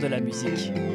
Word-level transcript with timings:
de 0.00 0.08
la 0.08 0.20
musique. 0.20 0.85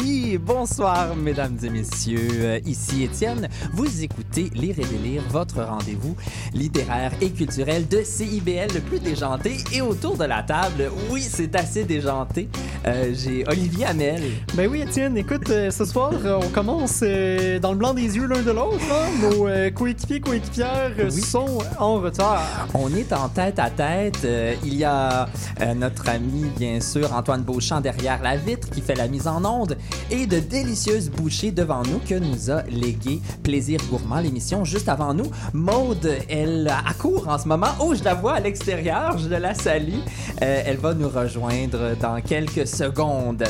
Oui, 0.00 0.38
bonsoir, 0.38 1.16
mesdames 1.16 1.56
et 1.62 1.70
messieurs. 1.70 2.28
Euh, 2.34 2.60
Ici 2.64 3.02
Étienne. 3.02 3.48
Vous 3.72 4.02
écoutez 4.02 4.50
Lire 4.54 4.78
et 4.78 4.84
délire, 4.84 5.22
votre 5.28 5.62
rendez-vous 5.62 6.16
littéraire 6.52 7.12
et 7.20 7.30
culturel 7.30 7.88
de 7.88 8.02
CIBL 8.02 8.72
le 8.74 8.80
plus 8.80 9.00
déjanté. 9.00 9.56
Et 9.72 9.80
autour 9.82 10.16
de 10.16 10.24
la 10.24 10.42
table, 10.42 10.90
oui, 11.10 11.22
c'est 11.22 11.54
assez 11.56 11.84
déjanté. 11.84 12.48
Euh, 12.86 13.12
J'ai 13.14 13.44
Olivier 13.48 13.86
Hamel. 13.86 14.20
Ben 14.54 14.68
oui, 14.70 14.82
Étienne, 14.82 15.16
écoute, 15.16 15.48
euh, 15.48 15.70
ce 15.70 15.86
soir, 15.86 16.12
euh, 16.24 16.38
on 16.42 16.48
commence 16.50 17.00
euh, 17.02 17.58
dans 17.58 17.72
le 17.72 17.78
blanc 17.78 17.94
des 17.94 18.16
yeux 18.16 18.26
l'un 18.26 18.42
de 18.42 18.50
l'autre. 18.50 18.78
hein. 18.92 19.08
Nos 19.22 19.70
coéquipiers, 19.72 20.20
coéquipières 20.20 20.92
Oui. 20.98 21.10
sont 21.22 21.58
en 21.78 21.94
retard. 21.94 22.68
On 22.74 22.94
est 22.94 23.10
en 23.14 23.28
tête 23.30 23.58
à 23.58 23.70
tête. 23.70 24.26
Il 24.64 24.74
y 24.74 24.84
a 24.84 25.28
notre 25.76 26.08
ami, 26.10 26.44
bien 26.58 26.80
sûr, 26.80 27.12
Antoine 27.14 27.42
Beauchamp 27.42 27.80
derrière 27.80 28.22
la 28.22 28.36
vitre 28.36 28.68
qui 28.68 28.82
fait 28.82 28.94
la 28.94 29.08
mise 29.08 29.26
en 29.26 29.42
onde 29.44 29.78
et 30.10 30.26
de 30.26 30.38
délicieuses 30.38 31.10
bouchées 31.10 31.52
devant 31.52 31.82
nous 31.84 32.00
que 32.06 32.14
nous 32.16 32.50
a 32.50 32.62
légué 32.64 33.20
Plaisir 33.42 33.80
Gourmand, 33.90 34.20
l'émission 34.20 34.64
juste 34.64 34.88
avant 34.90 35.14
nous. 35.14 35.30
Maude, 35.54 36.10
elle 36.28 36.70
accourt 36.86 37.28
en 37.28 37.38
ce 37.38 37.48
moment. 37.48 37.68
Oh, 37.80 37.94
je 37.94 38.04
la 38.04 38.14
vois 38.14 38.34
à 38.34 38.40
l'extérieur. 38.40 39.16
Je 39.18 39.28
la 39.28 39.54
salue. 39.54 40.00
Elle 40.40 40.76
va 40.76 40.92
nous 40.94 41.08
rejoindre 41.08 41.96
dans 42.00 42.20
quelques 42.20 42.66
secondes. 42.74 43.44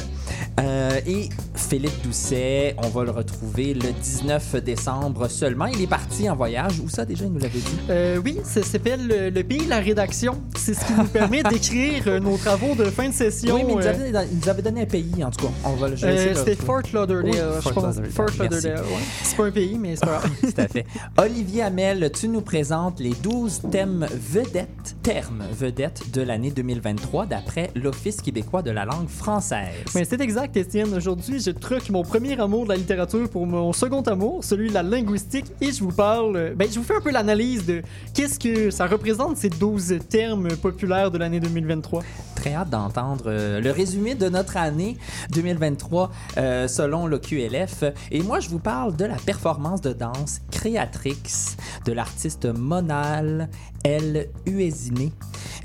Euh, 0.61 1.01
et 1.07 1.29
Philippe 1.57 2.03
Doucet, 2.03 2.75
on 2.79 2.89
va 2.89 3.05
le 3.05 3.11
retrouver 3.11 3.75
le 3.75 3.93
19 3.93 4.57
décembre 4.63 5.29
seulement. 5.29 5.67
Il 5.67 5.81
est 5.81 5.87
parti 5.87 6.29
en 6.29 6.37
voyage. 6.37 6.81
Où 6.81 6.89
ça 6.89 7.05
déjà, 7.05 7.25
il 7.25 7.33
nous 7.33 7.39
l'avait 7.39 7.59
dit? 7.59 7.79
Euh, 7.91 8.21
oui, 8.25 8.39
ça 8.45 8.63
s'appelle 8.63 9.07
le, 9.07 9.31
le 9.31 9.45
pays 9.45 9.65
de 9.65 9.71
la 9.71 9.79
rédaction. 9.81 10.43
C'est 10.57 10.75
ce 10.75 10.85
qui 10.85 10.93
nous 10.95 11.05
permet 11.05 11.43
d'écrire 11.51 12.05
euh, 12.07 12.21
nos 12.21 12.37
travaux 12.37 12.75
de 12.75 12.85
fin 12.85 13.09
de 13.09 13.15
session. 13.15 13.55
Oui, 13.55 13.63
mais 13.65 13.73
il 13.73 13.77
nous, 13.77 13.83
euh, 13.83 13.89
avait, 13.91 14.27
il 14.33 14.39
nous 14.39 14.49
avait 14.49 14.63
donné 14.63 14.83
un 14.83 14.87
pays, 14.87 15.25
en 15.25 15.31
tout 15.31 15.47
cas. 15.47 15.53
On 15.65 15.75
va 15.75 15.89
le 15.89 15.95
euh, 16.03 16.35
C'était 16.35 16.51
le. 16.51 16.57
Fort 16.57 16.83
Lauderdale, 16.93 17.31
Oui, 17.31 17.39
je 17.57 17.61
Fort 17.61 17.75
pense. 17.75 17.85
Lauderdale. 17.85 18.11
Fort. 18.11 18.27
Lauderdale, 18.39 18.81
ouais. 18.81 19.03
C'est 19.23 19.37
pas 19.37 19.45
un 19.45 19.51
pays, 19.51 19.79
mais 19.79 19.97
c'est 19.97 20.07
pas 20.07 20.19
grave. 20.19 20.31
Tout 20.41 20.61
à 20.61 20.69
fait. 20.69 20.87
Olivier 21.19 21.63
Hamel, 21.63 22.11
tu 22.13 22.29
nous 22.29 22.41
présentes 22.41 23.01
les 23.01 23.15
12 23.23 23.63
thèmes 23.71 24.07
vedettes, 24.13 24.97
termes 25.03 25.45
vedettes 25.53 26.11
de 26.13 26.23
l'année 26.23 26.51
2023 26.51 27.27
d'après 27.27 27.71
l'Office 27.75 28.21
québécois 28.21 28.63
de 28.63 28.71
la 28.71 28.85
langue 28.85 29.09
française. 29.09 29.75
Mais 29.95 30.05
c'est 30.05 30.21
exact, 30.21 30.57
Étienne. 30.57 30.93
Aujourd'hui, 30.95 31.41
je 31.45 31.51
truque 31.51 31.91
mon 31.91 32.03
premier 32.03 32.41
amour 32.41 32.65
de 32.65 32.71
la 32.71 32.77
littérature 32.77 33.29
pour 33.29 33.47
mon 33.47 33.73
second 33.75 34.01
amour, 34.03 34.43
celui 34.43 34.69
de 34.71 34.75
la 34.75 34.83
linguistique, 34.83 35.47
et 35.61 35.73
je 35.73 35.81
vous 35.81 35.93
parle. 35.93 36.37
euh, 36.37 36.55
Ben, 36.55 36.67
je 36.71 36.79
vous 36.79 36.85
fais 36.85 36.97
un 36.97 37.01
peu 37.03 37.11
l'analyse 37.11 37.67
de 37.67 37.83
qu'est-ce 38.15 38.39
que 38.39 38.71
ça 38.71 38.87
représente 38.87 39.37
ces 39.37 39.51
12 39.51 39.99
termes 40.09 40.57
populaires 40.57 41.11
de 41.11 41.19
l'année 41.19 41.41
2023. 41.41 42.03
Très 42.35 42.55
hâte 42.55 42.71
d'entendre 42.71 43.25
euh, 43.27 43.61
le 43.61 43.71
résumé 43.71 44.15
de 44.15 44.29
notre 44.31 44.57
année 44.57 44.97
2023 45.33 46.11
euh, 46.39 46.67
selon 46.67 47.07
le 47.07 47.19
QLF. 47.19 47.85
Et 48.11 48.23
moi, 48.23 48.41
je 48.41 48.49
vous 48.49 48.59
parle 48.59 48.97
de 48.97 49.05
la 49.05 49.17
performance 49.17 49.83
de 49.83 49.93
danse 49.93 50.41
Créatrix 50.51 51.57
de 51.85 51.93
l'artiste 51.93 52.47
Monal 52.47 53.51
El 53.85 54.29
Uesine 54.47 55.11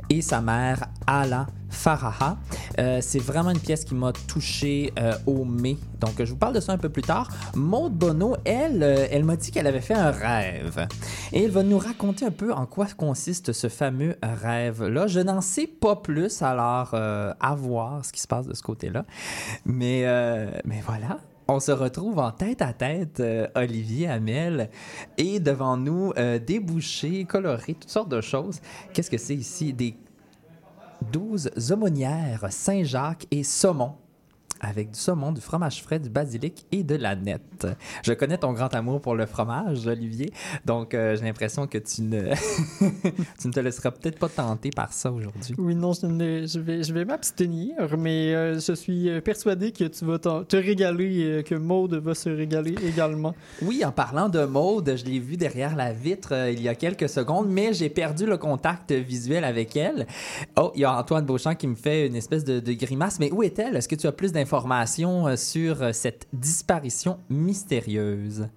et 0.10 0.22
sa 0.22 0.42
mère 0.42 0.88
Ala 1.08 1.48
Faraha. 1.70 2.38
Euh, 2.80 3.00
c'est 3.02 3.20
vraiment 3.20 3.52
une 3.52 3.60
pièce 3.60 3.86
qui 3.86 3.96
m'a 3.96 4.12
touché 4.28 4.94
euh, 5.00 5.14
au 5.26 5.46
mai. 5.46 5.78
Donc, 6.00 6.14
je 6.20 6.30
vous 6.30 6.38
parle 6.38 6.56
de 6.56 6.60
ça 6.60 6.74
un 6.74 6.78
peu 6.78 6.90
plus 6.90 7.02
tard. 7.02 7.30
Maude 7.56 7.94
Bono, 7.94 8.36
elle, 8.46 8.84
euh, 8.84 9.08
elle 9.12 9.24
m'a 9.24 9.36
dit 9.36 9.52
qu'elle 9.52 9.68
avait 9.68 9.82
fait 9.82 9.94
un 9.94 10.12
rêve. 10.12 10.88
Et 11.32 11.44
elle 11.44 11.52
va 11.52 11.64
nous 11.64 11.78
raconter 11.78 12.26
un 12.26 12.32
peu 12.32 12.54
en 12.54 12.66
quoi 12.66 12.88
consiste 12.98 13.54
ce 13.54 13.70
fameux 13.70 14.16
rêve-là. 14.24 15.08
Je 15.08 15.20
n'en 15.20 15.42
sais 15.42 15.68
pas 15.68 15.96
plus, 15.96 16.42
alors 16.42 16.94
à 16.94 17.56
voir 17.56 18.04
ce 18.04 18.12
qui 18.12 18.22
se 18.22 18.28
passe 18.28 18.48
de 18.48 18.54
ce 18.54 18.64
côté-là. 18.64 19.06
Mais, 19.66 20.06
mais 20.66 20.82
voilà. 20.86 21.20
On 21.52 21.60
se 21.60 21.72
retrouve 21.72 22.20
en 22.20 22.30
tête 22.32 22.62
à 22.62 22.74
tête, 22.74 23.24
Olivier 23.56 24.08
Hamel, 24.08 24.70
et 25.18 25.40
devant 25.40 25.78
nous, 25.78 26.14
euh, 26.16 26.38
des 26.38 26.60
bouchées 26.60 27.26
toutes 27.28 27.90
sortes 27.90 28.10
de 28.10 28.22
choses. 28.22 28.60
Qu'est-ce 28.94 29.10
que 29.10 29.18
c'est 29.18 29.36
ici? 29.36 29.74
12 31.12 31.72
aumônières 31.72 32.48
Saint-Jacques 32.50 33.28
et 33.32 33.44
saumon. 33.44 33.96
Avec 34.62 34.92
du 34.92 35.00
saumon, 35.00 35.32
du 35.32 35.42
fromage 35.42 35.82
frais, 35.82 36.00
du 36.00 36.10
basilic 36.10 36.66
et 36.72 36.84
de 36.84 36.96
la 36.96 37.16
nette. 37.16 37.68
Je 38.04 38.14
connais 38.14 38.38
ton 38.38 38.52
grand 38.54 38.74
amour 38.76 39.00
pour 39.02 39.16
le 39.16 39.26
fromage, 39.26 39.88
Olivier, 39.88 40.32
donc 40.66 40.94
euh, 40.94 41.16
j'ai 41.16 41.24
l'impression 41.24 41.66
que 41.66 41.78
tu 41.78 42.02
ne, 42.02 42.34
tu 43.40 43.48
ne 43.48 43.54
te 43.54 43.60
laisseras 43.60 43.92
peut-être 43.92 44.20
pas 44.20 44.28
tenter 44.30 44.70
par 44.70 44.92
ça 44.92 45.12
aujourd'hui. 45.12 45.56
Oui, 45.58 45.76
non, 45.76 45.94
je, 45.94 46.06
ne- 46.08 46.46
je 46.46 46.60
vais, 46.60 46.84
je 46.84 46.94
vais 46.94 47.06
m'abstenir, 47.06 47.74
mais 47.98 48.34
euh, 48.36 48.60
je 48.60 48.74
suis 48.74 49.10
euh, 49.10 49.22
persuadé 49.22 49.72
que 49.72 49.86
tu 49.86 50.04
vas 50.06 50.20
te 50.20 50.56
régaler, 50.58 51.24
euh, 51.24 51.42
que 51.42 51.56
Maude 51.56 51.96
va 51.96 52.14
se 52.14 52.30
régaler 52.30 52.76
également. 52.86 53.34
Oui, 53.62 53.84
en 53.86 53.92
parlant 53.94 54.28
de 54.28 54.44
mode, 54.44 54.94
je 54.98 55.06
l'ai 55.06 55.20
vue 55.20 55.38
derrière 55.38 55.76
la 55.76 55.94
vitre 55.94 56.34
euh, 56.34 56.52
il 56.52 56.62
y 56.62 56.68
a 56.68 56.76
quelques 56.76 57.08
secondes, 57.08 57.48
mais 57.50 57.72
j'ai 57.74 57.90
perdu 57.90 58.26
le 58.26 58.38
contact 58.38 58.92
visuel 58.92 59.44
avec 59.46 59.78
elle. 59.78 60.06
Oh, 60.58 60.72
il 60.76 60.82
y 60.82 60.86
a 60.86 60.98
Antoine 60.98 61.26
Beauchamp 61.26 61.56
qui 61.56 61.68
me 61.68 61.76
fait 61.76 62.08
une 62.08 62.16
espèce 62.16 62.44
de, 62.44 62.60
de 62.60 62.74
grimace, 62.74 63.20
mais 63.22 63.32
où 63.32 63.42
est-elle? 63.42 63.76
Est-ce 63.78 63.88
que 63.88 63.96
tu 63.96 64.06
as 64.08 64.12
plus 64.12 64.32
d'informations 64.34 64.49
euh, 64.54 65.36
sur 65.36 65.82
euh, 65.82 65.92
cette 65.94 66.28
disparition 66.34 67.18
mystérieuse? 67.30 68.48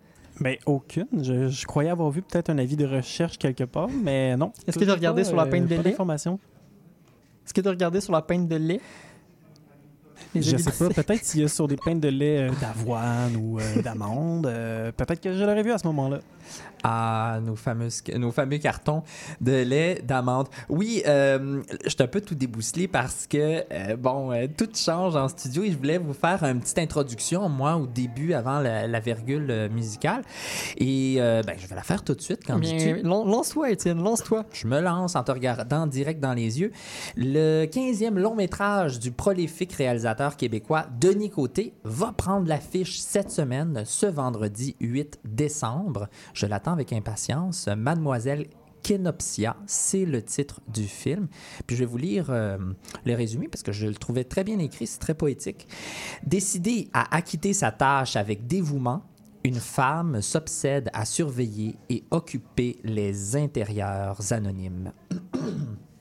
Ben, 0.40 0.56
aucune. 0.66 1.06
Je, 1.22 1.48
je 1.48 1.66
croyais 1.66 1.90
avoir 1.90 2.10
vu 2.10 2.22
peut-être 2.22 2.50
un 2.50 2.58
avis 2.58 2.76
de 2.76 2.86
recherche 2.86 3.38
quelque 3.38 3.64
part, 3.64 3.88
mais 3.88 4.36
non. 4.36 4.52
Est-ce 4.66 4.78
que 4.78 4.84
tu 4.84 4.90
as 4.90 4.94
regardé 4.94 5.24
sur 5.24 5.36
la 5.36 5.44
euh, 5.44 5.50
peine 5.50 5.66
de 5.66 5.76
lait? 5.76 5.82
d'informations. 5.82 6.38
Est-ce 7.44 7.54
que 7.54 7.60
tu 7.60 7.68
as 7.68 7.70
regardé 7.70 8.00
sur 8.00 8.12
la 8.12 8.22
peinte 8.22 8.48
de 8.48 8.56
lait? 8.56 8.80
Les 10.34 10.42
Je 10.42 10.56
sais 10.56 10.70
pas, 10.70 10.88
peut-être 10.88 11.24
s'il 11.24 11.42
y 11.42 11.44
a 11.44 11.48
sur 11.48 11.68
des 11.68 11.76
peintes 11.76 12.00
de 12.00 12.08
lait 12.08 12.48
euh, 12.48 12.50
d'avoine 12.60 13.36
ou 13.36 13.58
euh, 13.60 13.82
d'amande, 13.84 14.46
euh, 14.46 14.90
peut-être 14.92 15.20
que 15.20 15.32
je 15.32 15.40
l'aurais 15.44 15.62
vu 15.62 15.72
à 15.72 15.78
ce 15.78 15.86
moment-là. 15.88 16.20
Ah, 16.84 17.38
nos, 17.40 17.54
fameuses, 17.54 18.02
nos 18.16 18.32
fameux 18.32 18.58
cartons 18.58 19.02
de 19.40 19.62
lait 19.62 20.02
d'amande. 20.02 20.48
Oui, 20.68 21.00
euh, 21.06 21.62
je 21.84 21.90
suis 21.90 22.02
un 22.02 22.08
peu 22.08 22.20
tout 22.20 22.34
débousselé 22.34 22.88
parce 22.88 23.26
que, 23.28 23.62
euh, 23.72 23.96
bon, 23.96 24.32
euh, 24.32 24.46
tout 24.56 24.68
change 24.74 25.14
en 25.14 25.28
studio 25.28 25.62
et 25.62 25.70
je 25.70 25.76
voulais 25.76 25.98
vous 25.98 26.12
faire 26.12 26.42
une 26.42 26.58
petite 26.60 26.78
introduction, 26.80 27.48
moi, 27.48 27.76
au 27.76 27.86
début, 27.86 28.32
avant 28.32 28.58
la, 28.58 28.88
la 28.88 29.00
virgule 29.00 29.68
musicale. 29.72 30.22
Et 30.78 31.16
euh, 31.18 31.42
ben, 31.46 31.54
je 31.56 31.66
vais 31.68 31.76
la 31.76 31.84
faire 31.84 32.02
tout 32.02 32.14
de 32.14 32.20
suite 32.20 32.40
quand 32.44 32.58
lan- 33.04 33.24
lance-toi, 33.24 33.70
Étienne, 33.70 34.02
lance-toi. 34.02 34.44
Je 34.52 34.66
me 34.66 34.80
lance 34.80 35.14
en 35.14 35.22
te 35.22 35.30
regardant 35.30 35.86
direct 35.86 36.18
dans 36.20 36.34
les 36.34 36.60
yeux. 36.60 36.72
Le 37.16 37.66
15e 37.66 38.14
long 38.18 38.34
métrage 38.34 38.98
du 38.98 39.12
prolifique 39.12 39.72
réalisateur 39.74 40.21
québécois 40.30 40.86
Denis 41.00 41.30
Côté 41.30 41.74
va 41.84 42.12
prendre 42.12 42.46
l'affiche 42.46 43.00
cette 43.00 43.30
semaine, 43.30 43.82
ce 43.84 44.06
vendredi 44.06 44.76
8 44.80 45.20
décembre. 45.24 46.08
Je 46.34 46.46
l'attends 46.46 46.72
avec 46.72 46.92
impatience. 46.92 47.68
Mademoiselle 47.68 48.46
Kenopsia, 48.82 49.56
c'est 49.66 50.04
le 50.04 50.22
titre 50.22 50.60
du 50.68 50.84
film. 50.84 51.28
Puis 51.66 51.76
je 51.76 51.80
vais 51.80 51.86
vous 51.86 51.98
lire 51.98 52.26
euh, 52.30 52.58
le 53.04 53.14
résumé 53.14 53.48
parce 53.48 53.62
que 53.62 53.72
je 53.72 53.86
le 53.86 53.94
trouvais 53.94 54.24
très 54.24 54.44
bien 54.44 54.58
écrit, 54.58 54.86
c'est 54.86 54.98
très 54.98 55.14
poétique. 55.14 55.66
Décidée 56.24 56.88
à 56.92 57.14
acquitter 57.14 57.52
sa 57.52 57.72
tâche 57.72 58.16
avec 58.16 58.46
dévouement, 58.46 59.02
une 59.44 59.60
femme 59.60 60.22
s'obsède 60.22 60.88
à 60.92 61.04
surveiller 61.04 61.76
et 61.88 62.04
occuper 62.10 62.78
les 62.84 63.36
intérieurs 63.36 64.32
anonymes. 64.32 64.92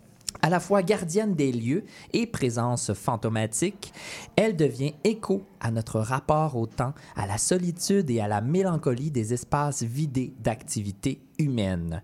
À 0.42 0.50
la 0.50 0.60
fois 0.60 0.84
gardienne 0.84 1.36
des 1.36 1.52
lieux 1.52 1.84
et 2.14 2.26
présence 2.26 2.94
fantomatique, 2.94 3.94
elle 4.36 4.56
devient 4.56 4.94
écho 5.04 5.44
à 5.60 5.72
notre 5.72 6.00
rapport 6.00 6.56
au 6.56 6.66
temps, 6.66 6.94
à 7.16 7.28
la 7.28 7.38
solitude 7.38 8.10
et 8.10 8.22
à 8.22 8.28
la 8.28 8.42
mélancolie 8.42 9.12
des 9.12 9.34
espaces 9.34 9.84
vidés 9.84 10.34
d'activités 10.40 11.20
humaine. 11.42 12.02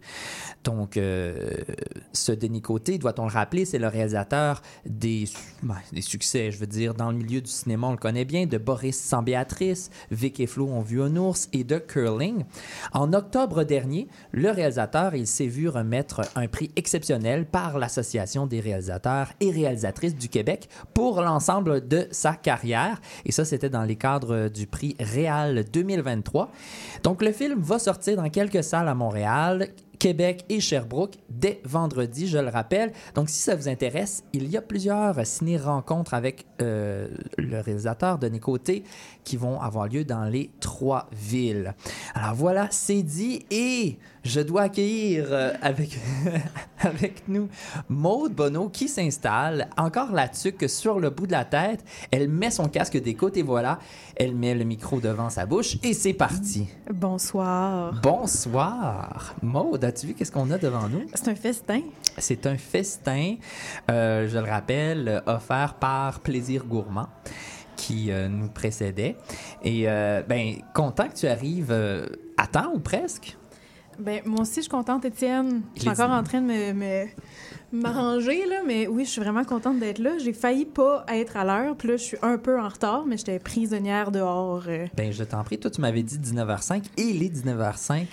Donc, 0.63 0.97
euh, 0.97 1.51
ce 2.13 2.31
Denis 2.31 2.61
Côté, 2.61 2.97
doit-on 2.97 3.23
le 3.23 3.31
rappeler, 3.31 3.65
c'est 3.65 3.79
le 3.79 3.87
réalisateur 3.87 4.61
des, 4.85 5.25
ben, 5.63 5.77
des 5.93 6.01
succès, 6.01 6.51
je 6.51 6.57
veux 6.57 6.67
dire, 6.67 6.93
dans 6.93 7.11
le 7.11 7.17
milieu 7.17 7.41
du 7.41 7.49
cinéma, 7.49 7.87
on 7.87 7.91
le 7.91 7.97
connaît 7.97 8.25
bien, 8.25 8.45
de 8.45 8.57
Boris 8.57 8.99
sans 8.99 9.23
Béatrice, 9.23 9.89
Vic 10.11 10.39
et 10.39 10.47
Flo 10.47 10.67
ont 10.67 10.81
vu 10.81 11.01
un 11.01 11.15
ours 11.15 11.47
et 11.53 11.63
de 11.63 11.77
Curling. 11.77 12.43
En 12.93 13.13
octobre 13.13 13.63
dernier, 13.63 14.07
le 14.31 14.51
réalisateur, 14.51 15.15
il 15.15 15.27
s'est 15.27 15.47
vu 15.47 15.69
remettre 15.69 16.21
un 16.35 16.47
prix 16.47 16.71
exceptionnel 16.75 17.45
par 17.45 17.77
l'Association 17.77 18.47
des 18.47 18.59
réalisateurs 18.59 19.29
et 19.39 19.51
réalisatrices 19.51 20.15
du 20.15 20.29
Québec 20.29 20.69
pour 20.93 21.21
l'ensemble 21.21 21.87
de 21.87 22.07
sa 22.11 22.33
carrière. 22.33 22.99
Et 23.25 23.31
ça, 23.31 23.45
c'était 23.45 23.69
dans 23.69 23.83
les 23.83 23.95
cadres 23.95 24.49
du 24.49 24.67
prix 24.67 24.95
Réal 24.99 25.65
2023. 25.71 26.51
Donc, 27.03 27.21
le 27.21 27.31
film 27.31 27.59
va 27.61 27.79
sortir 27.79 28.17
dans 28.17 28.29
quelques 28.29 28.63
salles 28.63 28.87
à 28.87 28.95
Montréal. 28.95 29.26
Québec 29.99 30.45
et 30.49 30.59
Sherbrooke 30.59 31.15
dès 31.29 31.59
vendredi, 31.63 32.27
je 32.27 32.37
le 32.37 32.49
rappelle. 32.49 32.91
Donc, 33.15 33.29
si 33.29 33.39
ça 33.39 33.55
vous 33.55 33.67
intéresse, 33.67 34.23
il 34.33 34.47
y 34.47 34.57
a 34.57 34.61
plusieurs 34.61 35.25
ciné-rencontres 35.25 36.13
avec 36.13 36.45
euh, 36.61 37.07
le 37.37 37.59
réalisateur 37.59 38.19
Denis 38.19 38.39
Côté 38.39 38.83
qui 39.23 39.37
vont 39.37 39.59
avoir 39.59 39.87
lieu 39.87 40.05
dans 40.05 40.25
les 40.25 40.51
trois 40.59 41.09
villes. 41.11 41.73
Alors 42.13 42.35
voilà, 42.35 42.67
c'est 42.71 43.03
dit 43.03 43.45
et 43.49 43.97
je 44.27 44.41
dois 44.41 44.63
accueillir 44.63 45.25
euh, 45.29 45.53
avec, 45.61 45.97
avec 46.79 47.27
nous 47.27 47.49
Maude 47.89 48.33
Bonneau 48.33 48.69
qui 48.69 48.87
s'installe 48.87 49.69
encore 49.77 50.11
là-dessus 50.11 50.51
que 50.51 50.67
sur 50.67 50.99
le 50.99 51.09
bout 51.09 51.27
de 51.27 51.31
la 51.31 51.45
tête. 51.45 51.83
Elle 52.11 52.29
met 52.29 52.51
son 52.51 52.67
casque 52.67 53.01
d'écoute 53.01 53.37
et 53.37 53.41
voilà, 53.41 53.79
elle 54.15 54.35
met 54.35 54.53
le 54.53 54.63
micro 54.63 54.99
devant 54.99 55.29
sa 55.29 55.45
bouche 55.45 55.77
et 55.83 55.93
c'est 55.93 56.13
parti. 56.13 56.67
Bonsoir. 56.93 57.99
Bonsoir. 58.01 59.35
Maude, 59.41 59.83
as-tu 59.83 60.07
vu 60.07 60.13
qu'est-ce 60.13 60.31
qu'on 60.31 60.51
a 60.51 60.57
devant 60.57 60.87
nous? 60.89 61.05
C'est 61.13 61.29
un 61.29 61.35
festin. 61.35 61.81
C'est 62.17 62.45
un 62.45 62.57
festin, 62.57 63.35
euh, 63.89 64.27
je 64.27 64.37
le 64.37 64.49
rappelle, 64.49 65.23
offert 65.25 65.75
par 65.75 66.19
Plaisir 66.19 66.65
Gourmand 66.65 67.07
qui 67.77 68.11
euh, 68.11 68.27
nous 68.27 68.49
précédait. 68.49 69.15
Et 69.63 69.83
euh, 69.87 70.21
ben, 70.27 70.55
content 70.73 71.07
que 71.07 71.15
tu 71.15 71.27
arrives 71.27 71.71
euh, 71.71 72.07
à 72.35 72.47
temps 72.47 72.71
ou 72.73 72.79
presque? 72.79 73.37
Ben, 73.99 74.21
moi 74.25 74.41
aussi, 74.41 74.55
je 74.57 74.61
suis 74.61 74.69
contente, 74.69 75.05
Étienne. 75.05 75.61
Je 75.75 75.81
suis 75.81 75.89
encore 75.89 76.11
en 76.11 76.23
train 76.23 76.41
de 76.41 76.45
me, 76.73 77.05
m'arranger, 77.71 78.45
là, 78.45 78.61
mais 78.65 78.87
oui, 78.87 79.05
je 79.05 79.09
suis 79.11 79.21
vraiment 79.21 79.43
contente 79.43 79.79
d'être 79.79 79.99
là. 79.99 80.17
J'ai 80.19 80.33
failli 80.33 80.65
pas 80.65 81.05
être 81.09 81.35
à 81.37 81.43
l'heure, 81.43 81.75
puis 81.75 81.89
là, 81.89 81.97
je 81.97 82.03
suis 82.03 82.17
un 82.21 82.37
peu 82.37 82.59
en 82.59 82.67
retard, 82.67 83.05
mais 83.05 83.17
j'étais 83.17 83.39
prisonnière 83.39 84.11
dehors. 84.11 84.63
euh. 84.67 84.85
Ben, 84.95 85.11
je 85.11 85.23
t'en 85.23 85.43
prie. 85.43 85.59
Toi, 85.59 85.71
tu 85.71 85.81
m'avais 85.81 86.03
dit 86.03 86.17
19h05 86.17 86.83
et 86.97 87.13
les 87.13 87.29
19h05 87.29 88.05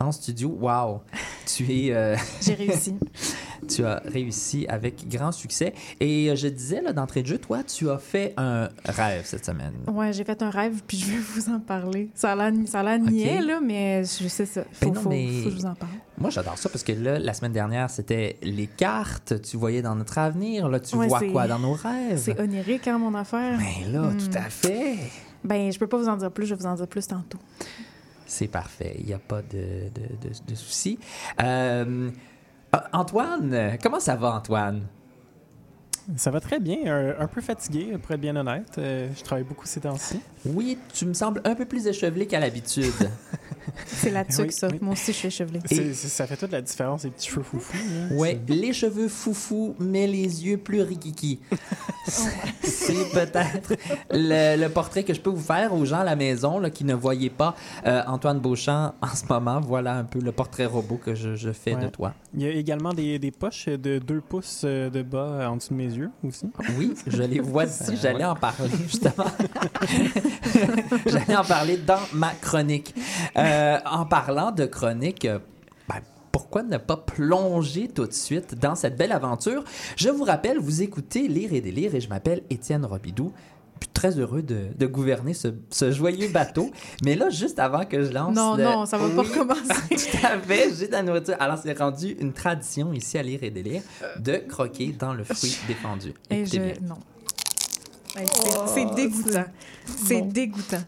en 0.00 0.12
studio. 0.12 0.56
Wow! 0.60 1.00
Tu 1.46 1.64
es, 1.88 1.92
euh, 1.94 2.16
J'ai 2.40 2.54
réussi. 2.54 2.94
tu 3.68 3.84
as 3.84 4.02
réussi 4.06 4.66
avec 4.68 5.06
grand 5.08 5.30
succès. 5.32 5.74
Et 6.00 6.30
euh, 6.30 6.36
je 6.36 6.48
disais 6.48 6.80
là 6.80 6.92
d'entrée 6.92 7.22
de 7.22 7.26
jeu, 7.26 7.38
toi, 7.38 7.62
tu 7.62 7.90
as 7.90 7.98
fait 7.98 8.32
un 8.36 8.68
rêve 8.86 9.22
cette 9.26 9.44
semaine. 9.44 9.74
Ouais, 9.86 10.12
j'ai 10.12 10.24
fait 10.24 10.42
un 10.42 10.50
rêve, 10.50 10.80
puis 10.86 10.96
je 10.98 11.06
vais 11.12 11.18
vous 11.18 11.50
en 11.50 11.60
parler. 11.60 12.08
Ça 12.14 12.32
a 12.32 12.36
l'air, 12.36 12.98
niais, 12.98 13.40
là, 13.42 13.60
mais 13.60 14.02
je 14.04 14.26
sais 14.28 14.46
ça. 14.46 14.62
Faut, 14.72 14.86
Ben 14.86 14.94
non, 14.94 15.00
faut- 15.02 15.08
mais- 15.10 15.28
faut 15.42 15.48
que 15.48 15.50
je 15.50 15.60
vous 15.60 15.66
en 15.66 15.74
parle. 15.74 15.92
Moi, 16.18 16.30
j'adore 16.30 16.58
ça 16.58 16.68
parce 16.68 16.82
que 16.84 16.92
là, 16.92 17.18
la 17.18 17.32
semaine 17.34 17.52
dernière, 17.52 17.88
c'était 17.90 18.36
les 18.42 18.66
cartes. 18.66 19.40
Tu 19.42 19.56
voyais 19.56 19.82
dans 19.82 19.94
notre 19.94 20.18
avenir. 20.18 20.68
Là, 20.68 20.80
tu 20.80 20.96
Ouais, 20.96 21.08
vois 21.08 21.20
quoi 21.30 21.46
dans 21.46 21.58
nos 21.58 21.72
rêves? 21.72 22.18
C'est 22.22 22.38
onirique, 22.40 22.86
hein, 22.88 22.98
mon 22.98 23.14
affaire? 23.14 23.58
Ben 23.58 23.92
là, 23.92 24.08
Hmm. 24.08 24.16
tout 24.18 24.38
à 24.38 24.48
fait. 24.50 24.96
Ben, 25.44 25.72
je 25.72 25.78
peux 25.78 25.86
pas 25.86 25.96
vous 25.96 26.08
en 26.08 26.16
dire 26.16 26.30
plus, 26.30 26.44
je 26.46 26.54
vais 26.54 26.60
vous 26.60 26.66
en 26.66 26.74
dire 26.74 26.86
plus 26.86 27.06
tantôt. 27.06 27.38
C'est 28.30 28.46
parfait. 28.46 28.94
Il 29.00 29.06
n'y 29.06 29.12
a 29.12 29.18
pas 29.18 29.42
de, 29.42 29.90
de, 29.90 30.54
souci. 30.54 31.00
Euh, 31.42 32.10
Antoine, 32.92 33.76
comment 33.82 33.98
ça 33.98 34.14
va, 34.14 34.34
Antoine? 34.34 34.86
Ça 36.16 36.30
va 36.30 36.40
très 36.40 36.58
bien, 36.60 36.78
un, 36.86 37.22
un 37.22 37.26
peu 37.26 37.40
fatigué, 37.40 37.96
pour 38.02 38.12
être 38.12 38.20
bien 38.20 38.34
honnête. 38.36 38.76
Euh, 38.78 39.08
je 39.16 39.22
travaille 39.22 39.44
beaucoup 39.44 39.66
ces 39.66 39.80
temps-ci. 39.80 40.20
Oui, 40.44 40.78
tu 40.92 41.06
me 41.06 41.14
sembles 41.14 41.40
un 41.44 41.54
peu 41.54 41.64
plus 41.64 41.86
échevelé 41.86 42.26
qu'à 42.26 42.40
l'habitude. 42.40 42.92
C'est 43.86 44.10
là-dessus 44.10 44.40
Oui, 44.42 44.46
que 44.48 44.54
ça. 44.54 44.68
oui. 44.68 44.78
Moi 44.80 44.92
aussi, 44.94 45.12
je 45.12 45.28
suis 45.28 45.46
c'est- 45.66 45.94
ça 45.94 46.26
fait 46.26 46.36
toute 46.36 46.50
la 46.52 46.60
différence, 46.60 47.04
les 47.04 47.10
petits 47.10 47.28
cheveux 47.28 47.42
foufous. 47.42 47.76
là. 48.10 48.16
ouais, 48.16 48.40
les 48.48 48.72
cheveux 48.72 49.08
foufous, 49.08 49.74
mais 49.78 50.06
les 50.06 50.44
yeux 50.46 50.56
plus 50.58 50.82
rikiki. 50.82 51.38
C'est 52.62 53.10
peut-être 53.12 53.74
le, 54.10 54.56
le 54.60 54.68
portrait 54.68 55.04
que 55.04 55.14
je 55.14 55.20
peux 55.20 55.30
vous 55.30 55.40
faire 55.40 55.72
aux 55.74 55.84
gens 55.84 56.00
à 56.00 56.04
la 56.04 56.16
maison 56.16 56.58
là, 56.58 56.70
qui 56.70 56.84
ne 56.84 56.94
voyaient 56.94 57.30
pas 57.30 57.54
euh, 57.86 58.02
Antoine 58.06 58.40
Beauchamp 58.40 58.94
en 59.02 59.14
ce 59.14 59.24
moment. 59.28 59.60
Voilà 59.60 59.94
un 59.96 60.04
peu 60.04 60.18
le 60.18 60.32
portrait 60.32 60.66
robot 60.66 60.96
que 60.96 61.14
je, 61.14 61.36
je 61.36 61.52
fais 61.52 61.76
de 61.76 61.86
toi. 61.88 62.14
Il 62.34 62.42
y 62.42 62.46
a 62.46 62.50
également 62.50 62.92
des, 62.92 63.18
des 63.18 63.30
poches 63.30 63.66
de 63.66 63.98
2 63.98 64.20
pouces 64.22 64.62
euh, 64.64 64.90
de 64.90 65.02
bas 65.02 65.48
en 65.50 65.56
dessous 65.56 65.72
de 65.74 65.78
mes 65.78 65.92
yeux 65.92 65.99
aussi. 66.24 66.50
Oui, 66.76 66.94
je 67.06 67.22
les 67.22 67.40
vois 67.40 67.64
ici. 67.66 67.90
Euh, 67.90 67.96
J'allais 68.00 68.24
en 68.24 68.34
parler, 68.34 68.70
justement. 68.86 69.24
J'allais 71.06 71.36
en 71.36 71.44
parler 71.44 71.76
dans 71.76 72.00
ma 72.12 72.30
chronique. 72.30 72.94
Euh, 73.36 73.78
en 73.84 74.06
parlant 74.06 74.52
de 74.52 74.66
chronique, 74.66 75.24
euh, 75.24 75.38
ben, 75.88 76.00
pourquoi 76.32 76.62
ne 76.62 76.76
pas 76.78 76.96
plonger 76.96 77.88
tout 77.88 78.06
de 78.06 78.12
suite 78.12 78.54
dans 78.54 78.74
cette 78.74 78.96
belle 78.96 79.12
aventure? 79.12 79.64
Je 79.96 80.08
vous 80.08 80.24
rappelle, 80.24 80.58
vous 80.58 80.82
écoutez 80.82 81.28
Lire 81.28 81.52
et 81.52 81.60
délire 81.60 81.94
et 81.94 82.00
je 82.00 82.08
m'appelle 82.08 82.42
Étienne 82.50 82.84
Robidoux. 82.84 83.32
Très 83.94 84.18
heureux 84.18 84.40
de, 84.42 84.68
de 84.78 84.86
gouverner 84.86 85.34
ce, 85.34 85.48
ce 85.70 85.90
joyeux 85.90 86.28
bateau. 86.28 86.70
Mais 87.04 87.16
là, 87.16 87.28
juste 87.30 87.58
avant 87.58 87.84
que 87.84 88.02
je 88.02 88.12
lance. 88.12 88.34
Non, 88.34 88.54
le- 88.56 88.64
non, 88.64 88.86
ça 88.86 88.96
va 88.96 89.08
pas 89.08 89.22
Oui, 89.22 89.28
recommencer. 89.34 90.10
tout 90.10 90.26
à 90.26 90.38
fait, 90.38 90.70
j'ai 90.78 90.86
de 90.86 90.92
la 90.92 91.02
nourriture. 91.02 91.34
Alors, 91.38 91.58
c'est 91.58 91.78
rendu 91.78 92.16
une 92.18 92.32
tradition 92.32 92.92
ici 92.94 93.18
à 93.18 93.22
Lire 93.22 93.40
et 93.42 93.50
délire 93.50 93.82
de 94.18 94.36
croquer 94.48 94.94
dans 94.98 95.12
le 95.12 95.24
fruit 95.24 95.56
défendu. 95.68 96.14
Et 96.30 96.40
Écoutez 96.40 96.56
je... 96.56 96.62
bien. 96.62 96.74
Non. 96.88 96.96
C'est- 98.14 98.26
c'est 98.74 98.94
dégoûtant. 98.94 99.44
C'est 100.06 100.20
bon. 100.22 100.26
dégoûtant. 100.28 100.82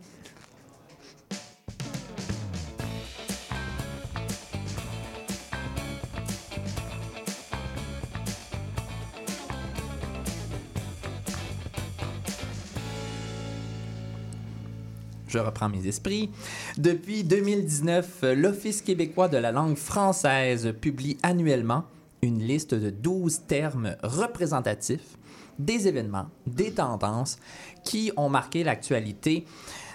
Je 15.32 15.38
reprends 15.38 15.70
mes 15.70 15.86
esprits. 15.86 16.28
Depuis 16.76 17.24
2019, 17.24 18.22
l'Office 18.36 18.82
québécois 18.82 19.28
de 19.28 19.38
la 19.38 19.50
langue 19.50 19.76
française 19.76 20.74
publie 20.78 21.16
annuellement 21.22 21.84
une 22.20 22.40
liste 22.40 22.74
de 22.74 22.90
12 22.90 23.46
termes 23.48 23.96
représentatifs 24.02 25.16
des 25.58 25.88
événements, 25.88 26.26
des 26.46 26.72
tendances 26.72 27.38
qui 27.82 28.12
ont 28.18 28.28
marqué 28.28 28.62
l'actualité 28.62 29.46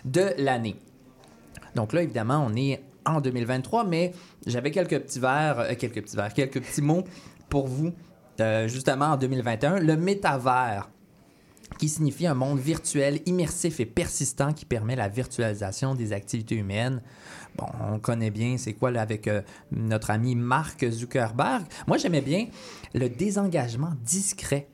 de 0.05 0.33
l'année. 0.39 0.75
Donc 1.75 1.93
là, 1.93 2.01
évidemment, 2.01 2.43
on 2.43 2.55
est 2.55 2.81
en 3.05 3.21
2023, 3.21 3.83
mais 3.83 4.13
j'avais 4.47 4.71
quelques 4.71 4.99
petits 4.99 5.19
vers, 5.19 5.59
euh, 5.59 5.73
quelques 5.77 6.01
petits 6.01 6.15
vers, 6.15 6.33
quelques 6.33 6.61
petits 6.61 6.81
mots 6.81 7.03
pour 7.47 7.67
vous, 7.67 7.93
euh, 8.39 8.67
justement 8.67 9.05
en 9.05 9.17
2021. 9.17 9.81
Le 9.81 9.97
métavers, 9.97 10.89
qui 11.77 11.89
signifie 11.89 12.27
un 12.27 12.33
monde 12.33 12.59
virtuel, 12.59 13.21
immersif 13.25 13.79
et 13.79 13.85
persistant 13.85 14.53
qui 14.53 14.65
permet 14.65 14.95
la 14.95 15.09
virtualisation 15.09 15.95
des 15.95 16.13
activités 16.13 16.55
humaines. 16.55 17.01
Bon, 17.57 17.65
on 17.91 17.99
connaît 17.99 18.31
bien 18.31 18.57
c'est 18.57 18.73
quoi 18.73 18.91
là, 18.91 19.01
avec 19.01 19.27
euh, 19.27 19.41
notre 19.71 20.11
ami 20.11 20.35
Mark 20.35 20.87
Zuckerberg. 20.89 21.63
Moi, 21.87 21.97
j'aimais 21.97 22.21
bien 22.21 22.47
le 22.93 23.09
désengagement 23.09 23.93
discret. 24.03 24.67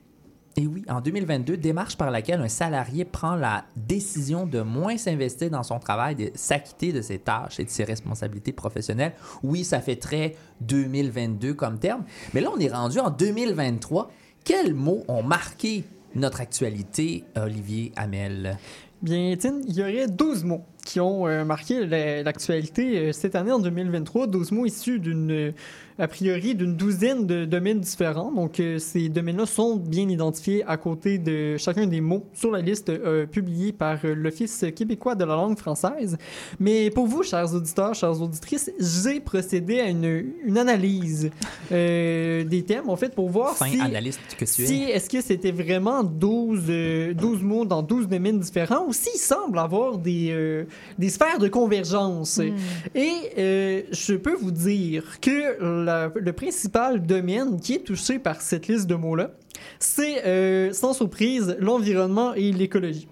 Et 0.56 0.68
oui, 0.68 0.84
en 0.88 1.00
2022, 1.00 1.56
démarche 1.56 1.96
par 1.96 2.12
laquelle 2.12 2.40
un 2.40 2.48
salarié 2.48 3.04
prend 3.04 3.34
la 3.34 3.64
décision 3.74 4.46
de 4.46 4.60
moins 4.60 4.96
s'investir 4.96 5.50
dans 5.50 5.64
son 5.64 5.80
travail, 5.80 6.14
de 6.14 6.30
s'acquitter 6.34 6.92
de 6.92 7.02
ses 7.02 7.18
tâches 7.18 7.58
et 7.58 7.64
de 7.64 7.70
ses 7.70 7.82
responsabilités 7.82 8.52
professionnelles. 8.52 9.14
Oui, 9.42 9.64
ça 9.64 9.80
fait 9.80 9.96
très 9.96 10.36
2022 10.60 11.54
comme 11.54 11.80
terme, 11.80 12.04
mais 12.34 12.40
là, 12.40 12.50
on 12.54 12.60
est 12.60 12.72
rendu 12.72 13.00
en 13.00 13.10
2023. 13.10 14.12
Quels 14.44 14.74
mots 14.74 15.02
ont 15.08 15.24
marqué 15.24 15.84
notre 16.14 16.40
actualité, 16.40 17.24
Olivier 17.36 17.92
Hamel? 17.96 18.58
Bien, 19.02 19.30
Étienne, 19.30 19.62
il 19.68 19.74
y 19.76 19.82
aurait 19.82 20.06
12 20.08 20.44
mots 20.44 20.62
qui 20.86 20.98
ont 21.00 21.26
euh, 21.26 21.44
marqué 21.44 21.84
la- 21.86 22.22
l'actualité 22.22 22.98
euh, 22.98 23.12
cette 23.12 23.34
année 23.34 23.52
en 23.52 23.58
2023. 23.58 24.26
12 24.28 24.52
mots 24.52 24.66
issus 24.66 24.98
d'une 24.98 25.52
a 25.98 26.08
priori 26.08 26.54
d'une 26.54 26.74
douzaine 26.74 27.26
de 27.26 27.44
domaines 27.44 27.80
différents. 27.80 28.32
Donc, 28.32 28.58
euh, 28.60 28.78
ces 28.78 29.08
domaines-là 29.08 29.46
sont 29.46 29.76
bien 29.76 30.08
identifiés 30.08 30.64
à 30.66 30.76
côté 30.76 31.18
de 31.18 31.56
chacun 31.56 31.86
des 31.86 32.00
mots 32.00 32.24
sur 32.34 32.50
la 32.50 32.60
liste 32.60 32.88
euh, 32.88 33.26
publiée 33.26 33.72
par 33.72 33.98
euh, 34.04 34.14
l'Office 34.14 34.64
québécois 34.74 35.14
de 35.14 35.24
la 35.24 35.34
langue 35.36 35.58
française. 35.58 36.16
Mais 36.58 36.90
pour 36.90 37.06
vous, 37.06 37.22
chers 37.22 37.54
auditeurs, 37.54 37.94
chères 37.94 38.20
auditrices, 38.20 38.70
j'ai 38.78 39.20
procédé 39.20 39.80
à 39.80 39.88
une, 39.88 40.32
une 40.44 40.58
analyse 40.58 41.30
euh, 41.70 42.44
des 42.44 42.62
thèmes, 42.64 42.88
en 42.90 42.96
fait, 42.96 43.14
pour 43.14 43.28
voir 43.30 43.56
Fin 43.56 43.66
si... 43.66 43.80
analyste 43.80 44.20
que 44.38 44.44
tu 44.44 44.66
Si, 44.66 44.82
es. 44.82 44.90
est-ce 44.90 45.08
que 45.08 45.20
c'était 45.20 45.52
vraiment 45.52 46.02
12, 46.02 46.62
euh, 46.68 47.14
12 47.14 47.42
mots 47.42 47.64
dans 47.64 47.82
12 47.82 48.08
domaines 48.08 48.40
différents 48.40 48.84
ou 48.86 48.92
s'il 48.92 49.18
semble 49.20 49.58
avoir 49.58 49.98
des, 49.98 50.28
euh, 50.30 50.64
des 50.98 51.08
sphères 51.08 51.38
de 51.38 51.48
convergence? 51.48 52.38
Hmm. 52.38 52.54
Et 52.96 53.12
euh, 53.38 53.82
je 53.92 54.14
peux 54.14 54.34
vous 54.34 54.50
dire 54.50 55.20
que 55.20 55.83
le 55.84 56.32
principal 56.32 57.04
domaine 57.04 57.60
qui 57.60 57.74
est 57.74 57.84
touché 57.84 58.18
par 58.18 58.40
cette 58.40 58.68
liste 58.68 58.86
de 58.86 58.94
mots-là, 58.94 59.32
c'est 59.78 60.24
euh, 60.26 60.72
sans 60.72 60.92
surprise 60.92 61.56
l'environnement 61.60 62.34
et 62.34 62.52
l'écologie. 62.52 63.08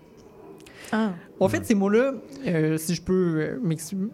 Ah. 0.92 1.14
En 1.40 1.48
fait, 1.48 1.64
ces 1.64 1.74
mots-là, 1.74 2.14
euh, 2.46 2.76
si 2.76 2.94
je 2.94 3.02
peux 3.02 3.40
euh, 3.40 4.06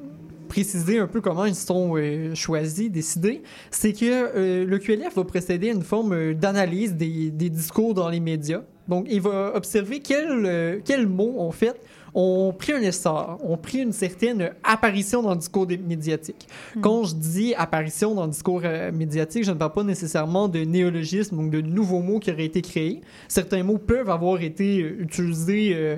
préciser 0.48 0.98
un 0.98 1.08
peu 1.08 1.20
comment 1.20 1.44
ils 1.44 1.56
sont 1.56 1.96
euh, 1.96 2.34
choisis, 2.34 2.90
décidés, 2.90 3.42
c'est 3.70 3.92
que 3.92 4.64
le 4.64 4.78
QLF 4.78 5.14
va 5.16 5.24
procéder 5.24 5.70
à 5.70 5.72
une 5.72 5.82
forme 5.82 6.34
d'analyse 6.34 6.94
des, 6.94 7.30
des 7.30 7.50
discours 7.50 7.94
dans 7.94 8.08
les 8.08 8.20
médias. 8.20 8.62
Donc, 8.86 9.06
il 9.10 9.20
va 9.20 9.52
observer 9.54 10.00
quels 10.00 10.80
quels 10.84 11.06
mots, 11.06 11.36
en 11.40 11.50
fait, 11.50 11.78
ont 12.14 12.52
pris 12.56 12.72
un 12.72 12.80
essor, 12.80 13.38
ont 13.44 13.56
pris 13.56 13.78
une 13.78 13.92
certaine 13.92 14.50
apparition 14.64 15.22
dans 15.22 15.30
le 15.30 15.38
discours 15.38 15.66
médiatique. 15.66 16.48
Quand 16.80 17.04
je 17.04 17.14
dis 17.14 17.54
apparition 17.54 18.14
dans 18.14 18.24
le 18.24 18.30
discours 18.30 18.62
euh, 18.64 18.92
médiatique, 18.92 19.44
je 19.44 19.52
ne 19.52 19.56
parle 19.56 19.72
pas 19.72 19.84
nécessairement 19.84 20.48
de 20.48 20.60
néologisme, 20.60 21.36
donc 21.36 21.50
de 21.50 21.60
nouveaux 21.60 22.00
mots 22.00 22.18
qui 22.18 22.30
auraient 22.30 22.44
été 22.44 22.62
créés. 22.62 23.00
Certains 23.28 23.62
mots 23.62 23.78
peuvent 23.78 24.10
avoir 24.10 24.40
été 24.42 24.80
euh, 24.80 25.02
utilisés 25.02 25.72
euh, 25.74 25.96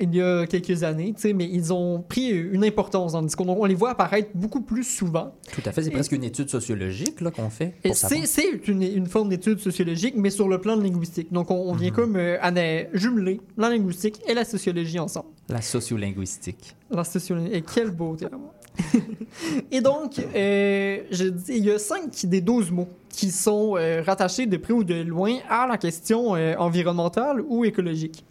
il 0.00 0.14
y 0.14 0.22
a 0.22 0.46
quelques 0.46 0.82
années, 0.82 1.12
tu 1.14 1.20
sais, 1.22 1.32
mais 1.32 1.48
ils 1.50 1.72
ont 1.72 2.00
pris 2.02 2.28
une 2.30 2.64
importance 2.64 3.12
dans 3.12 3.20
le 3.20 3.26
discours. 3.26 3.46
Donc, 3.46 3.58
on 3.60 3.64
les 3.64 3.74
voit 3.74 3.90
apparaître 3.90 4.30
beaucoup 4.34 4.60
plus 4.60 4.84
souvent. 4.84 5.34
Tout 5.52 5.62
à 5.64 5.72
fait. 5.72 5.82
C'est 5.82 5.90
presque 5.90 6.12
une 6.12 6.24
étude 6.24 6.48
sociologique 6.50 7.20
là, 7.20 7.30
qu'on 7.30 7.50
fait. 7.50 7.74
C'est 7.94 8.68
une, 8.68 8.82
une 8.82 9.06
forme 9.06 9.28
d'étude 9.30 9.58
sociologique, 9.58 10.14
mais 10.16 10.30
sur 10.30 10.48
le 10.48 10.60
plan 10.60 10.76
linguistique. 10.76 11.32
Donc, 11.32 11.50
on, 11.50 11.56
on 11.56 11.72
vient 11.74 11.90
Mhm. 11.90 11.94
comme 11.96 12.16
euh, 12.16 12.84
jumeler 12.92 13.40
la 13.56 13.70
linguistique 13.70 14.20
et 14.28 14.34
la 14.34 14.44
sociologie 14.44 14.98
ensemble. 14.98 15.28
La 15.48 15.62
sociolinguistique. 15.62 16.76
La 16.90 17.04
sociologie. 17.04 17.52
Et 17.52 17.62
quel 17.62 17.90
beau 17.90 18.14
terme. 18.16 18.42
et 19.70 19.80
donc, 19.80 20.18
euh, 20.18 20.98
je 21.10 21.24
dis, 21.24 21.52
il 21.56 21.64
y 21.64 21.70
a 21.70 21.78
cinq 21.78 22.10
des 22.24 22.40
12 22.40 22.70
mots 22.70 22.88
qui 23.10 23.30
sont 23.32 23.74
euh, 23.76 24.02
rattachés 24.06 24.46
de 24.46 24.56
près 24.58 24.72
ou 24.72 24.84
de 24.84 25.02
loin 25.02 25.38
à 25.50 25.66
la 25.66 25.76
question 25.76 26.36
euh, 26.36 26.54
environnementale 26.56 27.40
ou 27.48 27.64
écologique. 27.64 28.24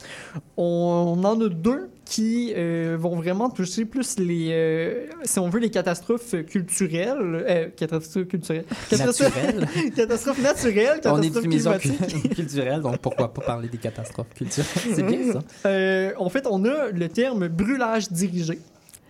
On, 0.56 1.20
en 1.22 1.42
a 1.42 1.50
deux 1.50 1.90
qui 2.06 2.54
vont 2.54 3.18
vraiment 3.18 3.50
toucher 3.50 3.84
plus 3.84 4.18
les, 4.18 5.10
si 5.24 5.40
on 5.40 5.50
veut, 5.50 5.60
les 5.60 5.70
catastrophes 5.70 6.36
culturelles, 6.46 7.74
catastrophes 7.76 8.28
culturelles, 8.28 8.64
catastrophes, 8.90 9.36
Naturel. 9.36 9.92
catastrophes 9.96 10.42
naturelles, 10.42 11.02
On 11.04 11.22
est 11.22 11.28
catastrophes 11.28 11.44
une 11.44 11.50
maison 11.50 11.74
climatiques. 11.78 12.34
culturelle, 12.34 12.82
donc 12.82 13.00
pourquoi 13.00 13.34
pas 13.34 13.42
parler 13.42 13.68
des 13.68 13.78
catastrophes 13.78 14.34
culturelles? 14.34 14.70
C'est 14.96 15.04
bien 15.04 15.34
ça. 15.34 16.14
En 16.18 16.30
fait, 16.30 16.48
on 16.50 16.64
a 16.64 16.92
le 16.92 17.10
terme 17.10 17.50
brûlage 17.50 18.10
dirigé 18.10 18.58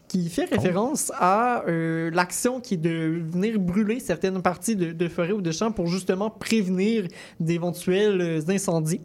qui 0.08 0.30
fait 0.30 0.46
référence 0.46 1.12
à 1.16 1.66
euh, 1.68 2.10
l'action 2.12 2.62
qui 2.62 2.76
est 2.76 2.78
de 2.78 3.22
venir 3.30 3.60
brûler 3.60 4.00
certaines 4.00 4.42
parties 4.42 4.76
de, 4.76 4.92
de 4.94 5.08
forêt 5.08 5.34
ou 5.34 5.42
de 5.42 5.52
champs 5.52 5.72
pour 5.72 5.88
justement 5.88 6.30
prévenir 6.30 7.08
d'éventuels 7.40 8.22
euh, 8.22 8.42
incendies. 8.50 9.02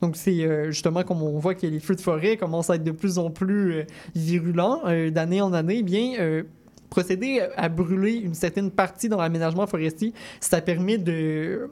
Donc 0.00 0.16
c'est 0.16 0.44
euh, 0.44 0.70
justement 0.70 1.02
comme 1.02 1.22
on 1.22 1.38
voit 1.38 1.54
que 1.54 1.66
les 1.66 1.80
feux 1.80 1.94
de 1.94 2.00
forêt 2.00 2.36
commencent 2.36 2.70
à 2.70 2.76
être 2.76 2.84
de 2.84 2.90
plus 2.92 3.18
en 3.18 3.30
plus 3.30 3.84
virulents 4.14 4.82
d'année 5.10 5.40
en 5.40 5.52
année, 5.52 5.78
eh 5.80 5.82
bien 5.82 6.42
procéder 6.90 7.40
à 7.56 7.70
brûler 7.70 8.16
une 8.16 8.34
certaine 8.34 8.70
partie 8.70 9.08
dans 9.08 9.18
l'aménagement 9.18 9.66
forestier, 9.66 10.12
ça 10.40 10.60
permet 10.60 10.98
de 10.98 11.70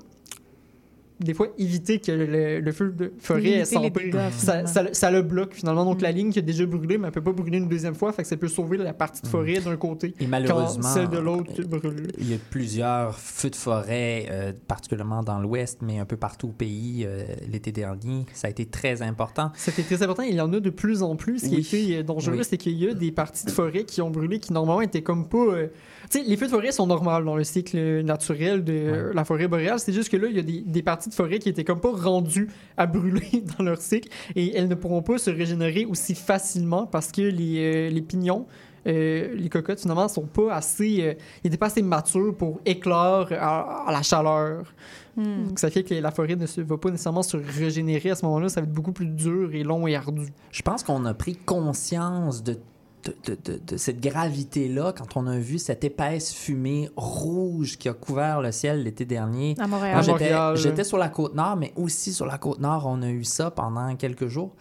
des 1.21 1.35
fois 1.35 1.49
éviter 1.59 1.99
que 2.01 2.11
le, 2.13 2.61
le 2.61 2.73
feu 2.73 2.91
de 2.97 3.13
forêt 3.19 3.65
s'empire. 3.65 4.15
Ça, 4.31 4.31
finalement. 4.31 4.67
ça, 4.67 4.85
ça 4.93 5.11
le 5.11 5.23
bloque 5.23 5.55
finalement. 5.55 5.85
Donc 5.85 5.99
Mm. 6.01 6.03
la 6.03 6.13
ligne 6.13 6.31
qui 6.33 6.39
a 6.39 6.43
déjà 6.43 6.65
brûlé, 6.67 6.99
mais 6.99 7.07
elle 7.09 7.13
peut 7.13 7.23
pas 7.23 7.33
brûler 7.33 7.59
une 7.59 7.69
deuxième 7.69 7.95
fois, 7.95 8.13
fait 8.13 8.23
que 8.23 8.29
ça 8.29 8.37
peut 8.37 8.49
sauver 8.49 8.77
la 8.79 8.93
partie 8.95 9.23
de 9.23 9.27
forêt 9.29 9.61
d'un 9.61 9.77
côté 9.77 10.09
Et 10.19 10.25
quand 10.25 10.29
malheureusement, 10.31 10.83
celle 10.83 11.09
de 11.09 11.19
l'autre 11.19 11.63
brûle. 11.65 12.09
il 12.19 12.31
y 12.31 12.35
a 12.35 12.39
plusieurs 12.51 13.19
feux 13.19 13.51
de 13.51 13.57
forêt, 13.57 14.27
euh, 14.31 14.53
particulièrement 14.69 15.23
dans 15.23 15.39
l'Ouest, 15.39 15.81
mais 15.83 15.99
un 15.99 16.05
peu 16.07 16.17
partout 16.17 16.49
au 16.49 16.53
pays 16.53 17.05
euh, 17.07 17.25
l'été 17.51 17.73
dernier. 17.73 18.25
Ça 18.33 18.47
a 18.47 18.51
été 18.51 18.67
très 18.67 19.03
important. 19.03 19.51
C'était 19.57 19.83
très 19.83 20.03
important. 20.03 20.23
Il 20.23 20.35
y 20.35 20.41
en 20.41 20.53
a 20.53 20.61
de 20.61 20.71
plus 20.71 21.03
en 21.03 21.17
plus. 21.17 21.41
Ce 21.41 21.47
qui 21.49 21.57
Oui. 21.57 21.69
était 21.91 21.99
euh, 21.99 22.03
dangereux, 22.03 22.39
Oui. 22.39 22.45
c'est 22.49 22.57
qu'il 22.57 22.79
y 22.79 22.89
a 22.89 22.95
des 22.95 23.13
parties 23.13 23.45
de 23.47 23.51
forêt 23.51 23.85
qui 23.85 24.01
ont 24.03 24.11
brûlé 24.11 24.39
qui 24.39 24.53
normalement 24.53 24.81
étaient 24.81 25.03
comme 25.03 25.29
pas. 25.29 25.39
euh, 25.39 25.67
Tu 26.11 26.19
sais, 26.19 26.25
les 26.27 26.37
feux 26.37 26.47
de 26.47 26.51
forêt 26.51 26.73
sont 26.73 26.87
normaux 26.87 27.23
dans 27.23 27.37
le 27.37 27.45
cycle 27.45 28.03
naturel 28.03 28.65
de 28.65 28.73
euh, 28.73 29.13
la 29.15 29.25
forêt 29.25 29.49
boréale. 29.49 29.79
C'est 29.79 29.93
juste 29.93 30.09
que 30.09 30.17
là, 30.17 30.29
il 30.29 30.37
y 30.37 30.39
a 30.39 30.43
des, 30.43 30.63
des 30.67 30.83
parties 30.83 31.10
de 31.11 31.15
forêt 31.15 31.39
qui 31.39 31.49
étaient 31.49 31.65
comme 31.65 31.81
pas 31.81 31.93
rendues 31.93 32.49
à 32.77 32.87
brûler 32.87 33.45
dans 33.59 33.65
leur 33.65 33.81
cycle 33.81 34.09
et 34.35 34.57
elles 34.57 34.69
ne 34.69 34.75
pourront 34.75 35.03
pas 35.03 35.19
se 35.19 35.31
régénérer 35.31 35.85
aussi 35.85 36.15
facilement 36.15 36.87
parce 36.87 37.13
que 37.13 37.23
les, 37.23 37.59
euh, 37.59 37.91
les 37.91 38.03
pignons. 38.03 38.47
euh, 38.87 39.35
les 39.35 39.49
cocottes, 39.51 39.81
finalement, 39.81 40.09
sont 40.09 40.27
pas 40.27 40.55
assez, 40.55 41.03
euh, 41.03 41.15
ils 41.45 41.49
étaient 41.49 41.59
pas 41.59 41.67
assez 41.67 41.83
matures 41.83 42.35
pour 42.35 42.61
éclore 42.65 43.29
à, 43.33 43.89
à 43.89 43.93
la 43.93 44.03
chaleur. 44.03 44.73
Hmm. 45.17 45.49
Donc, 45.49 45.59
ça 45.59 45.71
fait 45.71 45.83
que 45.83 45.95
la 45.95 46.11
forêt 46.11 46.37
ne 46.37 46.47
se, 46.47 46.63
va 46.63 46.79
pas 46.79 46.91
nécessairement 46.91 47.23
se 47.23 47.37
régénérer 47.37 48.11
à 48.11 48.15
ce 48.15 48.25
moment-là. 48.25 48.49
Ça 48.49 48.61
va 48.63 48.67
être 48.67 48.73
beaucoup 48.73 48.93
plus 48.93 49.07
dur 49.07 49.55
et 49.55 49.65
long 49.65 49.87
et 49.87 49.97
ardu. 49.97 50.29
Je 50.51 50.63
pense 50.63 50.83
qu'on 50.83 51.05
a 51.05 51.13
pris 51.13 51.37
conscience 51.37 52.43
de, 52.43 52.57
de, 53.05 53.15
de- 53.35 53.39
de- 53.53 53.61
de 53.67 53.77
cette 53.77 54.01
gravité-là 54.01 54.93
quand 54.97 55.17
on 55.17 55.27
a 55.27 55.39
vu 55.39 55.59
cette 55.59 55.85
épaisse 55.85 56.33
fumée 56.33 56.89
rouge 56.97 57.79
qui 57.79 57.89
a 57.89 57.93
couvert 57.95 58.41
le 58.41 58.53
ciel 58.53 58.83
l'été 58.83 59.05
dernier. 59.05 59.55
À 59.59 59.67
Montréal. 59.67 59.99
J'étais- 60.03 60.13
Montréal. 60.13 60.57
J'étais 60.57 60.85
sur 60.85 60.99
la 60.99 61.09
côte 61.09 61.35
nord, 61.35 61.57
mais 61.57 61.73
aussi 61.77 62.13
sur 62.13 62.27
la 62.27 62.39
côte 62.39 62.61
nord, 62.61 62.85
on 62.87 63.03
a 63.03 63.09
eu 63.09 63.25
ça 63.25 63.51
pendant 63.51 63.95
quelques 63.97 64.27
jours. 64.27 64.55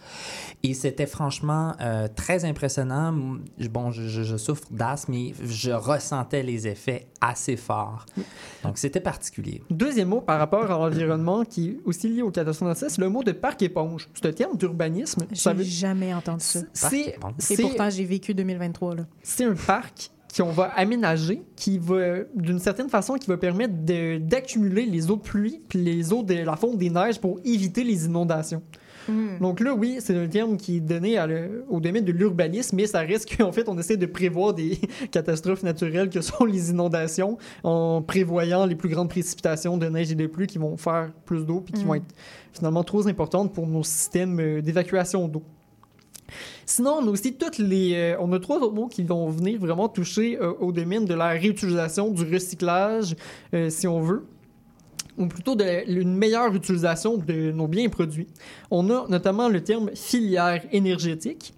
Et 0.62 0.74
c'était 0.74 1.06
franchement 1.06 1.74
euh, 1.80 2.08
très 2.14 2.44
impressionnant. 2.44 3.12
Bon, 3.70 3.90
je, 3.90 4.02
je- 4.08 4.22
je 4.22 4.36
souffre 4.36 4.64
d'asthme, 4.70 5.12
mais 5.12 5.34
je 5.44 5.70
ressentais 5.70 6.42
les 6.42 6.66
effets 6.68 7.06
assez 7.20 7.56
forts. 7.56 8.06
Donc, 8.62 8.78
c'était 8.78 9.00
particulier. 9.00 9.62
Deuxième 9.70 10.08
mot 10.08 10.20
par 10.20 10.38
rapport 10.38 10.64
à 10.64 10.68
l'environnement 10.88 11.44
qui 11.44 11.68
est 11.70 11.76
aussi 11.84 12.08
lié 12.08 12.22
aux 12.22 12.30
catastrophes 12.30 12.68
naturelles, 12.68 12.90
c'est 12.90 13.00
le 13.00 13.08
mot 13.08 13.22
de 13.22 13.32
parc 13.32 13.62
éponge. 13.62 14.08
C'est 14.14 14.26
un 14.26 14.32
terme 14.32 14.56
d'urbanisme. 14.56 15.22
J'ai 15.32 15.52
veut- 15.52 15.64
jamais 15.64 16.14
entendu 16.14 16.44
ça. 16.44 16.60
C'est. 16.72 16.98
Et 16.98 17.16
c'est- 17.38 17.62
pourtant, 17.62 17.90
j'ai 17.90 18.04
vécu 18.04 18.29
2023, 18.34 18.94
là. 18.96 19.06
c'est 19.22 19.44
un 19.44 19.54
parc 19.54 20.10
qu'on 20.36 20.50
va 20.52 20.66
aménager, 20.76 21.42
qui 21.56 21.78
va, 21.78 22.18
d'une 22.36 22.60
certaine 22.60 22.88
façon, 22.88 23.14
qui 23.14 23.26
va 23.26 23.36
permettre 23.36 23.74
d'accumuler 24.18 24.86
les 24.86 25.10
eaux 25.10 25.16
de 25.16 25.22
pluie 25.22 25.60
puis 25.68 25.80
les 25.82 26.12
eaux 26.12 26.22
de 26.22 26.34
la 26.34 26.56
fonte 26.56 26.78
des 26.78 26.90
neiges 26.90 27.20
pour 27.20 27.40
éviter 27.44 27.82
les 27.84 28.06
inondations. 28.06 28.62
Hmm. 29.08 29.38
Donc 29.40 29.58
là, 29.60 29.74
oui, 29.74 29.96
c'est 29.98 30.16
un 30.16 30.28
terme 30.28 30.56
qui 30.56 30.76
est 30.76 30.80
donné 30.80 31.16
à 31.18 31.26
le- 31.26 31.64
au 31.68 31.80
domaine 31.80 32.04
de 32.04 32.12
l'urbanisme, 32.12 32.76
mais 32.76 32.86
ça 32.86 33.00
reste 33.00 33.34
qu'en 33.36 33.50
fait, 33.50 33.68
on 33.68 33.76
essaie 33.78 33.96
de 33.96 34.06
prévoir 34.06 34.52
des 34.54 34.78
catastrophes 35.10 35.62
naturelles 35.64 36.10
que 36.10 36.20
sont 36.20 36.44
les 36.44 36.70
inondations 36.70 37.38
en 37.64 38.02
prévoyant 38.02 38.66
les 38.66 38.76
plus 38.76 38.88
grandes 38.90 39.08
précipitations 39.08 39.78
de 39.78 39.86
neige 39.88 40.12
et 40.12 40.14
de 40.14 40.26
pluie 40.26 40.46
qui 40.46 40.58
vont 40.58 40.76
faire 40.76 41.10
plus 41.24 41.44
d'eau 41.46 41.60
puis 41.60 41.72
qui 41.72 41.82
Mm. 41.84 41.86
vont 41.88 41.94
être 41.94 42.14
finalement 42.52 42.84
trop 42.84 43.08
importantes 43.08 43.52
pour 43.54 43.66
nos 43.66 43.82
systèmes 43.82 44.38
euh, 44.38 44.60
d'évacuation 44.60 45.26
d'eau. 45.28 45.42
Sinon, 46.66 46.98
on 47.00 47.06
a 47.06 47.10
aussi 47.10 47.34
toutes 47.34 47.58
les. 47.58 47.94
euh, 47.94 48.16
on 48.20 48.32
a 48.32 48.40
trois 48.40 48.58
autres 48.58 48.74
mots 48.74 48.88
qui 48.88 49.02
vont 49.02 49.28
venir 49.28 49.58
vraiment 49.58 49.88
toucher 49.88 50.38
euh, 50.40 50.52
au 50.60 50.72
domaine 50.72 51.04
de 51.04 51.14
la 51.14 51.28
réutilisation, 51.28 52.10
du 52.10 52.24
recyclage, 52.32 53.16
euh, 53.54 53.70
si 53.70 53.86
on 53.86 54.00
veut, 54.00 54.24
ou 55.18 55.26
plutôt 55.26 55.54
de 55.54 55.64
une 55.90 56.16
meilleure 56.16 56.54
utilisation 56.54 57.16
de 57.16 57.50
nos 57.52 57.66
biens 57.68 57.84
et 57.84 57.88
produits. 57.88 58.26
On 58.70 58.88
a 58.90 59.06
notamment 59.08 59.48
le 59.48 59.62
terme 59.62 59.90
filière 59.94 60.62
énergétique 60.72 61.52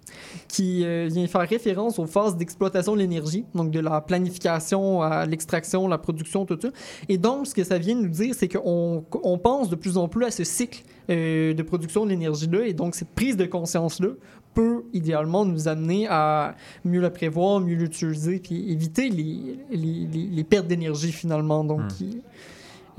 qui 0.47 0.83
euh, 0.85 1.07
vient 1.11 1.25
faire 1.27 1.47
référence 1.47 1.97
aux 1.99 2.05
phases 2.05 2.37
d'exploitation 2.37 2.93
de 2.93 2.99
l'énergie, 2.99 3.45
donc 3.55 3.71
de 3.71 3.79
la 3.79 3.99
planification 4.01 5.01
à 5.01 5.25
l'extraction, 5.25 5.87
la 5.87 5.97
production, 5.97 6.45
tout 6.45 6.57
ça. 6.61 6.69
Et 7.09 7.17
donc, 7.17 7.47
ce 7.47 7.55
que 7.55 7.63
ça 7.63 7.77
vient 7.77 7.95
nous 7.95 8.09
dire, 8.09 8.35
c'est 8.35 8.47
qu'on 8.47 9.03
on 9.23 9.37
pense 9.37 9.69
de 9.69 9.75
plus 9.75 9.97
en 9.97 10.07
plus 10.07 10.25
à 10.25 10.31
ce 10.31 10.43
cycle 10.43 10.83
euh, 11.09 11.53
de 11.53 11.63
production 11.63 12.05
de 12.05 12.11
l'énergie-là, 12.11 12.65
et 12.67 12.73
donc 12.73 12.95
cette 12.95 13.09
prise 13.09 13.37
de 13.37 13.45
conscience-là 13.45 14.09
peut 14.53 14.83
idéalement 14.93 15.45
nous 15.45 15.67
amener 15.67 16.05
à 16.07 16.55
mieux 16.85 17.01
la 17.01 17.09
prévoir, 17.09 17.59
mieux 17.59 17.75
l'utiliser, 17.75 18.37
puis 18.39 18.71
éviter 18.71 19.09
les, 19.09 19.57
les, 19.71 20.07
les- 20.13 20.27
les 20.31 20.43
pertes 20.43 20.67
d'énergie 20.67 21.11
finalement, 21.11 21.63
donc 21.63 21.81
Hmm. 21.81 21.87
qui, 21.87 22.21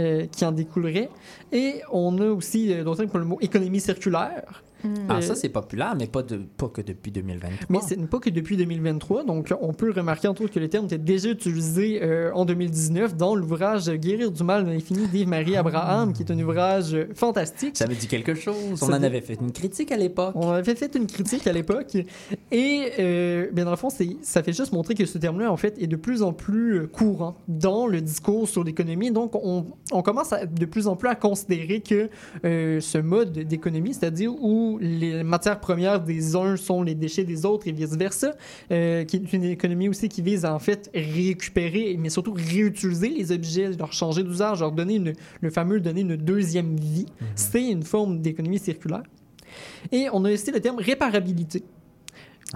euh, 0.00 0.26
qui 0.26 0.44
en 0.44 0.52
découleraient. 0.52 1.10
Et 1.52 1.82
on 1.92 2.18
a 2.20 2.26
aussi 2.26 2.72
euh, 2.72 2.84
d'autres 2.84 3.04
comme 3.04 3.20
le 3.20 3.26
mot 3.26 3.38
économie 3.40 3.80
circulaire, 3.80 4.62
Ah, 5.08 5.16
Euh, 5.16 5.20
ça, 5.20 5.34
c'est 5.34 5.48
populaire, 5.48 5.94
mais 5.98 6.06
pas, 6.06 6.22
de, 6.22 6.36
pas 6.56 6.68
que 6.68 6.80
depuis 6.82 7.10
2023. 7.10 7.66
Mais 7.70 7.80
ce 7.80 7.94
n'est 7.94 8.06
pas 8.06 8.18
que 8.18 8.30
depuis 8.30 8.56
2023, 8.56 9.24
donc 9.24 9.52
on 9.60 9.72
peut 9.72 9.90
remarquer 9.90 10.28
entre 10.28 10.42
autres 10.42 10.52
que 10.54 10.60
le 10.60 10.68
terme 10.68 10.86
était 10.86 10.98
déjà 10.98 11.30
utilisé 11.30 12.00
euh, 12.02 12.30
en 12.34 12.44
2019 12.44 13.16
dans 13.16 13.34
l'ouvrage 13.34 13.88
Guérir 13.90 14.30
du 14.30 14.42
mal 14.44 14.64
de 14.64 14.70
l'infini 14.70 15.06
d'Yves-Marie 15.08 15.56
Abraham, 15.56 16.12
qui 16.12 16.22
est 16.22 16.30
un 16.32 16.38
ouvrage 16.38 16.94
euh, 16.94 17.06
fantastique. 17.14 17.76
Ça 17.76 17.86
me 17.86 17.94
dit 17.94 18.06
quelque 18.06 18.34
chose. 18.34 18.54
Ça 18.78 18.86
On 18.86 18.92
en 18.92 18.98
dit- 18.98 19.06
avait 19.06 19.20
fait 19.20 19.38
une 19.40 19.52
critique 19.52 19.92
à 19.92 19.96
l'époque. 19.96 20.34
On 20.36 20.50
avait 20.50 20.74
fait 20.74 20.94
une 20.94 21.06
critique 21.06 21.46
à 21.46 21.52
l'époque 21.52 21.96
et 22.52 22.90
euh, 22.98 23.48
bien 23.52 23.64
dans 23.64 23.70
le 23.70 23.76
fond, 23.76 23.90
c'est- 23.90 24.16
ça 24.22 24.42
fait 24.42 24.52
juste 24.52 24.72
montrer 24.72 24.94
que 24.94 25.06
ce 25.06 25.18
terme-là 25.18 25.50
en 25.52 25.56
fait 25.56 25.80
est 25.80 25.86
de 25.86 25.96
plus 25.96 26.22
en 26.22 26.32
plus 26.32 26.86
courant 26.88 27.36
dans 27.48 27.86
le 27.86 28.00
discours 28.00 28.48
sur 28.48 28.64
l'économie. 28.64 29.10
Donc 29.10 29.34
on, 29.34 29.66
on 29.92 30.02
commence 30.02 30.32
à- 30.32 30.46
de 30.46 30.64
plus 30.66 30.86
en 30.86 30.96
plus 30.96 31.08
à 31.08 31.14
considérer 31.14 31.80
que 31.80 32.08
euh, 32.44 32.80
ce 32.80 32.98
mode 32.98 33.32
d'économie, 33.32 33.94
c'est-à-dire 33.94 34.32
où 34.40 34.74
les 34.81 35.23
matières 35.23 35.61
premières 35.61 36.00
des 36.00 36.37
uns 36.37 36.57
sont 36.57 36.83
les 36.83 36.95
déchets 36.95 37.25
des 37.25 37.45
autres 37.45 37.69
et 37.69 37.73
vice-versa, 37.73 38.35
euh, 38.71 39.04
qui 39.04 39.16
est 39.16 39.33
une 39.33 39.45
économie 39.45 39.88
aussi 39.88 40.09
qui 40.09 40.23
vise 40.23 40.45
à 40.45 40.54
en 40.54 40.59
fait 40.59 40.90
récupérer, 40.95 41.97
mais 41.99 42.11
surtout 42.11 42.35
réutiliser 42.35 43.09
les 43.09 43.33
objets, 43.33 43.71
leur 43.78 43.93
changer 43.93 44.23
d'usage, 44.23 44.61
leur 44.61 44.73
donner 44.73 44.97
une, 44.97 45.12
le 45.40 45.50
fameux 45.50 45.81
donner 45.81 46.02
une 46.02 46.16
deuxième 46.16 46.76
vie. 46.76 47.07
C'est 47.35 47.69
une 47.69 47.83
forme 47.83 48.21
d'économie 48.21 48.59
circulaire. 48.59 49.02
Et 49.93 50.09
on 50.12 50.25
a 50.25 50.33
aussi 50.33 50.50
le 50.50 50.61
terme 50.61 50.78
réparabilité. 50.78 51.62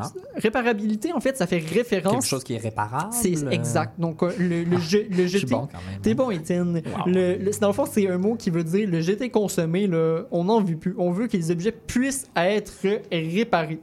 Ah. 0.01 0.13
Réparabilité, 0.37 1.13
en 1.13 1.21
fait, 1.21 1.37
ça 1.37 1.47
fait 1.47 1.61
Quelque 1.61 1.75
référence. 1.75 2.27
chose 2.27 2.45
qui 2.45 2.55
est 2.55 2.59
réparable. 2.59 3.13
C'est 3.13 3.33
exact. 3.53 3.99
Donc, 3.99 4.23
euh, 4.23 4.31
le, 4.39 4.65
le, 4.65 4.79
je- 4.79 4.99
le 4.99 5.27
Je 5.27 5.39
jeter. 5.39 5.47
bon 5.55 5.67
quand 5.71 5.79
même. 5.91 6.01
T'es 6.03 6.15
bon, 6.15 6.31
Étienne. 6.31 6.75
Wow. 6.85 7.03
Le, 7.07 7.37
le- 7.37 7.51
dans 7.61 7.69
le 7.69 7.73
fond, 7.73 7.87
c'est 7.91 8.09
un 8.09 8.19
mot 8.19 8.35
qui 8.37 8.51
veut 8.51 8.65
dire 8.65 8.89
le 8.89 9.01
jeter 9.01 9.31
consommé. 9.31 9.87
Là, 9.87 10.23
on 10.31 10.45
n'en 10.45 10.61
veut 10.63 10.77
plus. 10.77 10.95
On 10.99 11.11
veut 11.11 11.27
que 11.27 11.37
les 11.37 11.51
objets 11.51 11.73
puissent 11.73 12.27
être 12.37 12.73
réparés. 13.11 13.81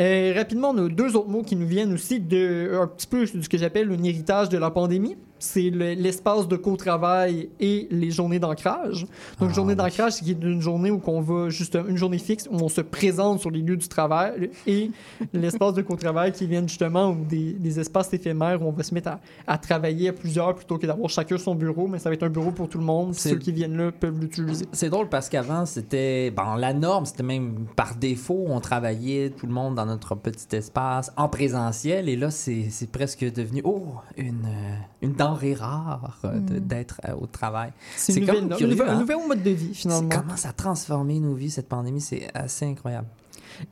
Euh, 0.00 0.32
rapidement, 0.36 0.70
on 0.70 0.86
a 0.86 0.88
deux 0.88 1.14
autres 1.16 1.28
mots 1.28 1.42
qui 1.42 1.54
nous 1.54 1.66
viennent 1.66 1.92
aussi 1.92 2.18
de 2.18 2.78
un 2.80 2.86
petit 2.86 3.06
peu 3.06 3.26
de 3.26 3.42
ce 3.42 3.48
que 3.48 3.58
j'appelle 3.58 3.90
un 3.92 4.02
héritage 4.02 4.48
de 4.48 4.56
la 4.56 4.70
pandémie. 4.70 5.16
C'est 5.44 5.70
le- 5.70 5.94
l'espace 5.94 6.46
de 6.46 6.56
co-travail 6.56 7.48
et 7.58 7.88
les 7.90 8.12
journées 8.12 8.38
d'ancrage. 8.38 9.06
Donc, 9.40 9.50
Ah, 9.50 9.54
journée 9.54 9.74
d'ancrage, 9.74 10.12
c'est 10.12 10.26
une 10.30 10.60
journée 10.60 10.92
où 10.92 11.00
on 11.04 11.20
va 11.20 11.48
juste 11.48 11.76
une 11.88 11.96
journée 11.96 12.18
fixe 12.18 12.48
où 12.48 12.54
on 12.56 12.68
se 12.68 12.80
présente 12.80 13.40
sur 13.40 13.50
les 13.50 13.60
lieux 13.60 13.76
du 13.76 13.88
travail 13.88 14.50
et 14.68 14.90
l'espace 15.32 15.74
de 15.74 15.82
co-travail 15.82 16.30
qui 16.30 16.46
viennent 16.46 16.68
justement 16.68 17.10
ou 17.10 17.24
des, 17.24 17.54
des 17.54 17.80
espaces 17.80 18.12
éphémères 18.14 18.62
où 18.62 18.66
on 18.68 18.72
va 18.72 18.84
se 18.84 18.94
mettre 18.94 19.08
à, 19.08 19.20
à 19.48 19.58
travailler 19.58 20.10
à 20.10 20.12
plusieurs 20.12 20.54
plutôt 20.54 20.78
que 20.78 20.86
d'avoir 20.86 21.10
chacun 21.10 21.38
son 21.38 21.56
bureau, 21.56 21.88
mais 21.88 21.98
ça 21.98 22.08
va 22.08 22.14
être 22.14 22.22
un 22.22 22.28
bureau 22.30 22.52
pour 22.52 22.68
tout 22.68 22.78
le 22.78 22.84
monde. 22.84 23.14
Ceux 23.14 23.36
qui 23.38 23.50
viennent 23.50 23.76
là 23.76 23.90
peuvent 23.90 24.20
l'utiliser. 24.20 24.66
C'est 24.70 24.90
drôle 24.90 25.08
parce 25.08 25.28
qu'avant, 25.28 25.66
c'était. 25.66 26.30
Bon, 26.30 26.54
la 26.54 26.72
norme, 26.72 27.04
c'était 27.06 27.24
même 27.24 27.66
par 27.74 27.96
défaut, 27.96 28.44
on 28.48 28.60
travaillait 28.60 29.30
tout 29.30 29.46
le 29.46 29.52
monde 29.52 29.74
dans 29.74 29.86
notre 29.86 30.14
petit 30.14 30.54
espace 30.54 31.10
en 31.16 31.28
présentiel. 31.28 32.08
Et 32.08 32.14
là, 32.16 32.30
c'est 32.30 32.68
presque 32.92 33.24
devenu, 33.32 33.60
oh, 33.64 33.82
une, 34.16 34.44
euh, 34.46 35.06
une 35.32 35.48
denrée 35.48 35.54
rare 35.54 36.18
euh, 36.24 36.38
de- 36.38 36.58
d'être 36.58 37.00
euh, 37.08 37.14
au 37.20 37.26
travail. 37.26 37.72
C'est 37.96 38.12
C'est 38.12 38.20
une 38.20 38.26
nouvelle 38.26 38.48
curieux, 38.56 38.66
un 38.66 38.68
nouvel- 38.70 38.88
hein? 38.88 38.96
un 38.96 39.00
nouvel 39.00 39.16
mode 39.28 39.42
de 39.42 39.50
vie 39.50 39.74
finalement. 39.74 40.08
Comment 40.08 40.36
ça 40.36 40.50
a 40.50 40.52
transformé 40.52 41.18
nos 41.20 41.34
vies, 41.34 41.50
cette 41.50 41.68
pandémie, 41.68 42.00
c'est 42.00 42.28
assez 42.34 42.64
incroyable. 42.66 43.06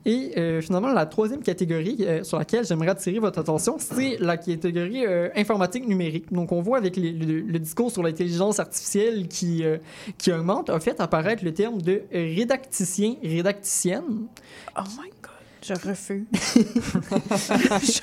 Et 0.05 0.35
euh, 0.37 0.61
finalement, 0.61 0.93
la 0.93 1.07
troisième 1.07 1.41
catégorie 1.43 1.97
euh, 2.01 2.23
sur 2.23 2.39
laquelle 2.39 2.67
j'aimerais 2.67 2.91
attirer 2.91 3.19
votre 3.19 3.39
attention, 3.39 3.77
c'est 3.79 4.19
la 4.21 4.37
catégorie 4.37 5.07
euh, 5.07 5.31
informatique 5.35 5.89
numérique. 5.89 6.31
Donc, 6.33 6.53
on 6.53 6.61
voit 6.61 6.77
avec 6.77 6.97
les- 6.97 7.13
le, 7.13 7.41
le 7.41 7.59
discours 7.59 7.91
sur 7.91 8.03
l'intelligence 8.03 8.61
artificielle 8.61 9.27
qui, 9.27 9.65
qui 10.19 10.33
augmente, 10.33 10.69
a 10.69 10.79
fait 10.81 11.01
apparaître 11.01 11.43
le 11.45 11.55
terme 11.55 11.81
de 11.81 12.03
rédacticien, 12.13 13.15
rédacticienne. 13.23 14.27
Oh 14.79 14.83
my 15.03 15.11
je 15.63 15.73
refuse. 15.75 16.25
Je- 17.83 18.01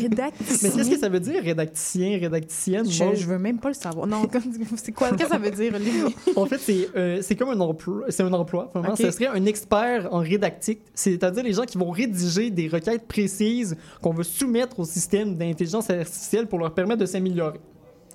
Rédacticien. 0.00 0.68
Mais 0.70 0.76
qu'est-ce 0.76 0.90
que 0.90 0.98
ça 0.98 1.08
veut 1.08 1.20
dire, 1.20 1.42
rédacticien, 1.42 2.18
rédacticienne? 2.18 2.88
Je, 2.90 3.14
je 3.14 3.26
veux 3.26 3.38
même 3.38 3.58
pas 3.58 3.68
le 3.68 3.74
savoir. 3.74 4.06
Non, 4.06 4.26
comme- 4.26 4.42
c'est 4.76 4.92
quoi? 4.92 5.10
Qu'est-ce 5.10 5.22
que 5.24 5.28
ça 5.28 5.38
veut 5.38 5.50
dire, 5.50 5.74
Olivier? 5.74 6.02
En 6.36 6.46
fait, 6.46 6.58
c'est 6.58 6.88
euh, 6.96 7.18
c'est 7.22 7.36
comme 7.36 7.50
un 7.50 7.60
emploi. 7.60 8.04
C'est 8.08 8.22
un 8.22 8.32
emploi. 8.32 8.70
Vraiment, 8.74 8.94
Ok. 8.94 9.00
ça 9.00 9.12
serait 9.12 9.26
un 9.28 9.44
expert 9.46 10.08
en 10.12 10.18
rédactique, 10.20 10.80
c'est-à-dire 10.94 11.42
les 11.42 11.52
gens 11.52 11.64
qui 11.64 11.78
vont 11.78 11.90
rédiger 11.90 12.50
des 12.50 12.68
requêtes 12.68 13.06
précises 13.06 13.76
qu'on 14.02 14.12
veut 14.12 14.24
soumettre 14.24 14.78
au 14.80 14.84
système 14.84 15.36
d'intelligence 15.36 15.90
artificielle 15.90 16.46
pour 16.46 16.58
leur 16.58 16.72
permettre 16.74 17.00
de 17.00 17.06
s'améliorer. 17.06 17.58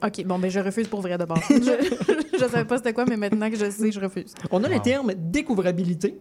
OK, 0.06 0.26
bon, 0.26 0.38
ben 0.38 0.50
je 0.52 0.60
refuse 0.60 0.88
pour 0.88 1.02
vrai 1.02 1.18
d'abord. 1.18 1.40
Je, 1.50 2.38
je 2.40 2.46
savais 2.50 2.66
pas 2.66 2.78
c'était 2.78 2.92
quoi, 2.94 3.06
mais 3.06 3.16
maintenant 3.16 3.50
que 3.50 3.56
je 3.56 3.70
sais, 3.70 3.92
je 3.92 4.00
refuse. 4.02 4.34
On 4.52 4.62
a 4.64 4.68
le 4.68 4.76
Wow. 4.76 4.82
terme 4.82 5.14
découvrabilité 5.16 6.18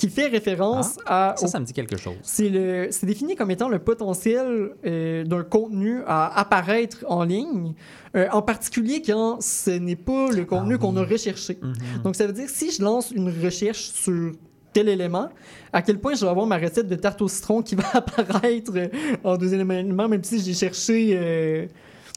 qui 0.00 0.08
fait 0.08 0.28
référence 0.28 0.96
à. 1.06 1.34
Ça, 1.36 1.44
au- 1.44 1.48
ça 1.48 1.60
me 1.60 1.64
dit 1.64 1.72
quelque 1.72 1.96
chose. 1.98 2.14
C'est 2.22 2.48
le- 2.48 2.88
c'est 2.90 3.06
défini 3.06 3.36
comme 3.36 3.50
étant 3.50 3.68
le 3.68 3.78
potentiel 3.78 4.70
euh, 4.86 5.24
d'un 5.24 5.42
contenu 5.44 6.00
à 6.06 6.38
apparaître 6.40 7.04
en 7.08 7.24
ligne, 7.24 7.74
euh, 8.16 8.26
en 8.32 8.40
particulier 8.42 9.02
quand 9.04 9.40
ce 9.42 9.70
n'est 9.70 9.96
pas 9.96 10.30
le 10.30 10.44
contenu 10.44 10.74
Ah 10.76 10.78
qu'on 10.78 10.96
a 10.96 11.04
recherché. 11.04 11.58
Mhm. 11.60 12.02
Donc, 12.04 12.16
ça 12.16 12.26
veut 12.26 12.32
dire 12.32 12.48
si 12.48 12.70
je 12.72 12.82
lance 12.82 13.10
une 13.10 13.28
recherche 13.44 13.90
sur 13.90 14.32
tel 14.72 14.88
élément, 14.88 15.28
à 15.72 15.82
quel 15.82 15.98
point 15.98 16.14
je 16.14 16.24
vais 16.24 16.30
avoir 16.30 16.46
ma 16.46 16.56
recette 16.56 16.86
de 16.88 16.94
tarte 16.94 17.20
au 17.22 17.28
citron 17.28 17.60
qui 17.60 17.74
va 17.74 17.84
apparaître 17.94 18.72
euh, 18.76 18.88
en 19.24 19.36
deuxième 19.36 19.70
élément, 19.70 20.08
même 20.08 20.24
si 20.24 20.40
j'ai 20.40 20.54
cherché. 20.54 21.10
euh, 21.18 21.66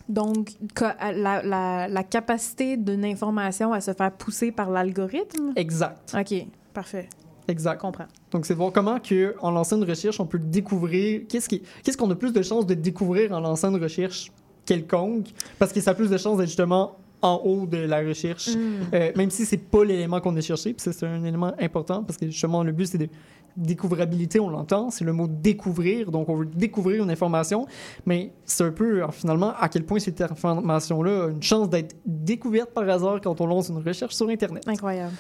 Donc, 0.08 0.52
ca- 0.78 0.96
la, 1.14 1.42
la, 1.44 1.88
la 1.88 2.04
capacité 2.04 2.78
d'une 2.78 3.04
information 3.06 3.74
à 3.74 3.82
se 3.82 3.92
faire 3.94 4.12
pousser 4.12 4.52
par 4.52 4.70
l'algorithme? 4.70 5.52
exact. 5.56 6.16
OK, 6.18 6.46
parfait. 6.74 7.10
Je 7.48 7.52
Exact. 7.52 7.80
comprends. 7.80 8.06
Donc, 8.32 8.46
c'est 8.46 8.54
de 8.54 8.60
voir 8.60 8.72
comment, 8.72 9.00
que, 9.00 9.36
en 9.42 9.52
lançant 9.52 9.78
une 9.78 9.84
recherche, 9.90 10.20
on 10.20 10.26
peut 10.26 10.40
découvrir. 10.40 11.22
Qu'est-ce 11.30 11.50
qui- 11.50 11.62
qu'est-ce 11.84 11.98
qu'on 11.98 12.10
a 12.12 12.16
plus 12.16 12.34
de 12.34 12.42
chances 12.42 12.66
de 12.66 12.74
découvrir 12.74 13.32
en 13.34 13.40
lançant 13.40 13.70
une 13.76 13.82
recherche 13.82 14.32
quelconque? 14.66 15.28
Parce 15.60 15.74
que 15.74 15.82
ça 15.82 15.92
a 15.92 15.94
plus 15.94 16.10
de 16.10 16.18
chances 16.18 16.38
d'être 16.38 16.48
justement 16.48 16.98
en 17.22 17.42
haut 17.46 17.66
de 17.66 17.78
la 17.78 18.00
recherche. 18.02 18.50
Euh, 18.94 19.12
même 19.16 19.30
si 19.32 19.46
c'est 19.46 19.56
pas 19.58 19.86
l'élément 19.86 20.20
qu'on 20.20 20.36
a 20.36 20.42
cherché, 20.42 20.74
puis 20.74 20.92
c'est 20.92 21.06
un 21.06 21.24
élément 21.24 21.54
important 21.60 22.04
parce 22.04 22.18
que 22.18 22.26
justement 22.26 22.64
le 22.64 22.74
but 22.74 22.86
c'est 22.86 22.98
de 22.98 23.08
découvrabilité, 23.56 24.40
on 24.42 24.50
l'entend, 24.50 24.90
c'est 24.90 25.06
le 25.06 25.14
mot 25.14 25.28
découvrir, 25.28 26.12
donc 26.12 26.28
on 26.28 26.36
veut 26.36 26.46
découvrir 26.46 27.04
une 27.04 27.12
information, 27.12 27.66
mais 28.06 28.32
c'est 28.46 28.64
un 28.66 28.72
peu 28.72 29.04
euh, 29.04 29.08
finalement 29.12 29.54
à 29.60 29.70
quel 29.70 29.86
point 29.86 30.00
cette 30.00 30.20
information-là 30.22 31.26
a 31.26 31.30
une 31.30 31.42
chance 31.44 31.70
d'être 31.70 31.96
découverte 32.06 32.72
par 32.72 32.90
hasard 32.90 33.22
quand 33.22 33.40
on 33.40 33.46
lance 33.46 33.70
une 33.70 33.78
recherche 33.78 34.16
sur 34.16 34.28
Internet. 34.28 34.64
Incroyable. 34.68 35.14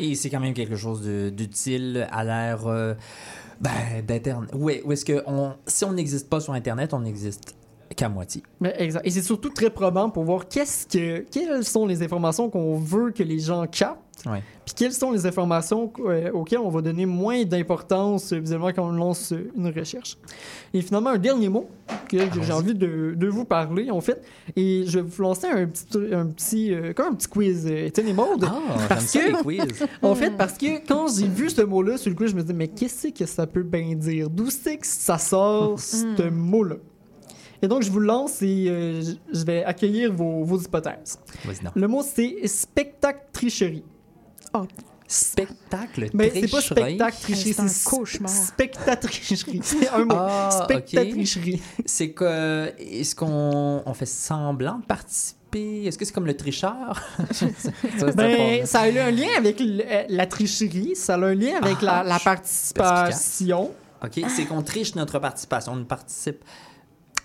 Et 0.00 0.14
c'est 0.14 0.30
quand 0.30 0.40
même 0.40 0.54
quelque 0.54 0.76
chose 0.76 1.02
d'utile 1.02 2.06
à 2.10 2.24
l'ère 2.24 2.66
euh, 2.66 2.94
ben, 3.60 3.70
d'Internet. 4.06 4.50
Oui, 4.54 4.80
où 4.84 4.92
est-ce 4.92 5.04
que 5.04 5.22
si 5.66 5.84
on 5.84 5.92
n'existe 5.92 6.28
pas 6.28 6.40
sur 6.40 6.52
Internet, 6.52 6.94
on 6.94 7.00
n'existe 7.00 7.54
qu'à 7.96 8.08
moitié. 8.08 8.42
Exact. 8.62 9.06
Et 9.06 9.10
c'est 9.10 9.22
surtout 9.22 9.50
très 9.50 9.70
probant 9.70 10.10
pour 10.10 10.24
voir 10.24 10.48
qu'est-ce 10.48 10.86
que, 10.86 11.20
quelles 11.30 11.64
sont 11.64 11.86
les 11.86 12.02
informations 12.02 12.50
qu'on 12.50 12.78
veut 12.78 13.10
que 13.10 13.22
les 13.22 13.38
gens 13.38 13.66
captent, 13.66 14.00
Ouais. 14.26 14.42
puis 14.64 14.74
quelles 14.74 14.92
sont 14.92 15.12
les 15.12 15.26
informations 15.26 15.92
euh, 16.00 16.30
auxquelles 16.32 16.58
on 16.58 16.68
va 16.70 16.80
donner 16.82 17.06
moins 17.06 17.44
d'importance 17.44 18.32
euh, 18.32 18.38
visuellement 18.38 18.68
quand 18.72 18.88
on 18.88 18.92
lance 18.92 19.32
euh, 19.32 19.50
une 19.56 19.68
recherche? 19.68 20.16
Et 20.74 20.82
finalement, 20.82 21.10
un 21.10 21.18
dernier 21.18 21.48
mot 21.48 21.68
que 22.08 22.18
j'ai 22.42 22.52
envie 22.52 22.74
de, 22.74 23.14
de 23.16 23.26
vous 23.28 23.44
parler, 23.44 23.90
en 23.90 24.00
fait, 24.00 24.22
et 24.56 24.84
je 24.86 24.98
vais 24.98 25.06
vous 25.08 25.22
lancer 25.22 25.46
un 25.46 25.66
petit, 25.66 25.86
un 26.12 26.26
petit, 26.26 26.74
euh, 26.74 26.92
comme 26.92 27.12
un 27.12 27.14
petit 27.14 27.28
quiz, 27.28 27.66
Étienne 27.66 28.08
et. 28.08 28.14
Ah, 28.18 28.60
Parce 28.88 29.06
ça 29.06 29.20
que- 29.20 29.26
les 29.26 29.32
quiz. 29.34 29.86
En 30.02 30.14
fait, 30.14 30.30
parce 30.36 30.54
que 30.58 30.86
quand 30.86 31.06
j'ai 31.16 31.28
vu 31.28 31.48
ce 31.50 31.62
mot-là, 31.62 31.96
sur 31.96 32.10
le 32.10 32.16
coup, 32.16 32.26
je 32.26 32.34
me 32.34 32.42
dis, 32.42 32.54
mais 32.54 32.68
qu'est-ce 32.68 33.08
que 33.08 33.26
ça 33.26 33.46
peut 33.46 33.62
bien 33.62 33.94
dire? 33.94 34.28
D'où 34.30 34.50
c'est 34.50 34.76
que 34.78 34.86
ça 34.86 35.18
sort, 35.18 35.78
ce 35.80 36.28
mot-là? 36.28 36.76
Et 37.60 37.66
donc, 37.66 37.82
je 37.82 37.90
vous 37.90 37.98
lance 37.98 38.40
et 38.42 38.66
euh, 38.68 39.02
je- 39.32 39.44
vais 39.44 39.64
accueillir 39.64 40.12
vos, 40.12 40.44
vos 40.44 40.58
hypothèses. 40.58 41.18
Le 41.74 41.88
mot, 41.88 42.02
c'est 42.04 42.36
spectacle-tricherie. 44.52 44.84
Spectacle, 45.10 46.10
Mais 46.12 46.30
c'est 46.34 46.40
pas 46.42 46.60
tricherie? 46.60 46.96
spectacle-tricherie, 46.98 47.54
C'est 47.54 47.60
un 47.60 47.90
cauchemar. 47.90 48.30
spectatricherie. 48.30 49.60
C'est 49.62 49.88
un 49.88 50.04
mot. 50.04 50.14
Ah, 50.16 50.60
Spectatricherie. 50.64 51.62
C'est 51.86 52.10
que 52.10 52.72
est-ce 52.78 53.14
qu'on 53.14 53.82
on 53.86 53.94
fait 53.94 54.04
semblant 54.06 54.78
de 54.80 54.84
participer? 54.84 55.86
Est-ce 55.86 55.96
que 55.96 56.04
c'est 56.04 56.12
comme 56.12 56.26
le 56.26 56.36
tricheur? 56.36 57.00
Ça, 57.32 57.46
c'est 57.98 58.16
Ben, 58.16 58.66
ça 58.66 58.80
a 58.80 58.84
un 58.88 59.10
lien 59.10 59.28
avec 59.38 59.60
le- 59.60 59.82
euh, 59.82 60.04
la 60.10 60.26
tricherie, 60.26 60.94
ça 60.94 61.14
a 61.14 61.18
un 61.18 61.34
lien 61.34 61.56
avec 61.62 61.80
la, 61.80 62.00
Ah, 62.00 62.04
la 62.04 62.18
participation. 62.18 63.70
Ok, 64.04 64.20
c'est 64.28 64.44
qu'on 64.44 64.60
triche 64.62 64.94
notre 64.94 65.18
participation, 65.18 65.72
on 65.72 65.84
participe. 65.84 66.44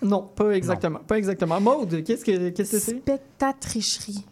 Non, 0.00 0.22
pas 0.34 0.52
exactement. 0.52 1.00
Pas 1.00 1.18
exactement. 1.18 1.60
Maude, 1.60 2.02
qu'est-ce 2.02 2.24
que 2.24 2.48
qu'est-ce 2.48 2.72
que 2.72 2.78
c'est? 2.78 2.96
Spectatricherie. 2.98 4.24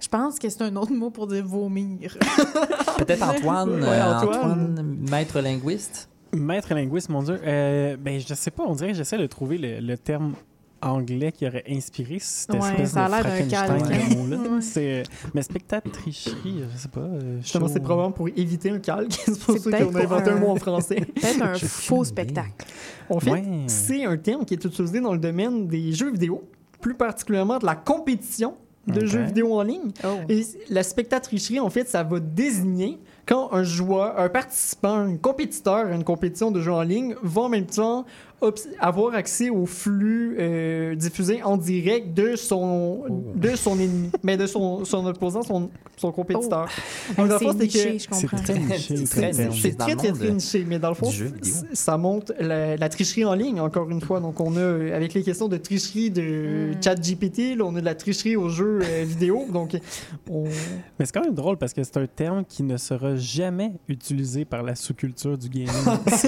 Je 0.00 0.08
pense 0.08 0.38
que 0.38 0.48
c'est 0.48 0.62
un 0.62 0.74
autre 0.76 0.92
mot 0.92 1.10
pour 1.10 1.26
dire 1.26 1.46
vomir. 1.46 2.16
Peut-être 2.98 3.22
Antoine, 3.22 3.70
Ouais, 3.82 3.86
euh, 3.88 4.14
Antoine. 4.18 4.38
Antoine, 4.38 4.96
maître 5.10 5.40
linguiste. 5.40 6.08
Maître 6.34 6.72
linguiste, 6.74 7.08
mon 7.10 7.22
Dieu. 7.22 7.38
Euh, 7.44 7.96
ben, 7.98 8.20
je 8.20 8.34
sais 8.34 8.50
pas, 8.50 8.62
on 8.66 8.74
dirait 8.74 8.92
que 8.92 8.96
j'essaie 8.96 9.18
de 9.18 9.26
trouver 9.26 9.58
le, 9.58 9.80
le 9.80 9.98
terme 9.98 10.34
anglais 10.82 11.30
qui 11.32 11.46
aurait 11.46 11.64
inspiré 11.68 12.16
cette 12.20 12.54
Ouais, 12.54 12.70
espèce 12.70 12.92
ça 12.92 13.04
a 13.04 13.22
de 13.22 13.50
calque. 13.50 14.62
C'est- 14.62 15.02
Mais 15.34 15.42
spectatricherie, 15.42 16.64
je 16.72 16.78
sais 16.78 16.88
pas. 16.88 17.00
euh, 17.00 17.38
Justement, 17.42 17.66
show- 17.66 17.72
c'est 17.74 17.80
probablement 17.80 18.12
pour 18.12 18.28
éviter 18.28 18.70
un 18.70 18.78
calque. 18.78 19.12
c'est 19.24 19.38
pour 19.40 19.58
ça 19.58 19.70
peut-être 19.70 19.90
qu'on 19.90 19.96
a 19.96 20.02
inventé 20.02 20.30
un 20.30 20.36
mot 20.36 20.48
en 20.48 20.56
français. 20.56 20.94
Peut-être 21.14 21.42
un 21.42 21.54
faux 21.54 22.04
spectacle. 22.04 22.64
En 23.10 23.20
fait, 23.20 23.30
Ouais. 23.32 23.44
c'est 23.66 24.04
un 24.04 24.16
terme 24.16 24.44
qui 24.46 24.54
est 24.54 24.64
utilisé 24.64 25.00
dans 25.00 25.12
le 25.12 25.18
domaine 25.18 25.66
des 25.66 25.92
jeux 25.92 26.10
vidéo, 26.12 26.44
plus 26.80 26.94
particulièrement 26.94 27.58
de 27.58 27.66
la 27.66 27.74
compétition 27.74 28.54
de 28.86 29.06
jeux 29.06 29.22
vidéo 29.22 29.54
en 29.54 29.62
ligne. 29.62 29.92
Oh. 30.04 30.16
Et 30.28 30.44
la 30.68 30.82
spectatricherie, 30.82 31.60
en 31.60 31.70
fait, 31.70 31.88
ça 31.88 32.02
va 32.02 32.20
désigner 32.20 32.98
quand 33.26 33.52
un 33.52 33.62
joueur, 33.62 34.18
un 34.18 34.28
participant, 34.28 34.94
un 34.94 35.16
compétiteur 35.16 35.86
à 35.86 35.94
une 35.94 36.04
compétition 36.04 36.50
de 36.50 36.60
jeux 36.60 36.72
en 36.72 36.82
ligne 36.82 37.14
va 37.22 37.42
en 37.42 37.48
même 37.48 37.66
temps 37.66 38.04
avoir 38.78 39.14
accès 39.14 39.50
au 39.50 39.66
flux 39.66 40.36
euh, 40.38 40.94
diffusé 40.94 41.42
en 41.42 41.56
direct 41.56 42.14
de 42.14 42.36
son, 42.36 43.02
Oh. 43.08 43.32
de 43.34 43.50
son 43.56 43.78
ennemi, 43.78 44.10
mais 44.22 44.36
de 44.36 44.46
son, 44.46 44.84
son 44.84 45.04
opposant, 45.06 45.42
son, 45.42 45.70
son 45.96 46.12
compétiteur. 46.12 46.66
Hey, 47.10 47.16
Donc, 47.16 47.28
dans 47.28 47.34
le 47.34 47.38
c'est 47.38 47.44
fond, 47.44 47.52
c'est 47.58 47.64
niché, 47.64 47.84
que- 47.84 47.92
je 47.92 47.98
C'est 47.98 48.08
comprends. 48.28 48.36
très 48.42 48.58
niché, 48.58 48.96
C'est 49.06 49.76
très 49.76 49.94
très 49.96 50.12
très, 50.12 50.30
niché, 50.30 50.64
mais 50.66 50.78
dans 50.78 50.88
le 50.88 50.94
fond, 50.94 51.10
ça 51.72 51.96
montre 51.96 52.32
la, 52.38 52.76
la 52.76 52.88
tricherie 52.88 53.24
en 53.24 53.34
ligne, 53.34 53.60
encore 53.60 53.90
une 53.90 54.00
fois. 54.00 54.20
Donc, 54.20 54.40
on 54.40 54.56
a, 54.56 54.60
euh, 54.60 54.96
avec 54.96 55.12
les 55.14 55.22
questions 55.22 55.48
de 55.48 55.56
tricherie 55.56 56.10
de 56.10 56.20
Mm. 56.70 56.82
chat 56.82 56.94
GPT, 56.96 57.54
là, 57.56 57.64
on 57.64 57.74
a 57.76 57.80
de 57.80 57.84
la 57.84 57.94
tricherie 57.94 58.36
aux 58.36 58.48
jeux 58.48 58.80
euh, 58.82 59.04
vidéo. 59.06 59.46
Donc, 59.52 59.76
on... 60.30 60.44
Mais 60.98 61.04
c'est 61.06 61.12
quand 61.12 61.24
même 61.24 61.34
drôle 61.34 61.56
parce 61.58 61.72
que 61.72 61.82
c'est 61.82 61.96
un 61.98 62.06
terme 62.06 62.44
qui 62.44 62.62
ne 62.62 62.76
sera 62.76 63.16
jamais 63.16 63.72
utilisé 63.88 64.44
par 64.44 64.62
la 64.62 64.74
sous-culture 64.74 65.36
du 65.36 65.48
gaming. 65.48 65.68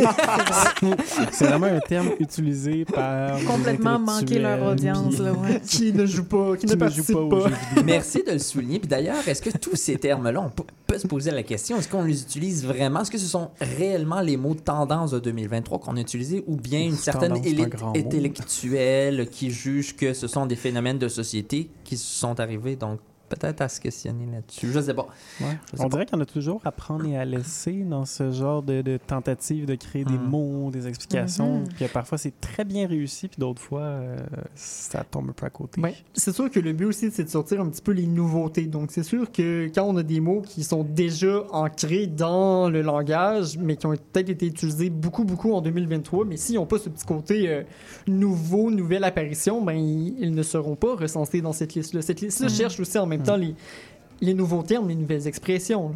c'est 1.32 1.44
vraiment 1.46 1.66
un 1.66 1.80
terme 1.80 2.01
utilisé 2.20 2.84
par. 2.84 3.38
Complètement 3.44 3.98
manqué 3.98 4.38
leur 4.38 4.62
audience, 4.72 5.14
puis 5.14 5.24
là, 5.24 5.32
ouais. 5.32 5.60
qui 5.66 5.92
ne 5.92 6.06
joue 6.06 6.24
pas, 6.24 6.56
qui, 6.56 6.66
Qui 6.66 6.76
ne 6.76 6.84
ne 6.84 6.90
joue 6.90 7.04
participe 7.04 7.14
pas 7.14 7.20
aux 7.20 7.28
pas. 7.28 7.48
jeux 7.48 7.54
vidéo. 7.68 7.84
Merci 7.84 8.22
de 8.26 8.32
le 8.32 8.38
souligner. 8.38 8.78
Puis 8.78 8.88
d'ailleurs, 8.88 9.26
est-ce 9.26 9.42
que 9.42 9.56
tous 9.56 9.76
ces 9.76 9.96
termes-là, 9.96 10.40
on 10.40 10.50
peut, 10.50 10.64
se 10.98 11.06
poser 11.06 11.30
la 11.30 11.42
question, 11.42 11.78
est-ce 11.78 11.88
qu'on 11.88 12.04
les 12.04 12.20
utilise 12.22 12.66
vraiment? 12.66 13.00
Est-ce 13.00 13.10
que 13.10 13.16
ce 13.18 13.26
sont 13.26 13.50
réellement 13.78 14.20
les 14.20 14.36
mots 14.36 14.54
de 14.54 14.60
tendance 14.60 15.12
de 15.12 15.20
2023 15.20 15.78
qu'on 15.78 15.96
a 15.96 16.00
utilisés 16.00 16.44
ou 16.46 16.56
bien 16.56 16.80
une 16.80 16.96
certaine 16.96 17.30
Tendance, 17.30 17.44
c'est 17.46 17.50
un 17.50 17.52
élite 17.52 17.80
mot. 17.80 17.92
intellectuelle 17.96 19.28
qui 19.30 19.50
juge 19.50 19.96
que 19.96 20.12
ce 20.12 20.26
sont 20.26 20.44
des 20.46 20.56
phénomènes 20.56 20.98
de 20.98 21.08
société 21.08 21.70
qui 21.84 21.96
se 21.96 22.04
sont 22.18 22.38
arrivés? 22.40 22.76
Donc, 22.76 23.00
peut-être 23.36 23.60
à 23.60 23.68
se 23.68 23.80
questionner 23.80 24.26
là-dessus. 24.32 24.70
Je 24.72 24.80
sais 24.80 24.94
pas. 24.94 25.08
Ouais. 25.40 25.46
Je 25.72 25.76
sais 25.76 25.82
On 25.84 25.88
pas. 25.88 25.96
dirait 25.98 26.06
en 26.14 26.20
a 26.20 26.26
toujours 26.26 26.60
à 26.64 26.72
prendre 26.72 27.04
et 27.06 27.16
à 27.16 27.24
laisser 27.24 27.82
dans 27.84 28.04
ce 28.04 28.30
genre 28.32 28.62
de, 28.62 28.82
de 28.82 28.98
tentative 28.98 29.66
de 29.66 29.74
créer 29.74 30.04
des 30.04 30.12
Mm. 30.18 30.28
mots, 30.28 30.70
des 30.70 30.86
explications. 30.88 31.64
Puis 31.74 31.84
euh, 31.84 31.88
parfois 31.92 32.18
c'est 32.18 32.38
très 32.40 32.64
bien 32.64 32.86
réussi, 32.86 33.28
puis 33.28 33.38
d'autres 33.38 33.62
fois 33.62 33.80
euh, 33.82 34.16
ça 34.54 35.04
tombe 35.04 35.30
un 35.30 35.32
peu 35.32 35.46
à 35.46 35.50
côté. 35.50 35.80
Ouais. 35.80 35.94
C'est 36.14 36.32
sûr 36.34 36.50
que 36.50 36.60
le 36.60 36.72
but 36.72 36.84
aussi, 36.86 37.10
c'est 37.10 37.24
de 37.24 37.28
sortir 37.28 37.60
un 37.60 37.68
petit 37.68 37.82
peu 37.82 37.92
les 37.92 38.06
nouveautés. 38.06 38.66
Donc, 38.66 38.90
c'est 38.92 39.02
sûr 39.02 39.30
que 39.32 39.70
quand 39.74 39.84
on 39.84 39.96
a 39.96 40.02
des 40.02 40.20
mots 40.20 40.42
qui 40.42 40.62
sont 40.64 40.84
déjà 40.84 41.44
ancrés 41.50 42.06
dans 42.06 42.68
le 42.68 42.82
langage, 42.82 43.56
mais 43.58 43.76
qui 43.76 43.86
ont 43.86 43.94
peut-être 44.12 44.28
été 44.30 44.46
utilisés 44.46 44.90
beaucoup, 44.90 45.24
beaucoup 45.24 45.52
en 45.52 45.60
2023, 45.60 46.24
mais 46.24 46.36
s'ils 46.36 46.56
n'ont 46.56 46.66
pas 46.66 46.78
ce 46.78 46.88
petit 46.88 47.04
côté 47.06 47.48
euh, 47.48 47.62
nouveau, 48.06 48.70
nouvelle 48.70 49.04
apparition, 49.04 49.62
ben, 49.62 49.72
ils, 49.74 50.14
ils 50.20 50.34
ne 50.34 50.42
seront 50.42 50.76
pas 50.76 50.94
recensés 50.96 51.40
dans 51.40 51.52
cette 51.52 51.74
liste-là. 51.74 52.02
Cette 52.02 52.20
liste-là 52.20 52.48
Mhm. 52.48 52.54
cherche 52.54 52.80
aussi 52.80 52.98
en 52.98 53.06
même 53.06 53.21
les, 53.36 53.54
les 54.20 54.34
nouveaux 54.34 54.62
termes, 54.62 54.88
les 54.88 54.94
nouvelles 54.94 55.26
expressions. 55.26 55.88
là. 55.90 55.94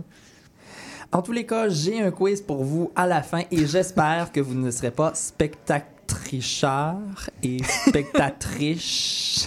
En 1.12 1.23
tous 1.23 1.33
les 1.33 1.47
cas, 1.47 1.69
j'ai 1.69 2.01
un 2.01 2.11
quiz 2.11 2.41
pour 2.43 2.65
vous 2.65 2.91
à 2.97 3.07
la 3.07 3.23
fin 3.23 3.43
et 3.51 3.65
j'espère 3.67 4.33
que 4.33 4.41
vous 4.41 4.55
ne 4.55 4.71
serez 4.73 4.91
pas 4.91 5.15
spectatricheur 5.15 6.97
et 7.43 7.59
spectatricheuse. 7.62 8.87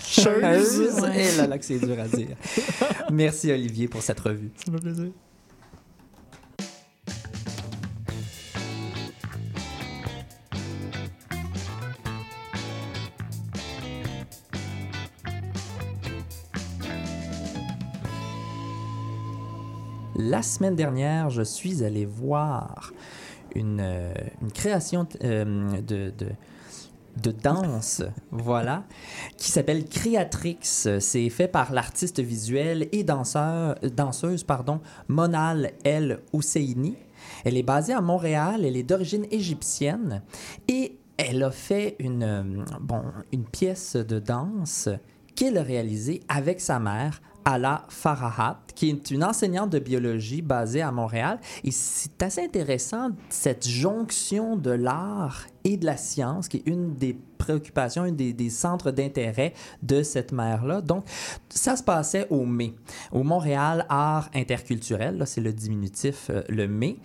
Ouais. 1.01 1.25
Et 1.25 1.37
là, 1.37 1.47
là 1.47 1.57
que 1.57 1.65
c'est 1.65 1.79
dur 1.79 1.97
à 1.99 2.07
dire. 2.07 2.35
Merci 3.11 3.51
Olivier 3.51 3.87
pour 3.87 4.01
cette 4.01 4.19
revue. 4.19 4.51
Ça 4.63 4.71
me 4.71 4.77
plaisir. 4.79 5.11
La 20.21 20.41
semaine 20.41 20.75
dernière, 20.75 21.29
je 21.29 21.43
suis 21.43 21.81
allé 21.81 22.05
voir 22.05 22.91
une, 23.55 23.79
euh, 23.79 24.13
une 24.41 24.51
création 24.51 25.07
euh, 25.23 25.79
de, 25.79 26.11
de, 26.17 26.27
de 27.23 27.31
danse, 27.31 28.03
voilà, 28.31 28.83
qui 29.37 29.49
s'appelle 29.49 29.85
Creatrix. 29.85 30.57
C'est 30.61 31.29
fait 31.29 31.47
par 31.47 31.71
l'artiste 31.71 32.19
visuel 32.19 32.89
et 32.91 33.05
danseur, 33.05 33.75
danseuse 33.95 34.43
pardon, 34.43 34.81
Monal 35.07 35.71
El 35.85 36.19
Husseini. 36.33 36.97
Elle 37.45 37.55
est 37.55 37.63
basée 37.63 37.93
à 37.93 38.01
Montréal, 38.01 38.65
elle 38.65 38.75
est 38.75 38.83
d'origine 38.83 39.25
égyptienne 39.31 40.21
et 40.67 40.97
elle 41.15 41.41
a 41.43 41.51
fait 41.51 41.95
une, 41.97 42.23
euh, 42.23 42.43
bon, 42.81 43.03
une 43.31 43.45
pièce 43.45 43.95
de 43.95 44.19
danse 44.19 44.89
qu'elle 45.37 45.57
a 45.57 45.63
réalisée 45.63 46.19
avec 46.27 46.59
sa 46.59 46.77
mère, 46.77 47.21
Ala 47.45 47.85
Farahat, 47.89 48.59
qui 48.75 48.89
est 48.89 49.11
une 49.11 49.23
enseignante 49.23 49.69
de 49.69 49.79
biologie 49.79 50.41
basée 50.41 50.81
à 50.81 50.91
Montréal. 50.91 51.39
Et 51.63 51.71
c'est 51.71 52.21
assez 52.21 52.43
intéressant, 52.43 53.09
cette 53.29 53.67
jonction 53.67 54.55
de 54.55 54.71
l'art 54.71 55.47
et 55.63 55.77
de 55.77 55.85
la 55.85 55.97
science, 55.97 56.47
qui 56.47 56.57
est 56.57 56.67
une 56.67 56.95
des 56.95 57.17
préoccupations, 57.39 58.05
une 58.05 58.15
des, 58.15 58.49
centres 58.49 58.91
d'intérêt 58.91 59.53
de 59.81 60.03
cette 60.03 60.31
mère-là. 60.31 60.81
Donc, 60.81 61.05
ça 61.49 61.75
se 61.75 61.83
passait 61.83 62.27
au 62.29 62.45
mai, 62.45 62.75
au 63.11 63.23
Montréal 63.23 63.85
Art 63.89 64.29
Interculturel, 64.35 65.17
là, 65.17 65.25
c'est 65.25 65.41
le 65.41 65.53
diminutif, 65.53 66.29
euh, 66.29 66.43
le 66.49 66.67
mai. 66.67 66.97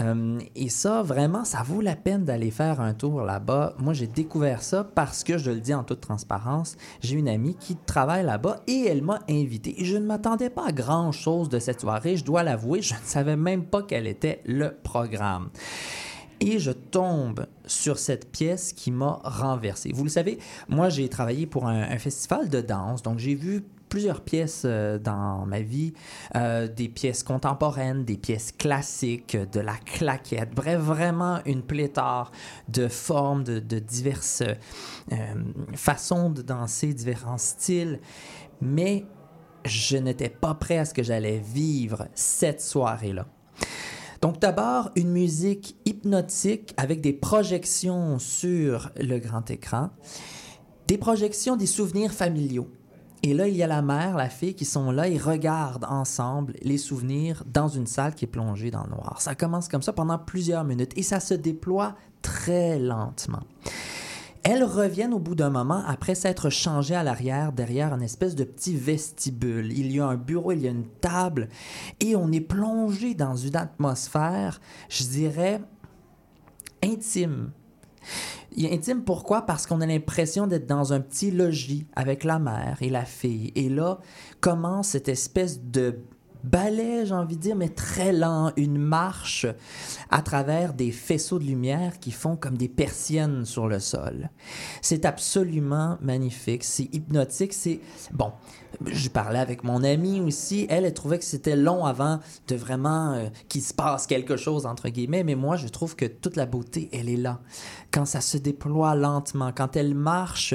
Euh, 0.00 0.38
et 0.54 0.68
ça, 0.68 1.02
vraiment, 1.02 1.44
ça 1.44 1.62
vaut 1.62 1.80
la 1.80 1.96
peine 1.96 2.24
d'aller 2.24 2.50
faire 2.50 2.80
un 2.80 2.94
tour 2.94 3.22
là-bas. 3.22 3.74
Moi, 3.78 3.92
j'ai 3.92 4.06
découvert 4.06 4.62
ça 4.62 4.84
parce 4.84 5.24
que, 5.24 5.36
je 5.36 5.50
le 5.50 5.60
dis 5.60 5.74
en 5.74 5.84
toute 5.84 6.00
transparence, 6.00 6.76
j'ai 7.00 7.16
une 7.16 7.28
amie 7.28 7.56
qui 7.56 7.76
travaille 7.76 8.24
là-bas 8.24 8.60
et 8.66 8.86
elle 8.86 9.02
m'a 9.02 9.20
invité. 9.28 9.80
Et 9.80 9.84
je 9.84 9.96
ne 9.96 10.06
m'attendais 10.06 10.50
pas 10.50 10.68
à 10.68 10.72
grand-chose 10.72 11.48
de 11.48 11.58
cette 11.58 11.80
soirée, 11.80 12.16
je 12.16 12.24
dois 12.24 12.42
l'avouer, 12.42 12.82
je 12.82 12.94
ne 12.94 13.00
savais 13.04 13.36
même 13.36 13.64
pas 13.64 13.82
quel 13.82 14.06
était 14.06 14.40
le 14.46 14.74
programme. 14.82 15.50
Et 16.44 16.58
je 16.58 16.72
tombe 16.72 17.46
sur 17.66 18.00
cette 18.00 18.32
pièce 18.32 18.72
qui 18.72 18.90
m'a 18.90 19.20
renversé. 19.22 19.92
Vous 19.94 20.02
le 20.02 20.10
savez, 20.10 20.38
moi 20.68 20.88
j'ai 20.88 21.08
travaillé 21.08 21.46
pour 21.46 21.68
un, 21.68 21.96
festival 21.98 22.48
de 22.48 22.60
danse, 22.60 23.00
donc 23.00 23.20
j'ai 23.20 23.36
vu 23.36 23.64
plusieurs 23.88 24.22
pièces 24.22 24.62
euh, 24.64 24.98
dans 24.98 25.46
ma 25.46 25.60
vie, 25.60 25.92
euh, 26.34 26.66
des 26.66 26.88
pièces 26.88 27.22
contemporaines, 27.22 28.04
des 28.04 28.16
pièces 28.16 28.50
classiques, 28.50 29.36
de 29.36 29.60
la 29.60 29.76
claquette, 29.76 30.50
bref, 30.52 30.80
vraiment 30.80 31.38
une 31.46 31.62
pléthore 31.62 32.32
de 32.68 32.88
formes, 32.88 33.44
de, 33.44 33.60
de 33.60 33.78
diverses 33.78 34.42
euh, 34.42 35.16
façons 35.74 36.28
de 36.28 36.42
danser, 36.42 36.92
différents 36.92 37.38
styles, 37.38 38.00
mais 38.60 39.04
je 39.64 39.96
n'étais 39.96 40.30
pas 40.30 40.54
prêt 40.54 40.78
à 40.78 40.86
ce 40.86 40.92
que 40.92 41.04
j'allais 41.04 41.38
vivre 41.38 42.08
cette 42.14 42.60
soirée-là. 42.60 43.28
Donc 44.22 44.38
d'abord, 44.38 44.90
une 44.94 45.10
musique 45.10 45.76
hypnotique 45.84 46.74
avec 46.76 47.00
des 47.00 47.12
projections 47.12 48.20
sur 48.20 48.90
le 48.96 49.18
grand 49.18 49.50
écran, 49.50 49.90
des 50.86 50.96
projections 50.96 51.56
des 51.56 51.66
souvenirs 51.66 52.12
familiaux. 52.12 52.68
Et 53.24 53.34
là, 53.34 53.48
il 53.48 53.56
y 53.56 53.64
a 53.64 53.66
la 53.66 53.82
mère, 53.82 54.16
la 54.16 54.28
fille 54.28 54.54
qui 54.54 54.64
sont 54.64 54.92
là 54.92 55.08
et 55.08 55.18
regardent 55.18 55.86
ensemble 55.88 56.54
les 56.62 56.78
souvenirs 56.78 57.44
dans 57.52 57.68
une 57.68 57.86
salle 57.86 58.14
qui 58.14 58.24
est 58.24 58.28
plongée 58.28 58.70
dans 58.70 58.84
le 58.84 58.90
noir. 58.90 59.20
Ça 59.20 59.34
commence 59.34 59.68
comme 59.68 59.82
ça 59.82 59.92
pendant 59.92 60.18
plusieurs 60.18 60.64
minutes 60.64 60.92
et 60.96 61.02
ça 61.02 61.18
se 61.18 61.34
déploie 61.34 61.96
très 62.20 62.78
lentement. 62.78 63.42
Elles 64.44 64.64
reviennent 64.64 65.14
au 65.14 65.20
bout 65.20 65.36
d'un 65.36 65.50
moment 65.50 65.84
après 65.86 66.16
s'être 66.16 66.50
changées 66.50 66.96
à 66.96 67.04
l'arrière 67.04 67.52
derrière 67.52 67.94
une 67.94 68.02
espèce 68.02 68.34
de 68.34 68.42
petit 68.42 68.76
vestibule. 68.76 69.72
Il 69.72 69.92
y 69.92 70.00
a 70.00 70.06
un 70.06 70.16
bureau, 70.16 70.50
il 70.50 70.62
y 70.62 70.66
a 70.66 70.70
une 70.70 70.88
table 71.00 71.48
et 72.00 72.16
on 72.16 72.32
est 72.32 72.40
plongé 72.40 73.14
dans 73.14 73.36
une 73.36 73.54
atmosphère, 73.54 74.60
je 74.88 75.04
dirais, 75.04 75.60
intime. 76.82 77.52
Intime 78.58 79.04
pourquoi? 79.04 79.42
Parce 79.42 79.66
qu'on 79.66 79.80
a 79.80 79.86
l'impression 79.86 80.48
d'être 80.48 80.66
dans 80.66 80.92
un 80.92 81.00
petit 81.00 81.30
logis 81.30 81.86
avec 81.94 82.24
la 82.24 82.40
mère 82.40 82.78
et 82.80 82.90
la 82.90 83.04
fille. 83.04 83.52
Et 83.54 83.68
là 83.68 84.00
commence 84.40 84.88
cette 84.88 85.08
espèce 85.08 85.62
de 85.62 86.00
ballet, 86.44 87.06
j'ai 87.06 87.14
envie 87.14 87.36
de 87.36 87.40
dire, 87.42 87.56
mais 87.56 87.68
très 87.68 88.12
lent, 88.12 88.52
une 88.56 88.78
marche 88.78 89.46
à 90.10 90.22
travers 90.22 90.74
des 90.74 90.90
faisceaux 90.90 91.38
de 91.38 91.44
lumière 91.44 91.98
qui 92.00 92.10
font 92.10 92.36
comme 92.36 92.56
des 92.56 92.68
persiennes 92.68 93.44
sur 93.44 93.68
le 93.68 93.78
sol. 93.78 94.30
C'est 94.80 95.04
absolument 95.04 95.98
magnifique, 96.00 96.64
c'est 96.64 96.88
hypnotique, 96.94 97.52
c'est... 97.52 97.80
Bon, 98.12 98.32
je 98.86 99.08
parlais 99.08 99.38
avec 99.38 99.64
mon 99.64 99.84
amie 99.84 100.20
aussi, 100.20 100.66
elle, 100.68 100.92
trouvait 100.94 101.18
que 101.18 101.24
c'était 101.24 101.56
long 101.56 101.84
avant 101.84 102.20
de 102.48 102.56
vraiment 102.56 103.12
euh, 103.12 103.28
qu'il 103.48 103.62
se 103.62 103.74
passe 103.74 104.06
quelque 104.06 104.36
chose, 104.36 104.66
entre 104.66 104.88
guillemets, 104.88 105.24
mais 105.24 105.34
moi, 105.34 105.56
je 105.56 105.68
trouve 105.68 105.96
que 105.96 106.06
toute 106.06 106.36
la 106.36 106.46
beauté, 106.46 106.88
elle 106.92 107.08
est 107.08 107.16
là. 107.16 107.40
Quand 107.90 108.04
ça 108.04 108.20
se 108.20 108.38
déploie 108.38 108.94
lentement, 108.94 109.52
quand 109.54 109.76
elles 109.76 109.94
marchent, 109.94 110.54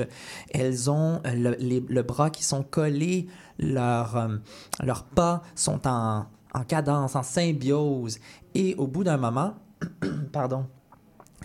elles 0.52 0.90
ont 0.90 1.22
euh, 1.26 1.34
le, 1.34 1.56
les- 1.60 1.84
le 1.88 2.02
bras 2.04 2.30
qui 2.30 2.44
sont 2.44 2.64
collés, 2.64 3.28
leurs 3.60 4.16
euh, 4.16 4.38
leurs 4.84 5.04
pas 5.06 5.42
sont 5.56 5.88
en, 5.88 6.26
en 6.54 6.64
cadence, 6.64 7.16
en 7.16 7.24
symbiose, 7.24 8.20
et 8.56 8.76
au 8.76 8.88
bout 8.88 9.04
d'un 9.04 9.18
moment, 9.18 9.54
pardon, 10.32 10.66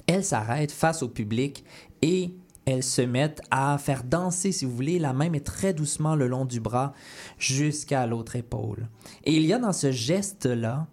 elles 0.06 0.24
s'arrêtent 0.24 0.72
face 0.72 1.02
au 1.02 1.08
public 1.08 1.64
et 2.00 2.34
elles 2.64 2.84
se 2.84 3.02
mettent 3.02 3.42
à 3.50 3.76
faire 3.78 4.04
danser, 4.04 4.52
si 4.52 4.64
vous 4.64 4.74
voulez, 4.74 4.98
la 4.98 5.12
main, 5.12 5.28
mais 5.30 5.40
très 5.40 5.74
doucement 5.74 6.14
le 6.14 6.28
long 6.28 6.44
du 6.44 6.60
bras 6.60 6.92
jusqu'à 7.38 8.06
l'autre 8.06 8.36
épaule. 8.36 8.88
Et 9.24 9.34
il 9.36 9.44
y 9.44 9.52
a 9.52 9.58
dans 9.58 9.72
ce 9.72 9.90
geste-là 9.90 10.86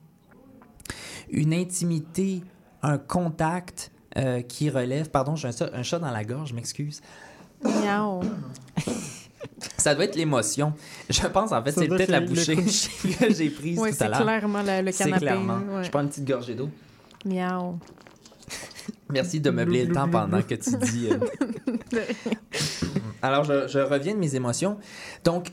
une 1.29 1.53
intimité, 1.53 2.43
un 2.81 2.97
contact 2.97 3.91
euh, 4.17 4.41
qui 4.41 4.69
relève. 4.71 5.11
Pardon, 5.11 5.35
j'ai 5.35 5.49
un, 5.49 5.51
chat- 5.51 5.69
un 5.73 5.83
chat 5.83 5.99
dans 5.99 6.09
la 6.09 6.23
gorge, 6.23 6.49
je 6.49 6.55
m'excuse. 6.55 7.01
Ça 9.77 9.95
doit 9.95 10.05
être 10.05 10.15
l'émotion. 10.15 10.73
Je 11.09 11.25
pense, 11.27 11.51
en 11.51 11.63
fait, 11.63 11.71
c'est 11.71 11.87
peut-être 11.87 12.01
être 12.01 12.09
la 12.09 12.21
bouchée 12.21 12.55
que 13.19 13.33
j'ai 13.33 13.49
prise 13.49 13.79
Oui, 13.79 13.89
tout 13.91 13.95
à 13.95 13.97
c'est 13.97 14.09
l'heure. 14.09 14.21
clairement 14.21 14.61
le, 14.61 14.81
le 14.85 14.91
C'est 14.91 15.03
canapé. 15.05 15.25
clairement. 15.25 15.59
ouais. 15.75 15.83
Je 15.83 15.89
prends 15.89 16.01
une 16.01 16.09
petite 16.09 16.25
gorgée 16.27 16.55
d'eau. 16.55 16.69
Miaou. 17.25 17.77
Merci 19.09 19.39
de 19.39 19.49
meubler 19.49 19.85
le 19.85 19.93
temps 19.93 20.09
pendant 20.09 20.41
que 20.41 20.55
tu 20.55 20.77
dis. 20.77 21.09
euh. 21.11 21.99
Alors, 23.21 23.43
je, 23.43 23.67
je 23.67 23.79
reviens 23.79 24.13
de 24.13 24.19
mes 24.19 24.35
émotions. 24.35 24.77
Donc, 25.23 25.51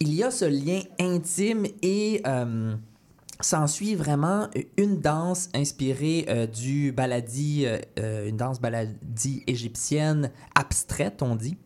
il 0.00 0.12
y 0.14 0.22
a 0.22 0.30
ce 0.30 0.44
lien 0.44 0.80
intime 1.00 1.66
et 1.82 2.22
euh, 2.26 2.74
s'ensuit 3.40 3.94
vraiment 3.94 4.48
une 4.76 5.00
danse 5.00 5.48
inspirée 5.54 6.24
euh, 6.28 6.46
du 6.46 6.92
baladi, 6.92 7.66
euh, 7.66 7.78
euh, 7.98 8.28
une 8.28 8.36
danse 8.36 8.60
baladi 8.60 9.42
égyptienne 9.46 10.30
abstraite, 10.54 11.20
on 11.22 11.34
dit. 11.36 11.56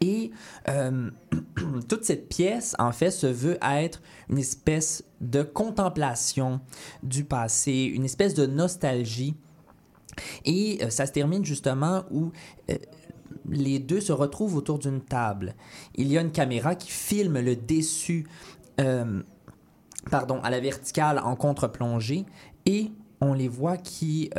Et 0.00 0.30
euh, 0.68 1.10
toute 1.88 2.04
cette 2.04 2.28
pièce, 2.28 2.74
en 2.78 2.92
fait, 2.92 3.10
se 3.10 3.26
veut 3.26 3.58
être 3.62 4.00
une 4.28 4.38
espèce 4.38 5.04
de 5.20 5.42
contemplation 5.42 6.60
du 7.02 7.24
passé, 7.24 7.84
une 7.94 8.04
espèce 8.04 8.34
de 8.34 8.46
nostalgie. 8.46 9.34
Et 10.44 10.78
euh, 10.82 10.90
ça 10.90 11.06
se 11.06 11.12
termine 11.12 11.44
justement 11.44 12.04
où 12.10 12.32
euh, 12.70 12.76
les 13.48 13.78
deux 13.78 14.00
se 14.00 14.12
retrouvent 14.12 14.56
autour 14.56 14.78
d'une 14.78 15.00
table. 15.00 15.54
Il 15.94 16.08
y 16.08 16.16
a 16.16 16.20
une 16.20 16.32
caméra 16.32 16.74
qui 16.74 16.90
filme 16.90 17.38
le 17.40 17.56
déçu, 17.56 18.26
pardon, 20.10 20.40
à 20.42 20.50
la 20.50 20.60
verticale 20.60 21.18
en 21.18 21.36
contre-plongée, 21.36 22.24
et 22.64 22.90
on 23.20 23.34
les 23.34 23.48
voit 23.48 23.76
qui 23.76 24.30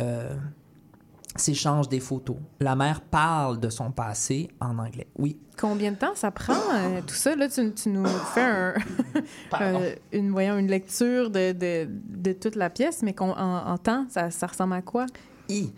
s'échangent 1.35 1.89
des 1.89 1.99
photos. 1.99 2.35
La 2.59 2.75
mère 2.75 3.01
parle 3.01 3.59
de 3.59 3.69
son 3.69 3.91
passé 3.91 4.49
en 4.59 4.77
anglais. 4.79 5.07
Oui. 5.17 5.37
Combien 5.59 5.91
de 5.91 5.97
temps 5.97 6.15
ça 6.15 6.31
prend, 6.31 6.53
euh, 6.73 7.01
tout 7.05 7.13
ça? 7.13 7.35
Là, 7.35 7.47
tu, 7.47 7.71
tu 7.73 7.89
nous 7.89 8.05
fais 8.05 8.41
un- 8.41 8.73
euh, 9.61 9.95
une, 10.11 10.31
voyons, 10.31 10.57
une 10.57 10.67
lecture 10.67 11.29
de, 11.29 11.51
de, 11.51 11.87
de 11.89 12.33
toute 12.33 12.55
la 12.55 12.69
pièce, 12.69 13.01
mais 13.03 13.13
qu'on- 13.13 13.31
en, 13.31 13.67
en 13.67 13.77
temps, 13.77 14.05
ça, 14.09 14.29
ça 14.31 14.47
ressemble 14.47 14.73
à 14.73 14.81
quoi? 14.81 15.05
I. 15.49 15.71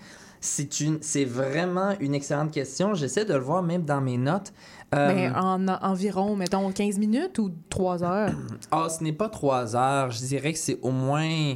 C'est 0.46 0.82
une, 0.82 0.98
c'est 1.02 1.24
vraiment 1.24 1.92
une 2.02 2.14
excellente 2.16 2.52
question. 2.52 2.94
J'essaie 2.96 3.24
de 3.24 3.34
le 3.34 3.40
voir 3.40 3.64
même 3.64 3.84
dans 3.86 4.02
mes 4.02 4.18
notes. 4.18 4.52
Euh, 4.94 5.08
Ben, 5.08 5.36
en, 5.36 5.68
environ, 5.68 6.36
mettons, 6.36 6.70
15 6.72 6.98
minutes 6.98 7.40
ou 7.40 7.50
3 7.70 8.04
heures? 8.04 8.34
Ah, 8.70 8.88
ce 8.90 9.02
n'est 9.04 9.14
pas 9.14 9.30
trois 9.30 9.74
heures. 9.76 10.12
Je 10.12 10.20
dirais 10.26 10.52
que 10.52 10.60
c'est 10.60 10.78
au 10.82 10.92
moins 10.92 11.56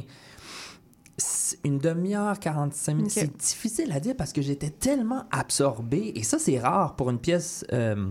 une 1.64 1.78
demi-heure, 1.78 2.38
45 2.38 2.94
minutes. 2.94 3.10
C'est 3.10 3.36
difficile 3.36 3.92
à 3.92 4.00
dire 4.00 4.14
parce 4.16 4.32
que 4.32 4.42
j'étais 4.42 4.70
tellement 4.70 5.24
absorbé. 5.30 6.12
Et 6.14 6.22
ça, 6.22 6.38
c'est 6.38 6.58
rare 6.58 6.96
pour 6.96 7.10
une 7.10 7.18
pièce, 7.18 7.64
euh, 7.72 8.08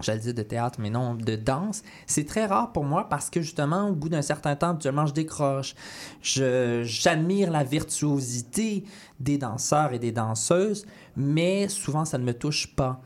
j'allais 0.00 0.20
dire 0.20 0.34
de 0.34 0.42
théâtre, 0.42 0.78
mais 0.80 0.90
non, 0.90 1.14
de 1.14 1.36
danse. 1.36 1.82
C'est 2.06 2.24
très 2.24 2.46
rare 2.46 2.72
pour 2.72 2.84
moi 2.84 3.08
parce 3.08 3.30
que 3.30 3.40
justement, 3.40 3.88
au 3.88 3.94
bout 3.94 4.08
d'un 4.08 4.22
certain 4.22 4.54
temps, 4.56 4.70
habituellement, 4.70 5.06
je 5.06 5.14
décroche. 5.14 5.74
Je, 6.22 6.82
j'admire 6.84 7.50
la 7.50 7.64
virtuosité 7.64 8.84
des 9.18 9.38
danseurs 9.38 9.92
et 9.92 9.98
des 9.98 10.12
danseuses, 10.12 10.86
mais 11.16 11.68
souvent, 11.68 12.04
ça 12.04 12.18
ne 12.18 12.24
me 12.24 12.34
touche 12.34 12.74
pas. 12.74 13.00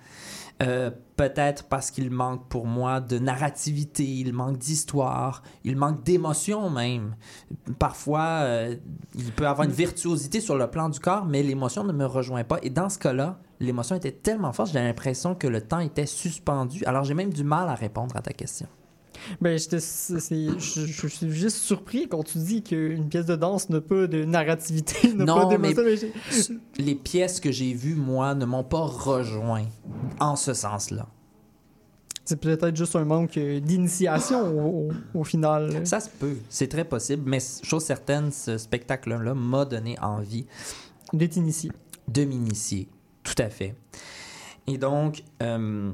Euh, 0.63 0.91
Peut-être 1.17 1.69
parce 1.69 1.93
qu'il 1.93 2.11
manque 2.11 2.49
pour 2.49 2.67
moi 2.67 3.01
de 3.01 3.21
narrativité, 3.21 4.05
il 4.05 4.33
manque 4.33 4.59
d'histoire, 4.59 5.45
il 5.63 5.77
manque 5.77 6.03
d'émotion 6.03 6.71
même. 6.71 7.15
Parfois, 7.79 8.41
euh, 8.43 8.75
il 9.15 9.31
peut 9.31 9.47
avoir 9.47 9.69
une 9.69 9.73
virtuosité 9.73 10.41
sur 10.41 10.57
le 10.57 10.69
plan 10.69 10.89
du 10.89 10.99
corps, 10.99 11.25
mais 11.25 11.45
l'émotion 11.45 11.85
ne 11.85 11.93
me 11.93 12.05
rejoint 12.05 12.43
pas. 12.43 12.59
Et 12.63 12.71
dans 12.71 12.89
ce 12.89 12.99
cas-là, 12.99 13.39
l'émotion 13.61 13.95
était 13.95 14.11
tellement 14.11 14.53
forte, 14.53 14.73
j'ai 14.73 14.81
l'impression 14.81 15.37
que 15.37 15.47
le 15.47 15.61
temps 15.61 15.79
était 15.79 16.07
suspendu. 16.07 16.85
Alors 16.85 17.05
j'ai 17.05 17.15
même 17.15 17.33
du 17.33 17.45
mal 17.45 17.69
à 17.69 17.77
répondre 17.77 18.17
à 18.17 18.23
ta 18.23 18.33
question. 18.33 18.67
Ben, 19.41 19.59
je, 19.59 19.79
je 20.59 21.07
suis 21.07 21.31
juste 21.31 21.57
surpris 21.59 22.09
quand 22.09 22.23
tu 22.23 22.39
dis 22.39 22.63
qu'une 22.63 23.09
pièce 23.09 23.27
de 23.27 23.37
danse 23.37 23.69
n'a 23.71 23.81
pas 23.81 24.07
de 24.07 24.25
narrativité, 24.25 25.13
n'a 25.15 25.25
Non, 25.25 25.49
pas 25.49 25.59
mais- 25.59 25.75
Les 26.79 26.95
pièces 26.95 27.41
que 27.41 27.51
j'ai 27.53 27.73
vues, 27.75 27.95
moi, 27.95 28.35
ne 28.35 28.45
m'ont 28.45 28.65
pas 28.65 28.83
rejoint 28.85 29.65
en 30.21 30.37
ce 30.37 30.55
sens-là. 30.55 31.07
C'est 32.27 32.41
peut-être 32.41 32.75
juste 32.75 32.97
un 32.97 33.05
manque 33.05 33.37
euh, 33.37 33.61
d'initiation 33.61 34.89
au, 35.15 35.25
final. 35.25 35.87
Ça 35.87 36.01
se 36.01 36.09
peut, 36.09 36.37
c'est 36.49 36.69
très 36.69 36.85
possible, 36.87 37.23
mais 37.27 37.39
chose 37.63 37.85
certaine, 37.85 38.33
ce 38.33 38.57
spectacle-là 38.57 39.35
m'a 39.35 39.67
donné 39.67 39.99
envie 40.01 40.47
D'être 41.13 41.37
initié. 41.37 41.71
de 42.09 42.25
m'initier. 42.25 42.89
Tout 43.23 43.35
à 43.39 43.51
fait. 43.51 43.75
Et 44.67 44.79
donc, 44.79 45.23
euh, 45.43 45.93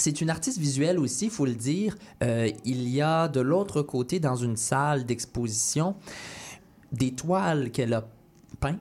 c'est 0.00 0.20
une 0.20 0.30
artiste 0.30 0.58
visuelle 0.58 0.98
aussi, 0.98 1.26
il 1.26 1.30
faut 1.30 1.46
le 1.46 1.54
dire. 1.54 1.96
Euh, 2.22 2.50
il 2.64 2.88
y 2.88 3.00
a 3.00 3.28
de 3.28 3.40
l'autre 3.40 3.82
côté, 3.82 4.20
dans 4.20 4.36
une 4.36 4.56
salle 4.56 5.04
d'exposition, 5.04 5.96
des 6.92 7.12
toiles 7.12 7.70
qu'elle 7.70 7.94
a 7.94 8.06
peintes. 8.60 8.80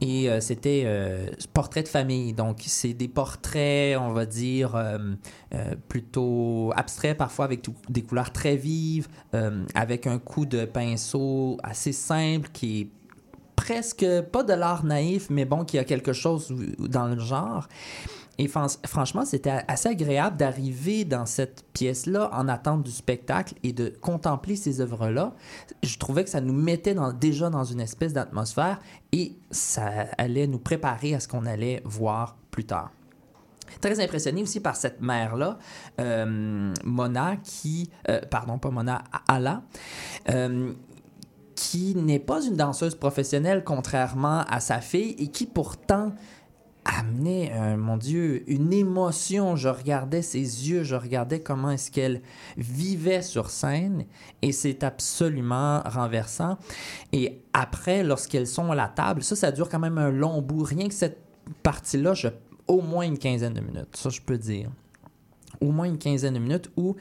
Et 0.00 0.28
euh, 0.28 0.40
c'était 0.40 0.82
euh, 0.84 1.26
portrait 1.54 1.82
de 1.82 1.88
famille. 1.88 2.32
Donc, 2.32 2.62
c'est 2.66 2.92
des 2.92 3.08
portraits, 3.08 3.96
on 3.98 4.12
va 4.12 4.26
dire, 4.26 4.76
euh, 4.76 5.14
plutôt 5.88 6.72
abstraits, 6.76 7.16
parfois 7.16 7.46
avec 7.46 7.66
des 7.88 8.02
couleurs 8.02 8.32
très 8.32 8.56
vives, 8.56 9.08
avec 9.74 10.06
un 10.06 10.18
coup 10.18 10.46
de 10.46 10.64
pinceau 10.64 11.58
assez 11.62 11.92
simple 11.92 12.50
qui 12.52 12.80
est 12.80 12.90
presque 13.54 14.06
pas 14.32 14.42
de 14.42 14.52
l'art 14.52 14.84
naïf, 14.84 15.28
mais 15.30 15.44
bon, 15.44 15.64
qui 15.64 15.78
a 15.78 15.84
quelque 15.84 16.12
chose 16.12 16.54
dans 16.78 17.06
le 17.06 17.18
genre. 17.18 17.68
Et 18.38 18.48
fran- 18.48 18.66
franchement, 18.84 19.24
c'était 19.24 19.62
assez 19.66 19.88
agréable 19.88 20.36
d'arriver 20.36 21.04
dans 21.04 21.24
cette 21.24 21.64
pièce-là 21.72 22.28
en 22.32 22.48
attente 22.48 22.82
du 22.82 22.90
spectacle 22.90 23.54
et 23.62 23.72
de 23.72 23.88
contempler 24.00 24.56
ces 24.56 24.80
œuvres-là. 24.82 25.34
Je 25.82 25.96
trouvais 25.96 26.22
que 26.22 26.30
ça 26.30 26.42
nous 26.42 26.52
mettait 26.52 26.94
déjà 27.18 27.48
dans 27.48 27.64
une 27.64 27.80
espèce 27.80 28.12
d'atmosphère 28.12 28.78
et 29.12 29.38
ça 29.50 29.86
allait 30.18 30.46
nous 30.46 30.58
préparer 30.58 31.14
à 31.14 31.20
ce 31.20 31.28
qu'on 31.28 31.46
allait 31.46 31.80
voir 31.84 32.36
plus 32.50 32.64
tard. 32.64 32.90
Très 33.80 34.00
impressionné 34.00 34.42
aussi 34.42 34.60
par 34.60 34.76
cette 34.76 35.00
mère-là, 35.00 35.58
euh, 36.00 36.72
Mona, 36.84 37.36
qui... 37.36 37.90
euh, 38.08 38.20
pardon, 38.30 38.58
pas 38.58 38.70
Mona, 38.70 39.02
Ala, 39.26 39.62
euh, 40.30 40.72
qui 41.54 41.94
n'est 41.96 42.18
pas 42.20 42.44
une 42.44 42.54
danseuse 42.54 42.94
professionnelle, 42.94 43.64
contrairement 43.64 44.44
à 44.48 44.60
sa 44.60 44.80
fille, 44.80 45.16
et 45.18 45.28
qui 45.28 45.46
pourtant 45.46 46.12
amenait, 46.86 47.52
euh, 47.54 47.76
mon 47.76 47.96
Dieu, 47.96 48.44
une 48.50 48.72
émotion. 48.72 49.56
Je 49.56 49.68
regardais 49.68 50.22
ses 50.22 50.38
yeux, 50.38 50.82
je 50.82 50.94
regardais 50.94 51.40
comment 51.40 51.70
est-ce 51.70 51.90
qu'elle 51.90 52.22
vivait 52.56 53.22
sur 53.22 53.50
scène, 53.50 54.04
et 54.42 54.52
c'est 54.52 54.84
absolument 54.84 55.82
renversant. 55.84 56.58
Et 57.12 57.42
après, 57.52 58.04
lorsqu'elles 58.04 58.46
sont 58.46 58.70
à 58.70 58.74
la 58.74 58.88
table, 58.88 59.22
ça, 59.22 59.36
ça 59.36 59.52
dure 59.52 59.68
quand 59.68 59.78
même 59.78 59.98
un 59.98 60.10
long 60.10 60.40
bout. 60.42 60.62
Rien 60.62 60.88
que 60.88 60.94
cette 60.94 61.18
partie-là, 61.62 62.14
au 62.68 62.80
moins 62.80 63.04
une 63.04 63.18
quinzaine 63.18 63.54
de 63.54 63.60
minutes, 63.60 63.96
ça 63.96 64.10
je 64.10 64.20
peux 64.20 64.38
dire. 64.38 64.70
Au 65.60 65.72
moins 65.72 65.86
une 65.86 65.98
quinzaine 65.98 66.34
de 66.34 66.38
minutes 66.38 66.70
où, 66.76 66.96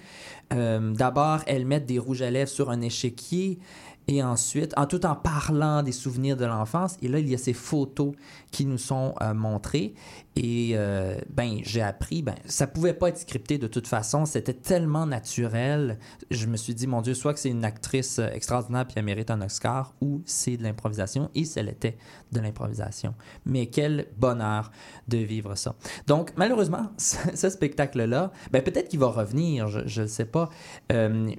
euh, 0.53 0.93
d'abord, 0.93 1.41
elles 1.45 1.65
mettent 1.65 1.87
des 1.87 1.99
rouges 1.99 2.21
à 2.21 2.31
lèvres 2.31 2.49
sur 2.49 2.69
un 2.69 2.79
échiquier, 2.79 3.59
Et 4.07 4.21
ensuite, 4.21 4.73
en 4.77 4.85
tout 4.85 5.05
en 5.05 5.15
parlant 5.15 5.81
des 5.81 5.91
souvenirs 5.91 6.37
de 6.37 6.45
l'enfance, 6.45 6.97
et 7.01 7.07
là, 7.07 7.19
il 7.19 7.27
y 7.27 7.33
a 7.33 7.39
ces 7.39 7.53
photos 7.53 8.13
qui 8.51 8.65
nous 8.65 8.77
sont 8.77 9.15
euh, 9.21 9.33
montrées. 9.33 9.93
Et 10.35 10.71
euh, 10.73 11.17
ben, 11.29 11.59
j'ai 11.63 11.81
appris, 11.81 12.21
ben, 12.21 12.35
ça 12.45 12.67
pouvait 12.67 12.93
pas 12.93 13.07
être 13.07 13.17
scripté 13.17 13.57
de 13.57 13.67
toute 13.67 13.87
façon. 13.87 14.25
C'était 14.25 14.53
tellement 14.53 15.05
naturel. 15.05 15.97
Je 16.29 16.47
me 16.47 16.57
suis 16.57 16.75
dit, 16.75 16.87
mon 16.87 17.01
Dieu, 17.01 17.13
soit 17.13 17.33
que 17.33 17.39
c'est 17.39 17.49
une 17.49 17.63
actrice 17.63 18.19
euh, 18.19 18.27
extraordinaire 18.27 18.85
puis 18.85 18.95
elle 18.97 19.05
mérite 19.05 19.31
un 19.31 19.41
Oscar, 19.41 19.93
ou 20.01 20.21
c'est 20.25 20.57
de 20.57 20.63
l'improvisation. 20.63 21.29
Et 21.35 21.45
ça 21.45 21.61
l'était 21.61 21.97
de 22.33 22.41
l'improvisation. 22.41 23.15
Mais 23.45 23.67
quel 23.67 24.07
bonheur 24.17 24.71
de 25.07 25.17
vivre 25.17 25.55
ça. 25.55 25.75
Donc, 26.07 26.33
malheureusement, 26.35 26.91
ce, 26.97 27.49
spectacle-là, 27.49 28.31
ben, 28.51 28.61
peut-être 28.61 28.89
qu'il 28.89 28.99
va 28.99 29.07
revenir, 29.07 29.67
je 29.87 30.01
ne 30.01 30.07
sais 30.07 30.25
pas. 30.25 30.49
Euh, 30.91 31.31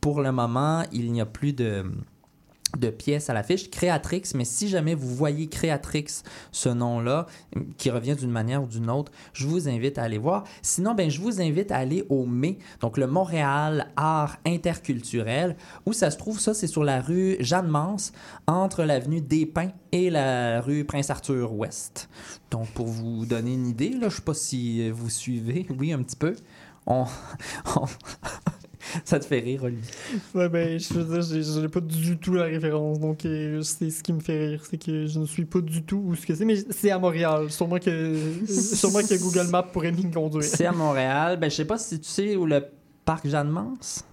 pour 0.00 0.20
le 0.20 0.32
moment, 0.32 0.82
il 0.92 1.12
n'y 1.12 1.20
a 1.20 1.26
plus 1.26 1.52
de 1.52 1.84
de 2.78 2.90
pièces 2.90 3.30
à 3.30 3.34
l'affiche, 3.34 3.70
Créatrix, 3.70 4.22
mais 4.34 4.44
si 4.44 4.68
jamais 4.68 4.94
vous 4.94 5.14
voyez 5.14 5.48
Créatrix, 5.48 6.06
ce 6.52 6.68
nom-là, 6.68 7.26
qui 7.78 7.90
revient 7.90 8.16
d'une 8.16 8.30
manière 8.30 8.62
ou 8.62 8.66
d'une 8.66 8.90
autre, 8.90 9.12
je 9.32 9.46
vous 9.46 9.68
invite 9.68 9.98
à 9.98 10.02
aller 10.02 10.18
voir. 10.18 10.44
Sinon, 10.62 10.94
ben, 10.94 11.10
je 11.10 11.20
vous 11.20 11.40
invite 11.40 11.72
à 11.72 11.76
aller 11.76 12.04
au 12.08 12.26
MAI, 12.26 12.58
donc 12.80 12.98
le 12.98 13.06
Montréal 13.06 13.88
Art 13.96 14.36
Interculturel, 14.46 15.56
où 15.86 15.92
ça 15.92 16.10
se 16.10 16.16
trouve, 16.16 16.40
ça, 16.40 16.54
c'est 16.54 16.66
sur 16.66 16.84
la 16.84 17.00
rue 17.00 17.36
Jeanne-Mance, 17.40 18.12
entre 18.46 18.84
l'avenue 18.84 19.20
des 19.20 19.46
Pins 19.46 19.70
et 19.92 20.10
la 20.10 20.60
rue 20.60 20.84
Prince-Arthur-Ouest. 20.84 22.08
Donc, 22.50 22.68
pour 22.68 22.86
vous 22.86 23.26
donner 23.26 23.54
une 23.54 23.66
idée, 23.66 23.90
là, 23.90 24.08
je 24.08 24.16
sais 24.16 24.22
pas 24.22 24.34
si 24.34 24.90
vous 24.90 25.10
suivez, 25.10 25.66
oui, 25.78 25.92
un 25.92 26.02
petit 26.02 26.16
peu. 26.16 26.34
On, 26.86 27.04
on- 27.76 27.86
ça 29.04 29.18
te 29.18 29.24
fait 29.24 29.40
rire, 29.40 29.64
Olivier. 29.64 29.90
Ouais, 30.34 30.48
ben, 30.48 30.78
je 30.78 30.94
veux 30.94 31.18
dire, 31.20 31.42
je 31.42 31.60
n'ai 31.60 31.68
pas 31.68 31.80
du 31.80 32.16
tout 32.18 32.34
la 32.34 32.44
référence, 32.44 33.00
donc 33.00 33.24
euh, 33.24 33.62
c'est 33.62 33.90
ce 33.90 34.02
qui 34.02 34.12
me 34.12 34.20
fait 34.20 34.48
rire, 34.50 34.62
c'est 34.68 34.76
que 34.76 35.06
je 35.06 35.18
ne 35.18 35.24
suis 35.26 35.44
pas 35.46 35.60
du 35.60 35.82
tout 35.82 36.02
où 36.04 36.14
ce 36.14 36.26
que 36.26 36.34
c'est, 36.34 36.44
mais 36.44 36.56
c'est 36.70 36.90
à 36.90 36.98
Montréal. 36.98 37.50
Sûrement 37.50 37.78
que, 37.78 38.14
sûrement 38.48 39.00
que 39.00 39.18
Google 39.20 39.48
Maps 39.50 39.62
pourrait 39.64 39.92
m'y 39.92 40.10
conduire. 40.10 40.44
C'est 40.44 40.66
à 40.66 40.72
Montréal. 40.72 41.38
Ben, 41.40 41.50
je 41.50 41.56
sais 41.56 41.64
pas 41.64 41.78
si 41.78 41.98
tu 41.98 42.08
sais 42.08 42.36
où 42.36 42.46
le 42.46 42.62
parc 43.04 43.26
Jeanne-Mance? 43.26 44.04